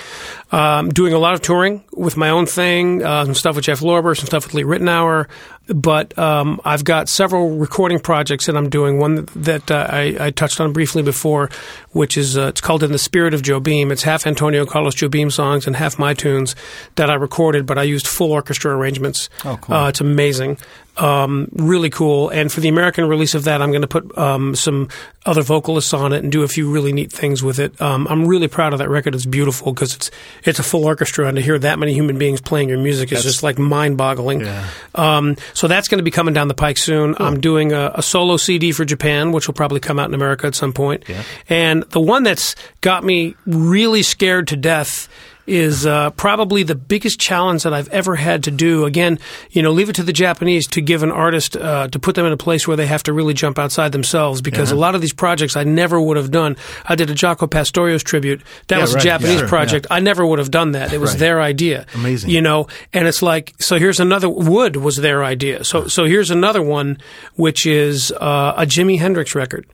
Um, 0.50 0.90
doing 0.90 1.14
a 1.14 1.18
lot 1.18 1.34
of 1.34 1.40
touring 1.40 1.82
with 1.92 2.16
my 2.16 2.28
own 2.28 2.44
thing, 2.46 3.02
uh, 3.02 3.24
some 3.24 3.34
stuff 3.34 3.56
with 3.56 3.64
Jeff 3.64 3.80
Lorber, 3.80 4.16
some 4.16 4.26
stuff 4.26 4.44
with 4.44 4.54
Lee 4.54 4.64
Ritenour. 4.64 5.28
But 5.68 6.18
um, 6.18 6.60
I've 6.64 6.84
got 6.84 7.08
several 7.08 7.50
recording 7.56 8.00
projects 8.00 8.46
that 8.46 8.56
I'm 8.56 8.68
doing. 8.68 8.98
One 8.98 9.28
that, 9.36 9.70
uh, 9.70 9.86
I, 9.88 10.16
I 10.18 10.30
touched 10.30 10.60
on 10.60 10.72
briefly 10.72 11.02
before, 11.02 11.50
which 11.90 12.16
is 12.16 12.36
uh, 12.36 12.48
it's 12.48 12.60
called 12.60 12.82
"In 12.82 12.90
the 12.90 12.98
Spirit 12.98 13.32
of 13.32 13.42
Jobim." 13.42 13.92
It's 13.92 14.02
half 14.02 14.26
Antonio 14.26 14.66
Carlos 14.66 14.94
Jobim 14.96 15.30
songs 15.30 15.66
and 15.66 15.76
half 15.76 15.98
my 15.98 16.14
tunes 16.14 16.56
that 16.96 17.10
I 17.10 17.14
recorded, 17.14 17.64
but 17.64 17.78
I 17.78 17.84
used 17.84 18.08
full 18.08 18.32
orchestra 18.32 18.76
arrangements. 18.76 19.30
Oh, 19.44 19.56
cool. 19.60 19.74
Uh, 19.74 19.88
it's 19.88 20.00
amazing. 20.00 20.58
Um, 20.98 21.48
really 21.52 21.88
cool. 21.88 22.28
And 22.28 22.52
for 22.52 22.60
the 22.60 22.68
American 22.68 23.08
release 23.08 23.34
of 23.34 23.44
that, 23.44 23.62
I'm 23.62 23.70
going 23.70 23.82
to 23.82 23.88
put 23.88 24.16
um, 24.18 24.54
some 24.54 24.88
other 25.24 25.42
vocalists 25.42 25.94
on 25.94 26.12
it 26.12 26.22
and 26.22 26.30
do 26.30 26.42
a 26.42 26.48
few 26.48 26.70
really 26.70 26.92
neat 26.92 27.10
things 27.10 27.42
with 27.42 27.58
it. 27.58 27.80
Um, 27.80 28.06
I'm 28.08 28.26
really 28.26 28.48
proud 28.48 28.72
of 28.72 28.78
that 28.78 28.90
record. 28.90 29.14
It's 29.14 29.24
beautiful 29.24 29.72
because 29.72 29.94
it's 29.94 30.10
it's 30.44 30.58
a 30.58 30.62
full 30.62 30.84
orchestra, 30.84 31.28
and 31.28 31.36
to 31.36 31.42
hear 31.42 31.58
that 31.58 31.78
many 31.78 31.94
human 31.94 32.18
beings 32.18 32.40
playing 32.40 32.68
your 32.68 32.78
music 32.78 33.10
is 33.12 33.22
just 33.22 33.42
like 33.42 33.58
mind 33.58 33.96
boggling. 33.96 34.40
Yeah. 34.40 34.68
Um, 34.94 35.36
so 35.54 35.66
that's 35.66 35.88
going 35.88 35.98
to 35.98 36.04
be 36.04 36.10
coming 36.10 36.34
down 36.34 36.48
the 36.48 36.54
pike 36.54 36.76
soon. 36.76 37.14
I'm 37.18 37.40
doing 37.40 37.72
a, 37.72 37.92
a 37.94 38.02
solo 38.02 38.36
CD 38.36 38.72
for 38.72 38.84
Japan, 38.84 39.32
which 39.32 39.46
will 39.46 39.54
probably 39.54 39.80
come 39.80 39.98
out 39.98 40.08
in 40.08 40.14
America 40.14 40.46
at 40.46 40.54
some 40.54 40.72
point. 40.72 41.04
And 41.48 41.84
the 41.84 42.00
one 42.00 42.22
that's 42.22 42.54
got 42.82 43.02
me 43.02 43.34
really 43.46 44.02
scared 44.02 44.48
to 44.48 44.56
death 44.56 45.08
is 45.46 45.84
uh, 45.86 46.10
probably 46.10 46.62
the 46.62 46.74
biggest 46.74 47.18
challenge 47.18 47.64
that 47.64 47.72
I've 47.74 47.88
ever 47.88 48.14
had 48.14 48.44
to 48.44 48.50
do. 48.50 48.84
Again, 48.84 49.18
you 49.50 49.60
know, 49.62 49.72
leave 49.72 49.88
it 49.88 49.94
to 49.96 50.02
the 50.02 50.12
Japanese 50.12 50.66
to 50.68 50.80
give 50.80 51.02
an 51.02 51.10
artist 51.10 51.56
uh, 51.56 51.88
to 51.88 51.98
put 51.98 52.14
them 52.14 52.24
in 52.26 52.32
a 52.32 52.36
place 52.36 52.68
where 52.68 52.76
they 52.76 52.86
have 52.86 53.02
to 53.04 53.12
really 53.12 53.34
jump 53.34 53.58
outside 53.58 53.92
themselves 53.92 54.40
because 54.40 54.70
a 54.70 54.76
lot 54.76 54.94
of 54.94 55.00
these 55.00 55.12
projects 55.12 55.56
I 55.56 55.64
never 55.64 56.00
would 56.00 56.16
have 56.16 56.30
done. 56.30 56.56
I 56.84 56.94
did 56.94 57.10
a 57.10 57.14
Jaco 57.14 57.50
Pastorius 57.50 58.02
tribute. 58.02 58.40
That 58.68 58.76
Yeah, 58.76 58.82
was 58.82 58.94
right. 58.94 59.02
a 59.02 59.04
Japanese 59.04 59.32
Yeah, 59.34 59.38
sure. 59.40 59.48
project. 59.48 59.86
I 59.90 60.00
never 60.00 60.24
would 60.26 60.38
have 60.38 60.50
done 60.50 60.72
that. 60.72 60.92
It 60.92 61.00
was 61.00 61.10
Right. 61.10 61.18
their 61.18 61.40
idea. 61.40 61.86
Amazing. 61.94 62.30
You 62.30 62.40
know, 62.40 62.68
and 62.92 63.08
it's 63.08 63.22
like 63.22 63.52
so. 63.58 63.78
Here's 63.78 63.98
another. 64.00 64.28
Wood 64.28 64.76
was 64.76 64.96
their 64.96 65.24
idea. 65.24 65.64
So 65.64 65.88
so 65.88 66.04
here's 66.04 66.30
another 66.30 66.62
one, 66.62 66.98
which 67.34 67.66
is 67.66 68.12
uh, 68.12 68.54
a 68.56 68.64
Jimi 68.64 68.98
Hendrix 68.98 69.34
record. 69.34 69.66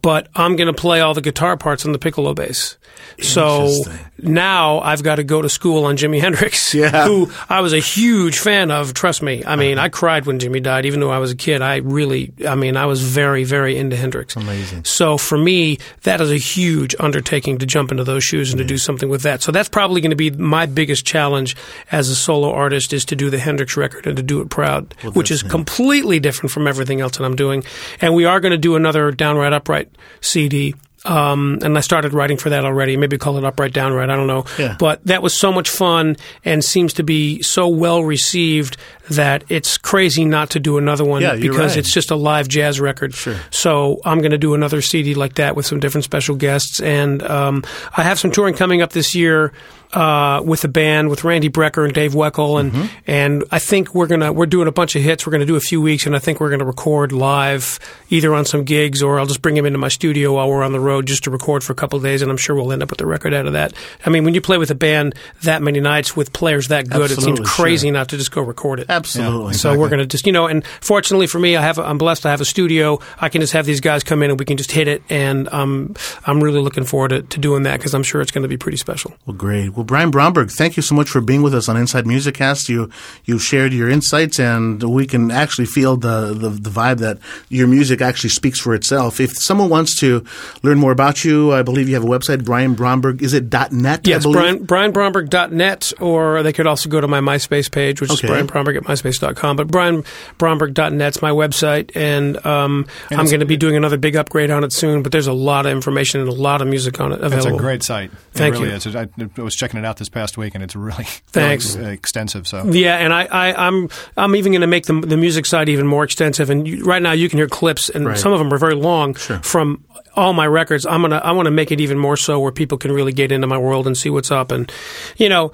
But 0.00 0.26
I'm 0.34 0.56
going 0.56 0.66
to 0.66 0.72
play 0.72 1.00
all 1.00 1.14
the 1.14 1.20
guitar 1.20 1.56
parts 1.56 1.86
on 1.86 1.92
the 1.92 1.98
piccolo 1.98 2.34
bass. 2.34 2.76
So 3.20 3.72
now 4.18 4.80
I've 4.80 5.02
got 5.02 5.16
to 5.16 5.24
go 5.24 5.42
to 5.42 5.48
school 5.48 5.84
on 5.84 5.96
Jimi 5.96 6.20
Hendrix, 6.20 6.74
Yeah. 6.82 7.06
who 7.06 7.30
I 7.48 7.60
was 7.60 7.72
a 7.72 7.78
huge 7.78 8.38
fan 8.38 8.70
of. 8.70 8.94
Trust 8.94 9.22
me. 9.22 9.42
I 9.44 9.56
mean, 9.56 9.78
I 9.78 9.88
cried 9.88 10.26
when 10.26 10.38
Jimi 10.38 10.62
died, 10.62 10.86
even 10.86 11.00
though 11.00 11.10
I 11.10 11.18
was 11.18 11.30
a 11.32 11.36
kid. 11.36 11.62
I 11.62 11.76
really, 11.76 12.32
I 12.46 12.54
mean, 12.54 12.76
I 12.76 12.86
was 12.86 13.02
very, 13.02 13.44
very 13.44 13.76
into 13.76 13.96
Hendrix. 13.96 14.36
Amazing. 14.36 14.84
So 14.84 15.18
for 15.18 15.36
me, 15.38 15.78
that 16.02 16.20
is 16.20 16.30
a 16.30 16.36
huge 16.36 16.94
undertaking 17.00 17.58
to 17.58 17.66
jump 17.66 17.90
into 17.90 18.04
those 18.04 18.22
shoes 18.24 18.52
and 18.52 18.58
to 18.58 18.64
do 18.64 18.78
something 18.78 19.08
with 19.08 19.22
that. 19.22 19.42
So 19.42 19.50
that's 19.52 19.68
probably 19.68 20.00
going 20.00 20.10
to 20.10 20.16
be 20.16 20.30
my 20.30 20.66
biggest 20.66 21.04
challenge 21.04 21.56
as 21.90 22.08
a 22.08 22.14
solo 22.16 22.52
artist 22.52 22.92
is 22.92 23.04
to 23.06 23.16
do 23.16 23.30
the 23.30 23.38
Hendrix 23.38 23.76
record 23.76 24.06
and 24.06 24.16
to 24.16 24.22
do 24.22 24.40
it 24.40 24.50
proud, 24.50 24.94
which 25.14 25.30
is 25.30 25.42
completely 25.42 26.20
different 26.20 26.52
from 26.52 26.66
everything 26.66 27.00
else 27.00 27.16
that 27.18 27.24
I'm 27.24 27.36
doing. 27.36 27.64
And 28.00 28.14
we 28.14 28.24
are 28.24 28.40
going 28.40 28.52
to 28.52 28.58
do 28.58 28.76
another 28.76 29.10
Downright 29.10 29.52
Upright 29.52 29.90
CD. 30.20 30.74
Um, 31.04 31.58
and 31.62 31.76
I 31.76 31.80
started 31.80 32.12
writing 32.12 32.36
for 32.36 32.50
that 32.50 32.64
already. 32.64 32.96
Maybe 32.96 33.18
call 33.18 33.36
it 33.36 33.44
Upright 33.44 33.72
Downright. 33.72 34.08
I 34.08 34.16
don't 34.16 34.26
know. 34.28 34.44
Yeah. 34.58 34.76
But 34.78 35.04
that 35.06 35.22
was 35.22 35.36
so 35.36 35.52
much 35.52 35.68
fun 35.68 36.16
and 36.44 36.64
seems 36.64 36.92
to 36.94 37.02
be 37.02 37.42
so 37.42 37.68
well 37.68 38.04
received 38.04 38.76
that 39.10 39.44
it's 39.48 39.78
crazy 39.78 40.24
not 40.24 40.50
to 40.50 40.60
do 40.60 40.78
another 40.78 41.04
one 41.04 41.22
Yeah, 41.22 41.34
because 41.36 41.72
right. 41.72 41.76
it's 41.78 41.92
just 41.92 42.10
a 42.10 42.16
live 42.16 42.48
jazz 42.48 42.80
record. 42.80 43.14
Sure. 43.14 43.36
So 43.50 44.00
I'm 44.04 44.18
going 44.18 44.30
to 44.30 44.38
do 44.38 44.54
another 44.54 44.80
CD 44.80 45.14
like 45.14 45.34
that 45.34 45.56
with 45.56 45.66
some 45.66 45.80
different 45.80 46.04
special 46.04 46.36
guests, 46.36 46.80
and 46.80 47.22
um, 47.22 47.64
I 47.96 48.02
have 48.02 48.18
some 48.18 48.30
touring 48.30 48.54
coming 48.54 48.80
up 48.82 48.92
this 48.92 49.14
year 49.14 49.52
uh, 49.92 50.40
with 50.42 50.62
the 50.62 50.68
band 50.68 51.10
with 51.10 51.22
Randy 51.22 51.50
Brecker 51.50 51.84
and 51.84 51.92
Dave 51.92 52.12
Weckl, 52.12 52.58
and 52.58 52.72
Mm-hmm. 52.72 52.86
and 53.06 53.44
I 53.50 53.58
think 53.58 53.94
we're 53.94 54.06
gonna 54.06 54.32
we're 54.32 54.46
doing 54.46 54.66
a 54.66 54.72
bunch 54.72 54.96
of 54.96 55.02
hits. 55.02 55.26
We're 55.26 55.32
gonna 55.32 55.44
do 55.44 55.56
a 55.56 55.60
few 55.60 55.82
weeks, 55.82 56.06
and 56.06 56.16
I 56.16 56.18
think 56.18 56.40
we're 56.40 56.48
gonna 56.48 56.64
record 56.64 57.12
live 57.12 57.78
either 58.08 58.32
on 58.34 58.46
some 58.46 58.64
gigs 58.64 59.02
or 59.02 59.18
I'll 59.18 59.26
just 59.26 59.42
bring 59.42 59.54
him 59.56 59.66
into 59.66 59.78
my 59.78 59.88
studio 59.88 60.32
while 60.34 60.48
we're 60.48 60.62
on 60.62 60.72
the 60.72 60.80
road 60.80 61.06
just 61.06 61.24
to 61.24 61.30
record 61.30 61.62
for 61.62 61.72
a 61.74 61.76
couple 61.76 61.98
of 61.98 62.02
days, 62.02 62.22
and 62.22 62.30
I'm 62.30 62.38
sure 62.38 62.56
we'll 62.56 62.72
end 62.72 62.82
up 62.82 62.88
with 62.90 63.00
a 63.02 63.06
record 63.06 63.34
out 63.34 63.46
of 63.46 63.52
that. 63.52 63.74
I 64.06 64.10
mean, 64.10 64.24
when 64.24 64.32
you 64.32 64.40
play 64.40 64.56
with 64.56 64.70
a 64.70 64.74
band 64.74 65.14
that 65.42 65.60
many 65.60 65.80
nights 65.80 66.16
with 66.16 66.32
players 66.32 66.68
that 66.68 66.88
good, 66.88 67.10
it 67.10 67.20
seems 67.20 67.40
crazy 67.40 67.88
sure. 67.88 67.92
not 67.92 68.08
to 68.10 68.16
just 68.16 68.30
go 68.32 68.40
record 68.40 68.80
it. 68.80 68.86
Absolutely. 68.88 69.01
So 69.06 69.76
we're 69.78 69.88
going 69.88 70.00
to 70.00 70.06
just, 70.06 70.26
you 70.26 70.32
know, 70.32 70.46
and 70.46 70.64
fortunately 70.80 71.26
for 71.26 71.38
me, 71.38 71.56
I 71.56 71.62
have, 71.62 71.78
I'm 71.78 71.98
blessed. 71.98 72.26
I 72.26 72.30
have 72.30 72.40
a 72.40 72.44
studio. 72.44 72.98
I 73.20 73.28
can 73.28 73.40
just 73.40 73.52
have 73.52 73.66
these 73.66 73.80
guys 73.80 74.02
come 74.04 74.22
in 74.22 74.30
and 74.30 74.38
we 74.38 74.44
can 74.44 74.56
just 74.56 74.72
hit 74.72 74.88
it. 74.88 75.02
And 75.08 75.48
um, 75.52 75.94
I'm 76.26 76.42
really 76.42 76.60
looking 76.60 76.84
forward 76.84 77.08
to, 77.08 77.22
to 77.22 77.38
doing 77.40 77.62
that 77.64 77.78
because 77.78 77.94
I'm 77.94 78.02
sure 78.02 78.20
it's 78.20 78.30
going 78.30 78.42
to 78.42 78.48
be 78.48 78.56
pretty 78.56 78.76
special. 78.78 79.14
Well, 79.26 79.36
great. 79.36 79.70
Well, 79.70 79.84
Brian 79.84 80.10
Bromberg, 80.10 80.50
thank 80.50 80.76
you 80.76 80.82
so 80.82 80.94
much 80.94 81.08
for 81.08 81.20
being 81.20 81.42
with 81.42 81.54
us 81.54 81.68
on 81.68 81.76
Inside 81.76 82.06
Music 82.06 82.34
Cast. 82.34 82.68
You 82.68 82.90
you 83.24 83.38
shared 83.38 83.72
your 83.72 83.88
insights, 83.88 84.38
and 84.40 84.82
we 84.82 85.06
can 85.06 85.30
actually 85.30 85.66
feel 85.66 85.96
the, 85.96 86.34
the 86.34 86.48
the 86.50 86.70
vibe 86.70 86.98
that 86.98 87.18
your 87.48 87.66
music 87.66 88.00
actually 88.00 88.30
speaks 88.30 88.58
for 88.60 88.74
itself. 88.74 89.20
If 89.20 89.32
someone 89.36 89.68
wants 89.68 89.98
to 90.00 90.24
learn 90.62 90.78
more 90.78 90.92
about 90.92 91.24
you, 91.24 91.52
I 91.52 91.62
believe 91.62 91.88
you 91.88 91.94
have 91.94 92.04
a 92.04 92.06
website, 92.08 92.44
Brian 92.44 92.74
Bromberg. 92.74 93.22
Is 93.22 93.32
it 93.34 93.52
.net? 93.72 94.06
Yes? 94.06 94.24
Brian, 94.26 94.66
brianbromberg.net, 94.66 95.92
or 96.00 96.42
they 96.42 96.52
could 96.52 96.66
also 96.66 96.88
go 96.88 97.00
to 97.00 97.08
my 97.08 97.20
MySpace 97.20 97.70
page, 97.70 98.00
which 98.00 98.10
Okay. 98.10 98.26
is 98.26 98.30
brianbromberg 98.46 98.76
at 98.82 98.86
myspace.com. 98.98 99.56
But 99.56 99.68
brianbromberg.net's 99.68 101.22
my 101.22 101.30
website, 101.30 101.90
and, 101.96 102.44
um, 102.44 102.86
I'm 103.10 103.26
going 103.26 103.40
to 103.40 103.46
be 103.46 103.56
doing 103.56 103.76
another 103.76 103.96
big 103.98 104.16
upgrade 104.16 104.50
on 104.50 104.64
it 104.64 104.72
soon. 104.72 105.02
But 105.02 105.12
there's 105.12 105.26
a 105.26 105.32
lot 105.32 105.66
of 105.66 105.72
information 105.72 106.20
and 106.20 106.28
a 106.28 106.32
lot 106.34 106.62
of 106.62 106.68
music 106.68 107.00
on 107.00 107.12
it 107.12 107.20
available. 107.20 107.48
It's 107.50 107.58
a 107.58 107.62
great 107.62 107.82
site. 107.82 108.10
It 108.12 108.18
Thank 108.32 108.54
really 108.54 108.68
you. 108.68 108.74
Is. 108.74 108.94
I, 108.96 109.08
I 109.36 109.40
was 109.42 109.54
checking 109.54 109.78
it 109.78 109.84
out 109.84 109.96
this 109.96 110.08
past 110.08 110.36
week, 110.38 110.54
and 110.54 110.62
it's 110.62 110.76
really, 110.76 111.04
Thanks. 111.28 111.76
really, 111.76 111.92
extensive. 111.92 112.46
So 112.46 112.64
Yeah, 112.64 112.96
and 112.96 113.12
I, 113.12 113.24
I, 113.24 113.66
I'm 113.66 113.88
I'm 114.16 114.36
even 114.36 114.52
going 114.52 114.60
to 114.62 114.66
make 114.66 114.86
the 114.86 115.00
the 115.00 115.16
music 115.16 115.46
side 115.46 115.68
even 115.68 115.86
more 115.86 116.04
extensive. 116.04 116.50
And 116.50 116.66
you, 116.66 116.84
right 116.84 117.02
now, 117.02 117.12
you 117.12 117.28
can 117.28 117.38
hear 117.38 117.48
clips, 117.48 117.88
and 117.88 118.06
Right. 118.06 118.18
some 118.18 118.32
of 118.32 118.38
them 118.38 118.52
are 118.52 118.58
very 118.58 118.74
long 118.74 119.14
from 119.14 119.84
all 120.14 120.32
my 120.32 120.46
records. 120.46 120.84
I'm 120.86 121.00
gonna 121.02 121.20
I 121.24 121.32
want 121.32 121.46
to 121.46 121.50
make 121.50 121.70
it 121.72 121.80
even 121.80 121.98
more 121.98 122.16
so 122.16 122.38
where 122.40 122.52
people 122.52 122.78
can 122.78 122.92
really 122.92 123.12
get 123.12 123.32
into 123.32 123.46
my 123.46 123.58
world 123.58 123.86
and 123.86 123.96
see 123.96 124.10
what's 124.10 124.30
up. 124.30 124.52
And 124.52 124.70
you 125.16 125.28
know, 125.28 125.52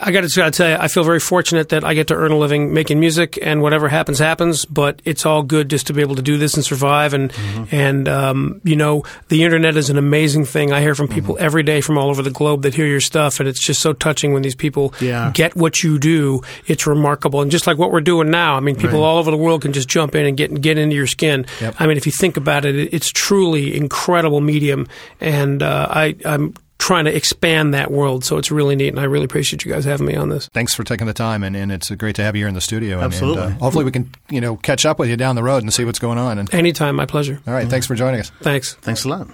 I 0.00 0.10
got 0.12 0.22
to 0.22 0.50
tell 0.50 0.68
you, 0.70 0.76
I 0.76 0.88
feel 0.88 1.04
very 1.04 1.20
fortunate 1.20 1.68
that 1.70 1.84
I 1.84 1.94
get 1.94 2.08
to 2.08 2.14
earn 2.14 2.32
a 2.32 2.38
living 2.38 2.72
making 2.72 3.00
music, 3.00 3.38
and 3.42 3.60
whatever 3.62 3.88
happens, 3.88 4.18
happens. 4.18 4.64
But 4.64 5.02
it's 5.04 5.26
all 5.26 5.42
good 5.42 5.68
just 5.70 5.86
to 5.88 5.92
be 5.92 6.00
able 6.00 6.14
to 6.16 6.22
do 6.22 6.38
this 6.38 6.54
and 6.54 6.64
survive. 6.64 7.12
And 7.14 7.32
and 7.70 8.08
um, 8.08 8.60
you 8.64 8.76
know, 8.76 9.04
the 9.28 9.44
internet 9.44 9.76
is 9.76 9.90
an 9.90 9.98
amazing 9.98 10.44
thing. 10.46 10.72
I 10.72 10.80
hear 10.80 10.94
from 10.94 11.08
people 11.08 11.36
every 11.38 11.62
day 11.62 11.80
from 11.80 11.98
all 11.98 12.08
over 12.08 12.22
the 12.22 12.30
globe 12.30 12.62
that 12.62 12.74
hear 12.74 12.86
your 12.86 13.00
stuff, 13.00 13.40
and 13.40 13.48
it's 13.48 13.60
just 13.64 13.80
so 13.82 13.92
touching 13.92 14.32
when 14.32 14.42
these 14.42 14.54
people 14.54 14.94
Yeah. 15.00 15.30
get 15.34 15.54
what 15.56 15.82
you 15.82 15.98
do. 15.98 16.42
It's 16.66 16.86
remarkable, 16.86 17.42
and 17.42 17.50
just 17.50 17.66
like 17.66 17.76
what 17.78 17.92
we're 17.92 18.00
doing 18.00 18.30
now, 18.30 18.54
I 18.56 18.60
mean, 18.60 18.74
people 18.76 19.00
Right. 19.00 19.06
all 19.06 19.18
over 19.18 19.30
the 19.30 19.36
world 19.36 19.62
can 19.62 19.72
just 19.72 19.88
jump 19.88 20.14
in 20.14 20.24
and 20.26 20.36
get 20.36 20.60
get 20.60 20.78
into 20.78 20.96
your 20.96 21.06
skin. 21.06 21.44
Yep. 21.60 21.74
I 21.78 21.86
mean, 21.86 21.96
if 21.96 22.06
you 22.06 22.12
think 22.12 22.36
about 22.36 22.64
it, 22.64 22.74
it- 22.74 22.88
it's 22.94 23.10
truly 23.12 23.76
incredible 23.76 23.97
medium, 24.40 24.86
and 25.20 25.62
uh, 25.62 25.86
I, 25.90 26.16
I'm 26.24 26.54
trying 26.78 27.04
to 27.04 27.14
expand 27.14 27.74
that 27.74 27.90
world, 27.90 28.24
so 28.24 28.38
it's 28.38 28.50
really 28.50 28.76
neat, 28.76 28.88
and 28.88 29.00
I 29.00 29.04
really 29.04 29.24
appreciate 29.24 29.64
you 29.64 29.72
guys 29.72 29.84
having 29.84 30.06
me 30.06 30.14
on 30.14 30.28
this. 30.28 30.48
thanks 30.54 30.74
for 30.74 30.84
taking 30.84 31.06
the 31.06 31.12
time, 31.12 31.42
and, 31.42 31.56
and 31.56 31.72
it's 31.72 31.90
great 31.90 32.16
to 32.16 32.22
have 32.22 32.36
you 32.36 32.42
here 32.42 32.48
in 32.48 32.54
the 32.54 32.60
studio. 32.60 32.96
And, 32.96 33.04
Absolutely. 33.04 33.42
And, 33.42 33.54
uh, 33.54 33.58
hopefully, 33.58 33.84
we 33.84 33.90
can 33.90 34.10
you 34.30 34.40
know 34.40 34.56
catch 34.56 34.86
up 34.86 34.98
with 34.98 35.08
you 35.08 35.16
down 35.16 35.36
the 35.36 35.42
road 35.42 35.62
and 35.62 35.72
see 35.72 35.84
what's 35.84 35.98
going 35.98 36.18
on. 36.18 36.38
And 36.38 36.52
Anytime, 36.54 36.96
my 36.96 37.06
pleasure. 37.06 37.40
all 37.46 37.54
right, 37.54 37.68
thanks 37.68 37.86
for 37.86 37.94
joining 37.94 38.20
us. 38.20 38.30
Thanks. 38.40 38.74
Thanks 38.74 39.04
a 39.04 39.08
lot. 39.08 39.28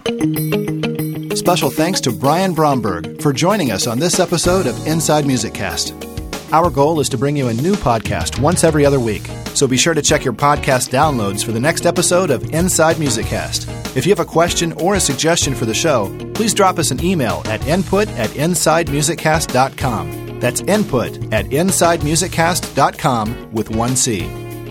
Special 1.37 1.71
thanks 1.71 2.01
to 2.03 2.13
Brian 2.13 2.55
Bromberg 2.55 3.21
for 3.21 3.33
joining 3.33 3.71
us 3.71 3.87
on 3.87 3.99
this 3.99 4.19
episode 4.19 4.67
of 4.67 4.87
Inside 4.87 5.27
Music 5.27 5.53
Cast. 5.53 6.14
Our 6.55 6.71
goal 6.71 7.01
is 7.01 7.09
to 7.09 7.19
bring 7.19 7.37
you 7.37 7.49
a 7.49 7.53
new 7.53 7.75
podcast 7.75 8.39
once 8.39 8.63
every 8.63 8.87
other 8.87 9.01
week, 9.01 9.29
so 9.55 9.67
be 9.67 9.77
sure 9.77 9.93
to 9.93 10.01
check 10.01 10.25
your 10.25 10.35
podcast 10.35 10.91
downloads 10.91 11.45
for 11.45 11.51
the 11.51 11.59
next 11.59 11.85
episode 11.85 12.31
of 12.31 12.55
Inside 12.55 13.01
Music 13.01 13.27
Cast. 13.27 13.69
If 13.97 14.07
you 14.07 14.13
have 14.13 14.21
a 14.21 14.25
question 14.25 14.73
or 14.75 14.95
a 14.95 15.01
suggestion 15.01 15.57
for 15.57 15.67
the 15.67 15.75
show, 15.75 16.17
please 16.33 16.55
drop 16.55 16.79
us 16.79 16.93
an 16.93 17.05
email 17.05 17.43
at 17.47 17.67
input 17.67 18.07
at 18.11 18.31
insidemusiccast.com. 18.31 20.39
That's 20.39 20.61
input 20.61 21.35
at 21.35 21.47
InsideMusicCast.com 21.47 23.53
with 23.53 23.71
one 23.71 23.97
C. 23.97 24.21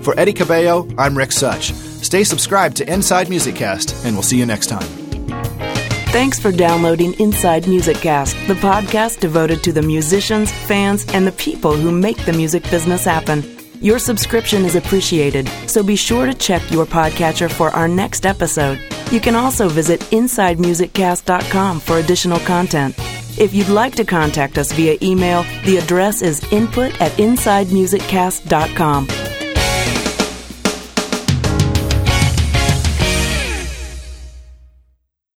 For 0.04 0.18
Eddie 0.18 0.32
Cabello, 0.32 0.88
I'm 0.98 1.18
Rick 1.18 1.34
Such. 1.34 1.74
Stay 1.74 2.24
subscribed 2.24 2.78
to 2.78 2.90
Inside 2.90 3.28
Music 3.28 3.56
Cast, 3.56 4.06
and 4.06 4.16
we'll 4.16 4.24
see 4.24 4.40
you 4.40 4.46
next 4.46 4.68
time. 4.68 5.03
Thanks 6.14 6.40
for 6.40 6.52
downloading 6.52 7.20
Inside 7.20 7.68
Music 7.68 7.98
Cast, 7.98 8.36
the 8.48 8.54
podcast 8.54 9.20
devoted 9.20 9.64
to 9.64 9.74
the 9.74 9.82
musicians, 9.82 10.52
fans, 10.52 11.08
and 11.12 11.26
the 11.26 11.32
people 11.32 11.76
who 11.76 11.92
make 11.92 12.24
the 12.24 12.34
music 12.34 12.62
business 12.70 13.04
happen. 13.04 13.44
Your 13.82 13.98
subscription 13.98 14.64
is 14.64 14.76
appreciated, 14.76 15.50
so 15.66 15.82
be 15.82 15.96
sure 15.96 16.28
to 16.28 16.36
check 16.36 16.62
your 16.70 16.86
podcatcher 16.86 17.52
for 17.52 17.72
our 17.72 17.88
next 17.88 18.28
episode. 18.28 18.80
You 19.12 19.20
can 19.20 19.34
also 19.34 19.68
visit 19.68 20.02
InsideMusicCast.com 20.12 21.80
for 21.80 21.98
additional 21.98 22.40
content. 22.42 22.94
If 23.40 23.56
you'd 23.56 23.70
like 23.70 23.96
to 23.96 24.06
contact 24.06 24.60
us 24.60 24.72
via 24.72 25.00
email, 25.02 25.42
the 25.66 25.78
address 25.78 26.22
is 26.22 26.44
input 26.54 26.92
at 27.02 27.12
InsideMusicCast.com. 27.14 29.33